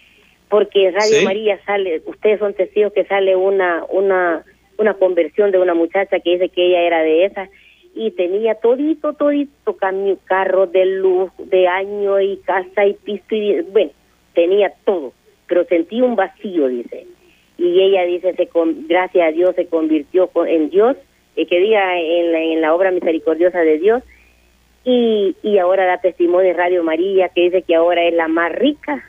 porque 0.48 0.88
en 0.88 0.94
Radio 0.94 1.22
María 1.24 1.60
sale 1.64 2.02
ustedes 2.06 2.40
son 2.40 2.54
testigos 2.54 2.92
que 2.92 3.04
sale 3.04 3.36
una 3.36 3.84
una 3.88 4.42
una 4.78 4.94
conversión 4.94 5.52
de 5.52 5.58
una 5.58 5.74
muchacha 5.74 6.18
que 6.18 6.30
dice 6.30 6.48
que 6.48 6.66
ella 6.66 6.80
era 6.80 7.02
de 7.02 7.24
esa 7.26 7.48
y 7.94 8.10
tenía 8.12 8.54
todito 8.54 9.12
todito 9.12 9.76
carro 10.24 10.66
de 10.66 10.86
luz 10.86 11.30
de 11.38 11.68
año 11.68 12.20
y 12.20 12.38
casa 12.38 12.86
y 12.86 12.94
pisto 12.94 13.34
y 13.34 13.60
bueno 13.62 13.90
tenía 14.34 14.72
todo 14.84 15.12
pero 15.52 15.66
sentí 15.66 16.00
un 16.00 16.16
vacío, 16.16 16.66
dice. 16.68 17.06
Y 17.58 17.82
ella 17.82 18.04
dice, 18.04 18.32
se 18.32 18.48
gracias 18.88 19.28
a 19.28 19.32
Dios 19.32 19.54
se 19.54 19.66
convirtió 19.66 20.30
en 20.46 20.70
Dios, 20.70 20.96
eh, 21.36 21.44
que 21.44 21.58
diga 21.60 22.00
en 22.00 22.32
la, 22.32 22.38
en 22.38 22.60
la 22.62 22.74
obra 22.74 22.90
misericordiosa 22.90 23.58
de 23.58 23.78
Dios. 23.78 24.02
Y, 24.82 25.36
y 25.42 25.58
ahora 25.58 25.84
da 25.84 25.98
testimonio 25.98 26.48
de 26.48 26.54
Radio 26.54 26.82
María, 26.82 27.28
que 27.28 27.42
dice 27.42 27.60
que 27.60 27.74
ahora 27.74 28.02
es 28.02 28.14
la 28.14 28.28
más 28.28 28.50
rica, 28.50 29.04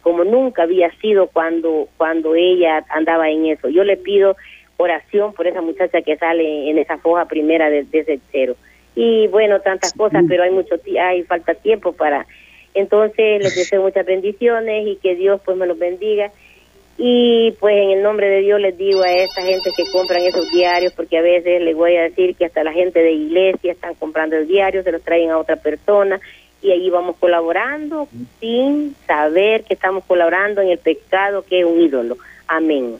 como 0.00 0.24
nunca 0.24 0.62
había 0.62 0.90
sido 0.92 1.26
cuando, 1.26 1.88
cuando 1.98 2.34
ella 2.34 2.82
andaba 2.88 3.28
en 3.28 3.44
eso. 3.44 3.68
Yo 3.68 3.84
le 3.84 3.98
pido 3.98 4.36
oración 4.82 5.32
por 5.32 5.46
esa 5.46 5.60
muchacha 5.60 6.02
que 6.02 6.16
sale 6.16 6.70
en 6.70 6.78
esa 6.78 6.98
foja 6.98 7.26
primera 7.26 7.70
de, 7.70 7.86
ese 7.92 8.20
cero. 8.30 8.56
Y 8.94 9.26
bueno, 9.28 9.60
tantas 9.60 9.92
cosas, 9.94 10.24
pero 10.28 10.42
hay 10.42 10.50
mucho 10.50 10.76
hay 11.00 11.22
falta 11.22 11.54
tiempo 11.54 11.92
para 11.92 12.26
entonces 12.74 13.42
les 13.42 13.54
deseo 13.54 13.82
muchas 13.82 14.06
bendiciones 14.06 14.86
y 14.86 14.96
que 14.96 15.14
Dios 15.14 15.40
pues 15.44 15.56
me 15.56 15.66
los 15.66 15.78
bendiga. 15.78 16.30
Y 16.98 17.52
pues 17.58 17.74
en 17.74 17.90
el 17.90 18.02
nombre 18.02 18.28
de 18.28 18.40
Dios 18.42 18.60
les 18.60 18.76
digo 18.76 19.02
a 19.02 19.10
esta 19.10 19.42
gente 19.42 19.70
que 19.76 19.90
compran 19.90 20.22
esos 20.22 20.50
diarios, 20.50 20.92
porque 20.92 21.18
a 21.18 21.22
veces 21.22 21.62
les 21.62 21.74
voy 21.74 21.96
a 21.96 22.02
decir 22.02 22.36
que 22.36 22.44
hasta 22.44 22.62
la 22.62 22.72
gente 22.72 23.00
de 23.00 23.12
iglesia 23.12 23.72
están 23.72 23.94
comprando 23.94 24.36
el 24.36 24.46
diario, 24.46 24.82
se 24.82 24.92
los 24.92 25.02
traen 25.02 25.30
a 25.30 25.38
otra 25.38 25.56
persona 25.56 26.20
y 26.60 26.70
ahí 26.70 26.90
vamos 26.90 27.16
colaborando 27.18 28.08
sin 28.38 28.94
saber 29.06 29.64
que 29.64 29.74
estamos 29.74 30.04
colaborando 30.04 30.60
en 30.60 30.68
el 30.68 30.78
pecado 30.78 31.42
que 31.42 31.60
es 31.60 31.66
un 31.66 31.80
ídolo. 31.80 32.18
Amén. 32.46 32.98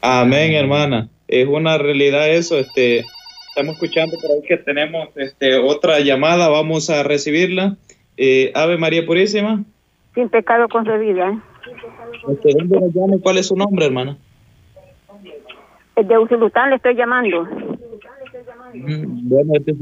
Amén, 0.00 0.52
hermana. 0.52 1.08
Es 1.28 1.46
una 1.46 1.78
realidad 1.78 2.28
eso. 2.28 2.58
Este, 2.58 3.04
estamos 3.48 3.74
escuchando 3.74 4.16
por 4.20 4.30
ahí 4.30 4.42
que 4.46 4.56
tenemos 4.58 5.08
este, 5.16 5.56
otra 5.56 6.00
llamada, 6.00 6.48
vamos 6.48 6.90
a 6.90 7.02
recibirla. 7.02 7.76
Eh, 8.16 8.52
Ave 8.54 8.78
María 8.78 9.04
Purísima. 9.04 9.64
Sin 10.14 10.28
pecado 10.28 10.68
concebida. 10.68 11.42
Este, 12.28 12.52
¿Dónde 12.54 13.20
¿Cuál 13.20 13.38
es 13.38 13.46
su 13.46 13.56
nombre, 13.56 13.86
hermana? 13.86 14.16
El 15.96 16.08
de 16.08 16.18
Usulután 16.18 16.70
le 16.70 16.76
estoy 16.76 16.94
llamando. 16.94 17.44
Mm, 18.74 19.28
bueno, 19.28 19.52
este 19.54 19.74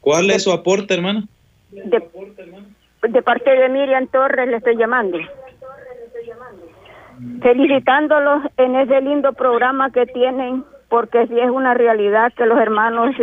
¿cuál 0.00 0.30
es 0.30 0.44
su 0.44 0.52
aporte, 0.52 0.94
hermana? 0.94 1.24
De, 1.70 3.22
parte 3.22 3.50
de 3.50 3.68
Miriam 3.68 4.06
Torres 4.06 4.48
le 4.48 4.56
estoy 4.58 4.76
llamando. 4.76 5.18
Felicitándolos 7.42 8.42
en 8.56 8.76
ese 8.76 9.00
lindo 9.00 9.32
programa 9.32 9.90
que 9.90 10.06
tienen, 10.06 10.64
porque 10.88 11.26
si 11.26 11.38
es 11.38 11.50
una 11.50 11.74
realidad 11.74 12.32
que 12.34 12.46
los 12.46 12.58
hermanos 12.58 13.14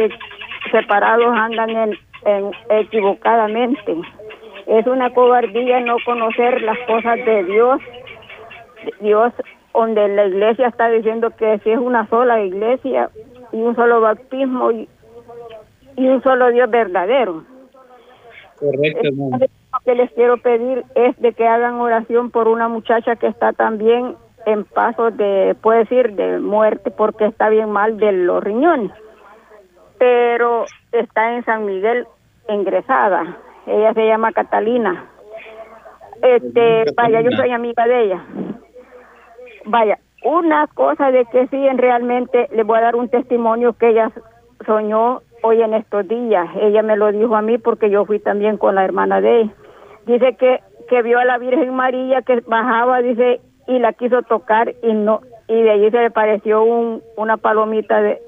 separados 0.72 1.36
andan 1.36 1.70
en, 1.70 1.98
en 2.26 2.52
equivocadamente. 2.70 3.96
Es 4.66 4.88
una 4.88 5.10
cobardía 5.14 5.80
no 5.82 5.98
conocer 6.06 6.62
las 6.62 6.78
cosas 6.88 7.18
de 7.26 7.44
Dios. 7.44 7.82
Dios, 9.02 9.34
donde 9.74 10.08
la 10.10 10.26
iglesia 10.26 10.68
está 10.68 10.90
diciendo 10.90 11.32
que 11.32 11.60
si 11.60 11.72
es 11.72 11.80
una 11.80 12.08
sola 12.08 12.42
iglesia 12.42 13.10
y 13.52 13.58
un 13.58 13.76
solo 13.76 14.02
bautismo 14.02 14.72
y, 14.72 14.88
un 15.98 16.24
solo 16.24 16.52
Dios 16.52 16.70
verdadero. 16.70 17.44
Correcto, 18.60 19.10
Lo 19.12 19.63
que 19.86 19.96
les 19.96 20.12
quiero 20.14 20.38
pedir 20.38 20.84
es 20.96 21.20
de 21.20 21.34
que 21.34 21.48
hagan 21.48 21.76
oración 21.76 22.32
por 22.32 22.48
una 22.48 22.68
muchacha 22.68 23.16
que 23.16 23.28
está 23.28 23.54
también 23.54 24.16
en 24.46 24.66
paso 24.66 25.12
de, 25.12 25.56
puede 25.62 25.80
decir, 25.80 26.14
de 26.16 26.40
muerte 26.40 26.92
porque 26.92 27.26
está 27.26 27.50
bien 27.50 27.70
mal 27.70 27.98
de 27.98 28.12
los 28.12 28.44
riñones. 28.44 28.92
Pero 29.98 30.66
está 30.92 31.36
en 31.36 31.46
San 31.46 31.66
Miguel 31.66 32.08
ingresada 32.50 33.38
ella 33.66 33.94
se 33.94 34.06
llama 34.06 34.32
Catalina. 34.32 35.06
Este, 36.22 36.86
vaya, 36.96 37.22
yo 37.22 37.32
soy 37.32 37.52
amiga 37.52 37.86
de 37.86 38.04
ella. 38.04 38.26
Vaya, 39.66 40.00
una 40.24 40.68
cosa 40.68 41.12
de 41.12 41.26
que 41.26 41.48
sí, 41.48 41.70
realmente 41.76 42.50
le 42.52 42.64
voy 42.64 42.78
a 42.78 42.82
dar 42.82 42.96
un 42.96 43.10
testimonio 43.10 43.74
que 43.74 43.90
ella 43.90 44.12
soñó 44.66 45.22
hoy 45.42 45.62
en 45.62 45.74
estos 45.74 46.08
días. 46.08 46.50
Ella 46.60 46.82
me 46.84 46.98
lo 46.98 47.12
dijo 47.12 47.36
a 47.36 47.42
mí 47.42 47.58
porque 47.58 47.90
yo 47.90 48.06
fui 48.06 48.20
también 48.20 48.58
con 48.58 48.76
la 48.76 48.84
hermana 48.84 49.22
de 49.22 49.42
ella. 49.42 49.54
Dice 50.06 50.36
que, 50.36 50.60
que 50.90 51.02
vio 51.02 51.20
a 51.20 51.26
la 51.26 51.38
Virgen 51.38 51.74
María 51.74 52.22
que 52.22 52.42
bajaba, 52.42 53.02
dice, 53.02 53.42
y 53.68 53.80
la 53.80 53.94
quiso 53.94 54.22
tocar 54.24 54.74
y 54.84 54.94
no, 54.94 55.22
y 55.48 55.62
de 55.62 55.72
allí 55.72 55.92
se 55.92 56.02
le 56.02 56.12
pareció 56.12 56.64
un, 56.64 57.02
una 57.16 57.38
palomita 57.38 58.02
de, 58.02 58.22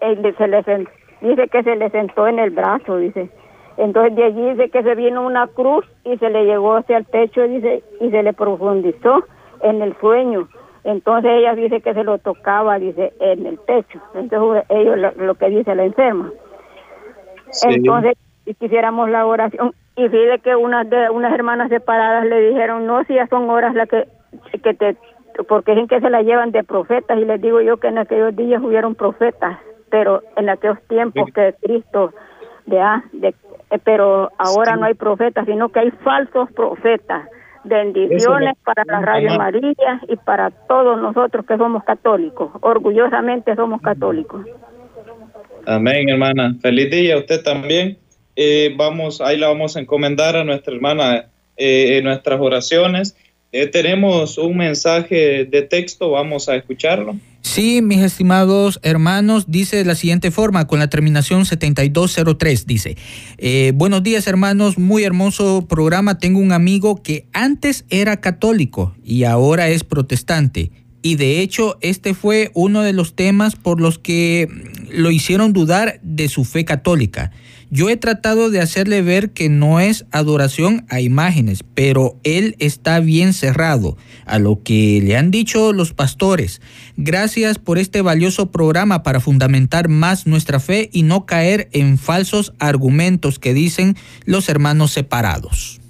se 0.00 0.48
le, 0.48 0.86
dice 1.20 1.48
que 1.48 1.62
se 1.62 1.76
le 1.76 1.90
sentó 1.90 2.26
en 2.26 2.38
el 2.38 2.50
brazo, 2.50 2.96
dice 2.96 3.30
entonces 3.76 4.14
de 4.16 4.24
allí 4.24 4.50
dice 4.50 4.70
que 4.70 4.82
se 4.82 4.94
vino 4.94 5.26
una 5.26 5.46
cruz 5.46 5.86
y 6.04 6.16
se 6.18 6.30
le 6.30 6.44
llegó 6.44 6.76
hacia 6.76 6.98
el 6.98 7.06
techo 7.06 7.42
dice, 7.42 7.82
y 8.00 8.10
se 8.10 8.22
le 8.22 8.32
profundizó 8.32 9.24
en 9.62 9.82
el 9.82 9.96
sueño. 9.98 10.48
Entonces 10.84 11.30
ella 11.32 11.54
dice 11.54 11.80
que 11.80 11.94
se 11.94 12.02
lo 12.02 12.18
tocaba, 12.18 12.78
dice, 12.78 13.12
en 13.20 13.46
el 13.46 13.58
techo. 13.60 14.00
Entonces 14.14 14.64
ellos 14.68 14.98
lo, 15.16 15.34
que 15.36 15.48
dice 15.48 15.74
la 15.74 15.84
enferma. 15.84 16.30
Entonces, 17.68 18.14
si 18.44 18.54
quisiéramos 18.54 19.08
la 19.08 19.24
oración, 19.26 19.74
y 19.96 20.04
dice 20.04 20.40
que 20.42 20.56
unas 20.56 20.88
de 20.88 21.10
unas 21.10 21.32
hermanas 21.32 21.68
separadas 21.68 22.24
le 22.24 22.48
dijeron, 22.48 22.86
no, 22.86 23.04
si 23.04 23.14
ya 23.14 23.26
son 23.26 23.48
horas 23.50 23.74
las 23.74 23.88
que, 23.88 24.08
que 24.62 24.74
te, 24.74 24.96
porque 25.48 25.72
dicen 25.72 25.88
que 25.88 26.00
se 26.00 26.10
la 26.10 26.22
llevan 26.22 26.52
de 26.52 26.64
profetas, 26.64 27.18
y 27.18 27.24
les 27.24 27.40
digo 27.40 27.60
yo 27.60 27.76
que 27.78 27.88
en 27.88 27.98
aquellos 27.98 28.34
días 28.34 28.62
hubieron 28.62 28.94
profetas, 28.94 29.58
pero 29.90 30.22
en 30.36 30.48
aquellos 30.48 30.80
tiempos 30.88 31.30
que 31.34 31.54
Cristo, 31.60 32.12
de, 32.66 32.78
de 33.12 33.34
eh, 33.72 33.78
pero 33.82 34.30
ahora 34.38 34.76
no 34.76 34.84
hay 34.84 34.94
profetas, 34.94 35.46
sino 35.46 35.70
que 35.70 35.80
hay 35.80 35.90
falsos 36.02 36.50
profetas. 36.52 37.28
Bendiciones 37.64 38.56
para 38.64 38.84
la 38.84 39.00
Radio 39.00 39.38
María 39.38 40.00
y 40.08 40.16
para 40.16 40.50
todos 40.50 41.00
nosotros 41.00 41.46
que 41.46 41.56
somos 41.56 41.84
católicos. 41.84 42.50
Orgullosamente 42.60 43.54
somos 43.54 43.80
católicos. 43.80 44.44
Amén, 45.64 46.08
hermana. 46.08 46.54
Feliz 46.60 46.90
día 46.90 47.14
a 47.14 47.18
usted 47.18 47.40
también. 47.42 48.01
Eh, 48.36 48.74
vamos, 48.76 49.20
ahí 49.20 49.38
la 49.38 49.48
vamos 49.48 49.76
a 49.76 49.80
encomendar 49.80 50.36
a 50.36 50.44
nuestra 50.44 50.74
hermana 50.74 51.26
eh, 51.56 51.98
en 51.98 52.04
nuestras 52.04 52.40
oraciones. 52.40 53.16
tenemos 53.72 54.38
un 54.38 54.56
mensaje 54.56 55.44
de 55.44 55.62
texto, 55.62 56.10
vamos 56.10 56.48
a 56.48 56.56
escucharlo. 56.56 57.16
Sí, 57.42 57.82
mis 57.82 57.98
estimados 57.98 58.78
hermanos, 58.82 59.46
dice 59.48 59.76
de 59.76 59.84
la 59.84 59.96
siguiente 59.96 60.30
forma, 60.30 60.66
con 60.66 60.78
la 60.78 60.88
terminación 60.88 61.44
7203, 61.44 62.66
dice, 62.66 62.96
eh, 63.36 63.72
buenos 63.74 64.02
días 64.02 64.26
hermanos, 64.26 64.78
muy 64.78 65.02
hermoso 65.02 65.66
programa, 65.68 66.18
tengo 66.18 66.38
un 66.38 66.52
amigo 66.52 67.02
que 67.02 67.26
antes 67.32 67.84
era 67.90 68.20
católico 68.20 68.94
y 69.04 69.24
ahora 69.24 69.68
es 69.68 69.82
protestante. 69.82 70.70
Y 71.02 71.16
de 71.16 71.40
hecho, 71.40 71.78
este 71.80 72.14
fue 72.14 72.52
uno 72.54 72.82
de 72.82 72.92
los 72.92 73.16
temas 73.16 73.56
por 73.56 73.80
los 73.80 73.98
que 73.98 74.48
lo 74.90 75.10
hicieron 75.10 75.52
dudar 75.52 75.98
de 76.02 76.28
su 76.28 76.44
fe 76.44 76.64
católica. 76.64 77.32
Yo 77.74 77.88
he 77.88 77.96
tratado 77.96 78.50
de 78.50 78.60
hacerle 78.60 79.00
ver 79.00 79.30
que 79.30 79.48
no 79.48 79.80
es 79.80 80.04
adoración 80.10 80.84
a 80.90 81.00
imágenes, 81.00 81.64
pero 81.74 82.18
él 82.22 82.54
está 82.58 83.00
bien 83.00 83.32
cerrado 83.32 83.96
a 84.26 84.38
lo 84.38 84.62
que 84.62 85.00
le 85.02 85.16
han 85.16 85.30
dicho 85.30 85.72
los 85.72 85.94
pastores. 85.94 86.60
Gracias 86.98 87.58
por 87.58 87.78
este 87.78 88.02
valioso 88.02 88.50
programa 88.50 89.02
para 89.02 89.20
fundamentar 89.20 89.88
más 89.88 90.26
nuestra 90.26 90.60
fe 90.60 90.90
y 90.92 91.02
no 91.02 91.24
caer 91.24 91.70
en 91.72 91.96
falsos 91.96 92.52
argumentos 92.58 93.38
que 93.38 93.54
dicen 93.54 93.96
los 94.26 94.50
hermanos 94.50 94.92
separados. 94.92 95.80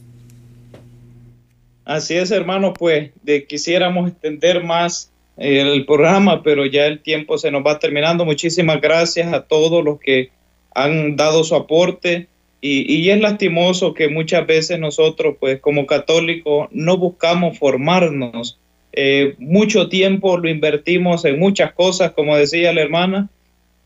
Así 1.85 2.15
es, 2.15 2.31
hermano, 2.31 2.75
pues 2.75 3.11
de, 3.25 3.45
quisiéramos 3.45 4.09
extender 4.09 4.63
más 4.63 5.11
eh, 5.37 5.63
el 5.63 5.85
programa, 5.85 6.45
pero 6.45 6.65
ya 6.65 6.87
el 6.87 7.03
tiempo 7.03 7.39
se 7.39 7.51
nos 7.51 7.67
va 7.67 7.81
terminando. 7.81 8.25
Muchísimas 8.25 8.81
gracias 8.81 9.33
a 9.33 9.43
todos 9.43 9.83
los 9.83 9.99
que 9.99 10.31
han 10.75 11.17
dado 11.17 11.45
su 11.45 11.55
aporte 11.55 12.29
y, 12.61 12.93
y, 12.93 13.11
es 13.11 13.21
lastimoso 13.21 13.93
que 13.93 14.09
muchas 14.09 14.47
veces 14.47 14.79
nosotros, 14.79 15.37
pues 15.41 15.61
como 15.61 15.85
católicos, 15.85 16.69
no 16.71 16.97
buscamos 16.97 17.59
formarnos. 17.59 18.61
Eh, 18.93 19.35
mucho 19.39 19.89
tiempo 19.89 20.37
lo 20.37 20.49
invertimos 20.49 21.25
en 21.25 21.39
muchas 21.39 21.73
cosas, 21.73 22.13
como 22.13 22.37
decía 22.37 22.73
la 22.73 22.83
hermana, 22.83 23.31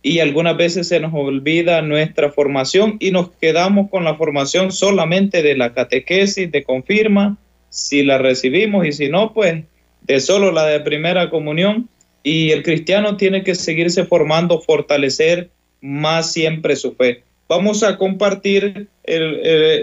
y 0.02 0.18
algunas 0.18 0.56
veces 0.56 0.88
se 0.88 1.00
nos 1.00 1.14
olvida 1.14 1.80
nuestra 1.82 2.30
formación 2.30 2.96
y 3.00 3.12
nos 3.12 3.30
quedamos 3.30 3.90
con 3.90 4.04
la 4.04 4.14
formación 4.14 4.72
solamente 4.72 5.42
de 5.42 5.56
la 5.56 5.72
catequesis, 5.72 6.50
de 6.50 6.62
confirma, 6.62 7.38
si 7.70 8.02
la 8.02 8.18
recibimos 8.18 8.86
y 8.86 8.92
si 8.92 9.08
no, 9.08 9.32
pues 9.32 9.64
de 10.02 10.20
solo 10.20 10.52
la 10.52 10.66
de 10.66 10.80
primera 10.80 11.30
comunión. 11.30 11.88
Y 12.22 12.50
el 12.50 12.62
cristiano 12.62 13.16
tiene 13.16 13.42
que 13.42 13.54
seguirse 13.54 14.04
formando, 14.04 14.60
fortalecer 14.60 15.50
más 15.80 16.32
siempre 16.32 16.76
su 16.76 16.94
fe. 16.94 17.22
Vamos 17.48 17.82
a 17.82 17.96
compartir 17.96 18.88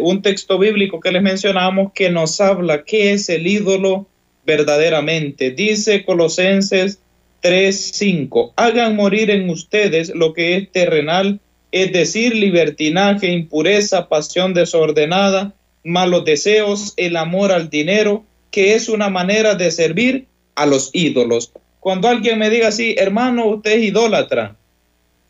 un 0.02 0.22
texto 0.22 0.60
bíblico 0.60 1.00
que 1.00 1.12
les 1.12 1.22
mencionamos 1.22 1.94
que 1.94 2.10
nos 2.10 2.41
habla 2.41 2.84
qué 2.84 3.14
es 3.14 3.30
el 3.30 3.48
ídolo 3.48 4.08
verdaderamente. 4.46 5.52
Dice 5.52 6.04
Colosenses 6.04 7.00
3:5, 7.41 8.54
hagan 8.58 8.96
morir 8.96 9.30
en 9.30 9.50
ustedes 9.50 10.14
lo 10.14 10.34
que 10.34 10.58
es 10.58 10.72
terrenal, 10.72 11.39
es 11.72 11.91
decir, 11.94 12.36
libertinaje, 12.36 13.32
impureza, 13.32 14.10
pasión 14.10 14.54
desordenada, 14.54 15.54
malos 15.84 16.26
deseos, 16.26 16.94
el 16.98 17.16
amor 17.16 17.52
al 17.52 17.70
dinero, 17.70 18.26
que 18.52 18.76
es 18.76 18.89
una 18.89 19.10
manera 19.10 19.56
de 19.56 19.72
servir 19.72 20.26
a 20.56 20.66
los 20.66 20.89
ídolos. 20.94 21.52
Cuando 21.80 22.08
alguien 22.08 22.39
me 22.39 22.50
diga 22.50 22.68
así, 22.68 22.96
hermano, 22.98 23.48
usted 23.48 23.72
es 23.72 23.84
idólatra, 23.84 24.56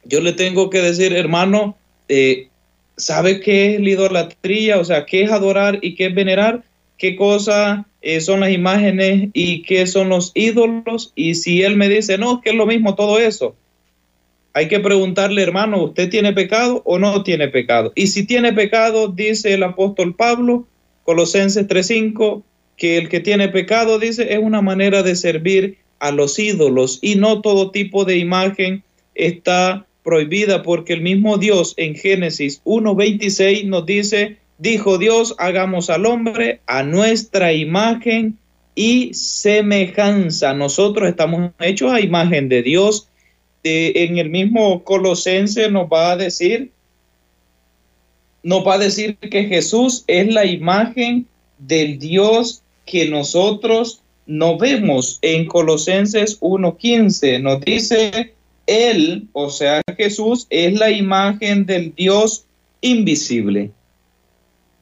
yo 0.05 0.21
le 0.21 0.33
tengo 0.33 0.69
que 0.69 0.81
decir, 0.81 1.13
hermano, 1.13 1.77
eh, 2.09 2.49
¿sabe 2.97 3.39
qué 3.39 3.75
es 3.75 3.81
la 3.81 3.89
idolatría? 3.89 4.79
O 4.79 4.85
sea, 4.85 5.05
¿qué 5.05 5.23
es 5.23 5.31
adorar 5.31 5.79
y 5.81 5.95
qué 5.95 6.07
es 6.07 6.15
venerar? 6.15 6.63
¿Qué 6.97 7.15
cosa 7.15 7.87
eh, 8.01 8.21
son 8.21 8.41
las 8.41 8.51
imágenes 8.51 9.29
y 9.33 9.63
qué 9.63 9.87
son 9.87 10.09
los 10.09 10.31
ídolos? 10.35 11.11
Y 11.15 11.35
si 11.35 11.63
él 11.63 11.75
me 11.75 11.89
dice, 11.89 12.17
no, 12.17 12.41
que 12.41 12.51
es 12.51 12.55
lo 12.55 12.65
mismo 12.65 12.95
todo 12.95 13.19
eso, 13.19 13.55
hay 14.53 14.67
que 14.67 14.79
preguntarle, 14.79 15.41
hermano, 15.41 15.83
¿usted 15.83 16.09
tiene 16.09 16.31
pecado 16.31 16.81
o 16.85 16.99
no 16.99 17.23
tiene 17.23 17.47
pecado? 17.47 17.91
Y 17.95 18.07
si 18.07 18.25
tiene 18.25 18.53
pecado, 18.53 19.07
dice 19.07 19.53
el 19.53 19.63
apóstol 19.63 20.15
Pablo, 20.15 20.67
Colosenses 21.03 21.67
3:5, 21.67 22.43
que 22.77 22.97
el 22.97 23.09
que 23.09 23.19
tiene 23.19 23.49
pecado, 23.49 23.97
dice, 23.97 24.33
es 24.33 24.39
una 24.39 24.61
manera 24.61 25.01
de 25.01 25.15
servir 25.15 25.77
a 25.99 26.11
los 26.11 26.37
ídolos 26.37 26.99
y 27.01 27.15
no 27.15 27.41
todo 27.41 27.71
tipo 27.71 28.05
de 28.05 28.17
imagen 28.17 28.83
está 29.15 29.85
prohibida 30.03 30.63
porque 30.63 30.93
el 30.93 31.01
mismo 31.01 31.37
Dios 31.37 31.73
en 31.77 31.95
Génesis 31.95 32.61
1.26 32.65 33.65
nos 33.65 33.85
dice, 33.85 34.37
dijo 34.57 34.97
Dios, 34.97 35.35
hagamos 35.39 35.89
al 35.89 36.05
hombre 36.05 36.59
a 36.67 36.83
nuestra 36.83 37.53
imagen 37.53 38.37
y 38.75 39.13
semejanza. 39.13 40.53
Nosotros 40.53 41.09
estamos 41.09 41.51
hechos 41.59 41.91
a 41.91 42.01
imagen 42.01 42.49
de 42.49 42.61
Dios. 42.61 43.07
en 43.65 44.17
el 44.17 44.29
mismo 44.29 44.83
Colosense 44.83 45.71
nos 45.71 45.87
va 45.87 46.11
a 46.11 46.17
decir, 46.17 46.71
nos 48.43 48.67
va 48.67 48.73
a 48.73 48.77
decir 48.77 49.15
que 49.17 49.45
Jesús 49.45 50.03
es 50.07 50.27
la 50.33 50.45
imagen 50.45 51.25
del 51.59 51.97
Dios 51.97 52.61
que 52.85 53.07
nosotros 53.07 54.01
no 54.25 54.57
vemos. 54.57 55.19
En 55.21 55.45
Colosenses 55.45 56.39
1.15 56.41 57.41
nos 57.41 57.61
dice, 57.61 58.33
él, 58.67 59.27
o 59.33 59.49
sea, 59.49 59.81
Jesús, 59.97 60.47
es 60.49 60.73
la 60.73 60.91
imagen 60.91 61.65
del 61.65 61.93
Dios 61.95 62.45
invisible. 62.81 63.71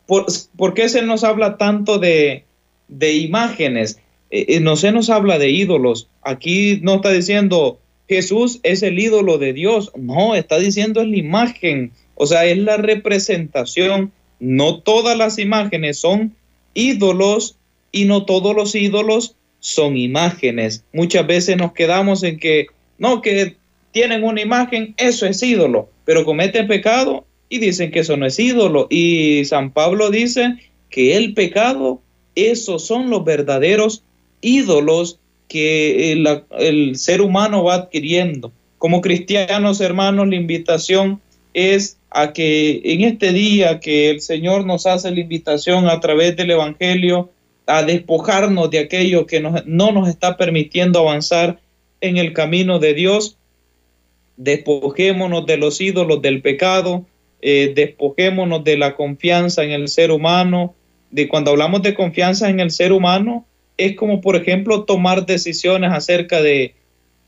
¿Por, 0.05 0.73
qué 0.73 0.89
se 0.89 1.01
nos 1.03 1.23
habla 1.23 1.57
tanto 1.57 1.97
de, 1.97 2.43
imágenes? 2.89 3.99
Eh, 4.29 4.45
eh, 4.49 4.59
no 4.59 4.75
se 4.75 4.91
nos 4.91 5.09
habla 5.09 5.37
de 5.39 5.49
ídolos. 5.51 6.09
Aquí 6.21 6.79
no 6.81 6.95
está 6.95 7.11
diciendo 7.11 7.79
Jesús 8.09 8.59
es 8.63 8.83
el 8.83 8.99
ídolo 8.99 9.37
de 9.37 9.53
Dios. 9.53 9.91
No, 9.95 10.35
está 10.35 10.59
diciendo 10.59 11.01
es 11.01 11.07
la 11.07 11.15
imagen. 11.15 11.93
O 12.15 12.27
sea, 12.27 12.45
es 12.45 12.57
la 12.57 12.75
representación. 12.75 14.11
No 14.41 14.79
todas 14.79 15.17
las 15.17 15.39
imágenes 15.39 15.99
son 15.99 16.35
ídolos 16.73 17.55
y 17.93 18.03
no 18.05 18.25
todos 18.25 18.53
los 18.53 18.75
ídolos 18.75 19.35
son 19.61 19.95
imágenes. 19.95 20.83
Muchas 20.91 21.25
veces 21.25 21.55
nos 21.55 21.71
quedamos 21.71 22.23
en 22.23 22.37
que, 22.37 22.67
no, 22.97 23.21
que 23.21 23.55
tienen 23.91 24.23
una 24.23 24.41
imagen, 24.41 24.93
eso 24.97 25.25
es 25.25 25.41
ídolo, 25.43 25.89
pero 26.05 26.25
cometen 26.25 26.67
pecado 26.67 27.25
y 27.49 27.59
dicen 27.59 27.91
que 27.91 27.99
eso 27.99 28.17
no 28.17 28.25
es 28.25 28.39
ídolo. 28.39 28.87
Y 28.89 29.43
San 29.45 29.71
Pablo 29.71 30.09
dice 30.09 30.55
que 30.89 31.17
el 31.17 31.33
pecado, 31.33 32.01
esos 32.35 32.85
son 32.85 33.09
los 33.09 33.23
verdaderos 33.23 34.03
ídolos 34.41 35.19
que 35.47 36.13
el, 36.13 36.43
el 36.57 36.95
ser 36.95 37.21
humano 37.21 37.63
va 37.63 37.75
adquiriendo. 37.75 38.51
Como 38.77 39.01
cristianos, 39.01 39.81
hermanos, 39.81 40.27
la 40.27 40.35
invitación 40.35 41.21
es 41.53 41.97
a 42.09 42.33
que 42.33 42.81
en 42.83 43.01
este 43.01 43.31
día 43.33 43.79
que 43.79 44.09
el 44.09 44.21
Señor 44.21 44.65
nos 44.65 44.85
hace 44.85 45.11
la 45.11 45.19
invitación 45.19 45.87
a 45.87 45.99
través 45.99 46.35
del 46.35 46.51
Evangelio 46.51 47.29
a 47.67 47.83
despojarnos 47.83 48.69
de 48.69 48.79
aquello 48.79 49.25
que 49.25 49.39
no 49.39 49.91
nos 49.91 50.09
está 50.09 50.35
permitiendo 50.35 50.99
avanzar 50.99 51.59
en 52.01 52.17
el 52.17 52.33
camino 52.33 52.79
de 52.79 52.93
Dios, 52.93 53.37
despojémonos 54.43 55.45
de 55.45 55.57
los 55.57 55.79
ídolos 55.79 56.21
del 56.21 56.41
pecado, 56.41 57.05
eh, 57.41 57.73
despojémonos 57.75 58.63
de 58.63 58.75
la 58.77 58.95
confianza 58.95 59.63
en 59.63 59.71
el 59.71 59.87
ser 59.87 60.11
humano. 60.11 60.73
De 61.11 61.27
cuando 61.27 61.51
hablamos 61.51 61.83
de 61.83 61.93
confianza 61.93 62.49
en 62.49 62.59
el 62.59 62.71
ser 62.71 62.91
humano, 62.91 63.45
es 63.77 63.95
como, 63.95 64.19
por 64.19 64.35
ejemplo, 64.35 64.83
tomar 64.83 65.25
decisiones 65.25 65.91
acerca 65.91 66.41
de 66.41 66.73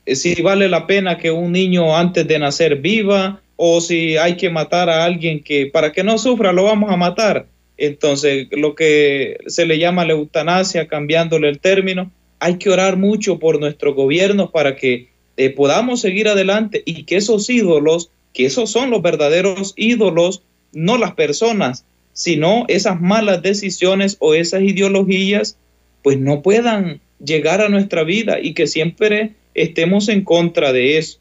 eh, 0.06 0.16
si 0.16 0.40
vale 0.42 0.68
la 0.68 0.86
pena 0.86 1.18
que 1.18 1.30
un 1.30 1.52
niño 1.52 1.96
antes 1.96 2.26
de 2.26 2.38
nacer 2.38 2.76
viva 2.76 3.40
o 3.56 3.80
si 3.80 4.16
hay 4.16 4.36
que 4.36 4.50
matar 4.50 4.90
a 4.90 5.04
alguien 5.04 5.42
que 5.42 5.66
para 5.66 5.92
que 5.92 6.02
no 6.02 6.18
sufra 6.18 6.52
lo 6.52 6.64
vamos 6.64 6.90
a 6.90 6.96
matar. 6.96 7.46
Entonces, 7.76 8.48
lo 8.50 8.74
que 8.74 9.38
se 9.46 9.66
le 9.66 9.78
llama 9.78 10.04
la 10.04 10.12
eutanasia, 10.12 10.88
cambiándole 10.88 11.48
el 11.48 11.60
término, 11.60 12.10
hay 12.40 12.58
que 12.58 12.70
orar 12.70 12.96
mucho 12.96 13.38
por 13.38 13.60
nuestro 13.60 13.94
gobierno 13.94 14.50
para 14.50 14.74
que 14.74 15.13
eh, 15.36 15.50
podamos 15.50 16.00
seguir 16.00 16.28
adelante 16.28 16.82
y 16.86 17.04
que 17.04 17.16
esos 17.16 17.48
ídolos, 17.50 18.10
que 18.32 18.46
esos 18.46 18.70
son 18.70 18.90
los 18.90 19.02
verdaderos 19.02 19.74
ídolos, 19.76 20.42
no 20.72 20.98
las 20.98 21.14
personas, 21.14 21.84
sino 22.12 22.64
esas 22.68 23.00
malas 23.00 23.42
decisiones 23.42 24.16
o 24.20 24.34
esas 24.34 24.62
ideologías, 24.62 25.58
pues 26.02 26.18
no 26.18 26.42
puedan 26.42 27.00
llegar 27.24 27.60
a 27.60 27.68
nuestra 27.68 28.04
vida 28.04 28.38
y 28.40 28.54
que 28.54 28.66
siempre 28.66 29.32
estemos 29.54 30.08
en 30.08 30.22
contra 30.22 30.72
de 30.72 30.98
eso. 30.98 31.18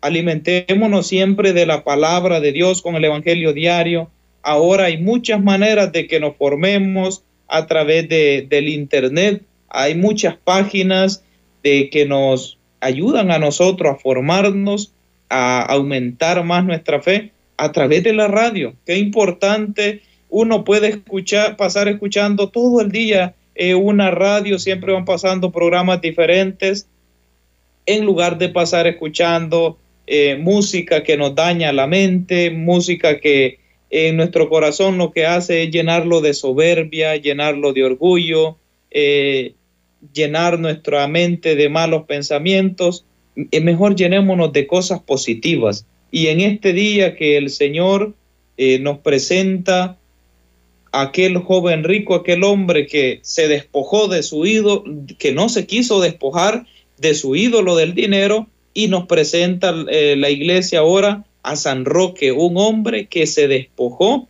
Alimentémonos 0.00 1.08
siempre 1.08 1.52
de 1.52 1.66
la 1.66 1.82
palabra 1.82 2.40
de 2.40 2.52
Dios 2.52 2.82
con 2.82 2.94
el 2.94 3.04
Evangelio 3.04 3.52
diario. 3.52 4.10
Ahora 4.42 4.84
hay 4.84 4.98
muchas 4.98 5.42
maneras 5.42 5.90
de 5.90 6.06
que 6.06 6.20
nos 6.20 6.36
formemos 6.36 7.24
a 7.48 7.66
través 7.66 8.08
de, 8.08 8.46
del 8.48 8.68
Internet. 8.68 9.42
Hay 9.68 9.96
muchas 9.96 10.36
páginas 10.36 11.24
de 11.62 11.90
que 11.90 12.06
nos 12.06 12.57
ayudan 12.80 13.30
a 13.30 13.38
nosotros 13.38 13.94
a 13.94 13.98
formarnos, 13.98 14.92
a 15.28 15.62
aumentar 15.62 16.44
más 16.44 16.64
nuestra 16.64 17.00
fe 17.00 17.32
a 17.56 17.72
través 17.72 18.04
de 18.04 18.12
la 18.12 18.28
radio. 18.28 18.74
Qué 18.86 18.96
importante, 18.96 20.02
uno 20.30 20.64
puede 20.64 20.88
escuchar, 20.88 21.56
pasar 21.56 21.88
escuchando 21.88 22.50
todo 22.50 22.80
el 22.80 22.90
día 22.90 23.34
eh, 23.54 23.74
una 23.74 24.10
radio, 24.10 24.58
siempre 24.58 24.92
van 24.92 25.04
pasando 25.04 25.50
programas 25.50 26.00
diferentes, 26.00 26.88
en 27.86 28.04
lugar 28.04 28.38
de 28.38 28.50
pasar 28.50 28.86
escuchando 28.86 29.78
eh, 30.06 30.36
música 30.36 31.02
que 31.02 31.16
nos 31.16 31.34
daña 31.34 31.72
la 31.72 31.86
mente, 31.86 32.50
música 32.50 33.18
que 33.18 33.58
en 33.90 34.16
nuestro 34.16 34.48
corazón 34.48 34.96
lo 34.98 35.10
que 35.10 35.26
hace 35.26 35.64
es 35.64 35.70
llenarlo 35.70 36.20
de 36.20 36.34
soberbia, 36.34 37.16
llenarlo 37.16 37.72
de 37.72 37.84
orgullo, 37.84 38.58
eh, 38.90 39.54
llenar 40.12 40.58
nuestra 40.58 41.06
mente 41.08 41.56
de 41.56 41.68
malos 41.68 42.04
pensamientos, 42.06 43.04
mejor 43.34 43.96
llenémonos 43.96 44.52
de 44.52 44.66
cosas 44.66 45.00
positivas. 45.00 45.86
Y 46.10 46.28
en 46.28 46.40
este 46.40 46.72
día 46.72 47.16
que 47.16 47.36
el 47.36 47.50
Señor 47.50 48.14
eh, 48.56 48.78
nos 48.78 48.98
presenta 48.98 49.98
aquel 50.92 51.38
joven 51.38 51.84
rico, 51.84 52.14
aquel 52.14 52.44
hombre 52.44 52.86
que 52.86 53.20
se 53.22 53.46
despojó 53.48 54.08
de 54.08 54.22
su 54.22 54.46
ídolo, 54.46 54.84
que 55.18 55.32
no 55.32 55.48
se 55.48 55.66
quiso 55.66 56.00
despojar 56.00 56.66
de 56.96 57.14
su 57.14 57.36
ídolo 57.36 57.76
del 57.76 57.94
dinero, 57.94 58.48
y 58.74 58.86
nos 58.86 59.06
presenta 59.06 59.74
eh, 59.90 60.14
la 60.16 60.30
iglesia 60.30 60.80
ahora 60.80 61.24
a 61.42 61.56
San 61.56 61.84
Roque, 61.84 62.30
un 62.30 62.56
hombre 62.56 63.06
que 63.06 63.26
se 63.26 63.48
despojó 63.48 64.28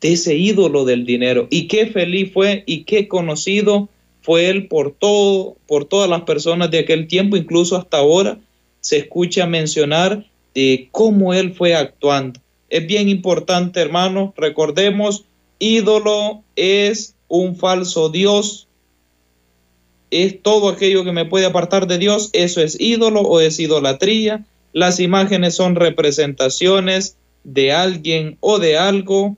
de 0.00 0.12
ese 0.12 0.36
ídolo 0.36 0.84
del 0.84 1.04
dinero. 1.04 1.48
Y 1.50 1.66
qué 1.66 1.86
feliz 1.86 2.32
fue 2.32 2.62
y 2.66 2.84
qué 2.84 3.08
conocido 3.08 3.88
fue 4.22 4.48
él 4.48 4.68
por 4.68 4.92
todo, 4.92 5.56
por 5.66 5.84
todas 5.84 6.08
las 6.08 6.22
personas 6.22 6.70
de 6.70 6.80
aquel 6.80 7.08
tiempo, 7.08 7.36
incluso 7.36 7.76
hasta 7.76 7.98
ahora 7.98 8.38
se 8.80 8.98
escucha 8.98 9.46
mencionar 9.46 10.26
de 10.54 10.88
cómo 10.90 11.34
él 11.34 11.54
fue 11.54 11.74
actuando. 11.74 12.40
Es 12.70 12.86
bien 12.86 13.08
importante, 13.08 13.80
hermanos, 13.80 14.32
recordemos 14.36 15.24
ídolo 15.58 16.42
es 16.56 17.14
un 17.28 17.56
falso 17.56 18.08
Dios, 18.08 18.66
es 20.10 20.42
todo 20.42 20.68
aquello 20.68 21.04
que 21.04 21.12
me 21.12 21.24
puede 21.24 21.46
apartar 21.46 21.86
de 21.86 21.98
Dios, 21.98 22.30
eso 22.32 22.60
es 22.60 22.78
ídolo 22.78 23.22
o 23.22 23.40
es 23.40 23.58
idolatría. 23.58 24.44
Las 24.74 25.00
imágenes 25.00 25.54
son 25.54 25.74
representaciones 25.74 27.16
de 27.44 27.72
alguien 27.72 28.36
o 28.40 28.58
de 28.58 28.76
algo. 28.76 29.36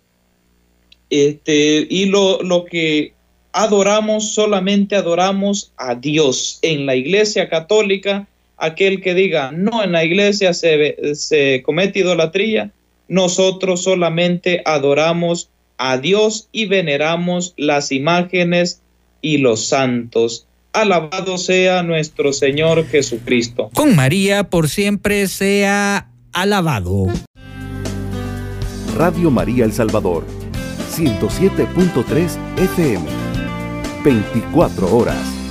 Este, 1.10 1.86
y 1.88 2.06
lo, 2.06 2.42
lo 2.42 2.64
que 2.64 3.13
adoramos, 3.54 4.34
solamente 4.34 4.96
adoramos 4.96 5.72
a 5.76 5.94
Dios. 5.94 6.58
En 6.60 6.84
la 6.84 6.96
iglesia 6.96 7.48
católica, 7.48 8.26
aquel 8.58 9.00
que 9.00 9.14
diga, 9.14 9.52
no, 9.52 9.82
en 9.82 9.92
la 9.92 10.04
iglesia 10.04 10.52
se, 10.52 11.14
se 11.14 11.62
comete 11.64 12.00
idolatría, 12.00 12.72
nosotros 13.08 13.82
solamente 13.82 14.60
adoramos 14.64 15.48
a 15.78 15.98
Dios 15.98 16.48
y 16.52 16.66
veneramos 16.66 17.54
las 17.56 17.92
imágenes 17.92 18.80
y 19.22 19.38
los 19.38 19.66
santos. 19.66 20.46
Alabado 20.72 21.38
sea 21.38 21.84
nuestro 21.84 22.32
Señor 22.32 22.84
Jesucristo. 22.88 23.70
Con 23.74 23.94
María 23.94 24.44
por 24.44 24.68
siempre 24.68 25.28
sea 25.28 26.10
alabado. 26.32 27.06
Radio 28.96 29.30
María 29.30 29.64
El 29.64 29.72
Salvador, 29.72 30.24
107.3 30.96 32.36
FM, 32.56 33.23
24 34.04 34.86
horas. 34.94 35.43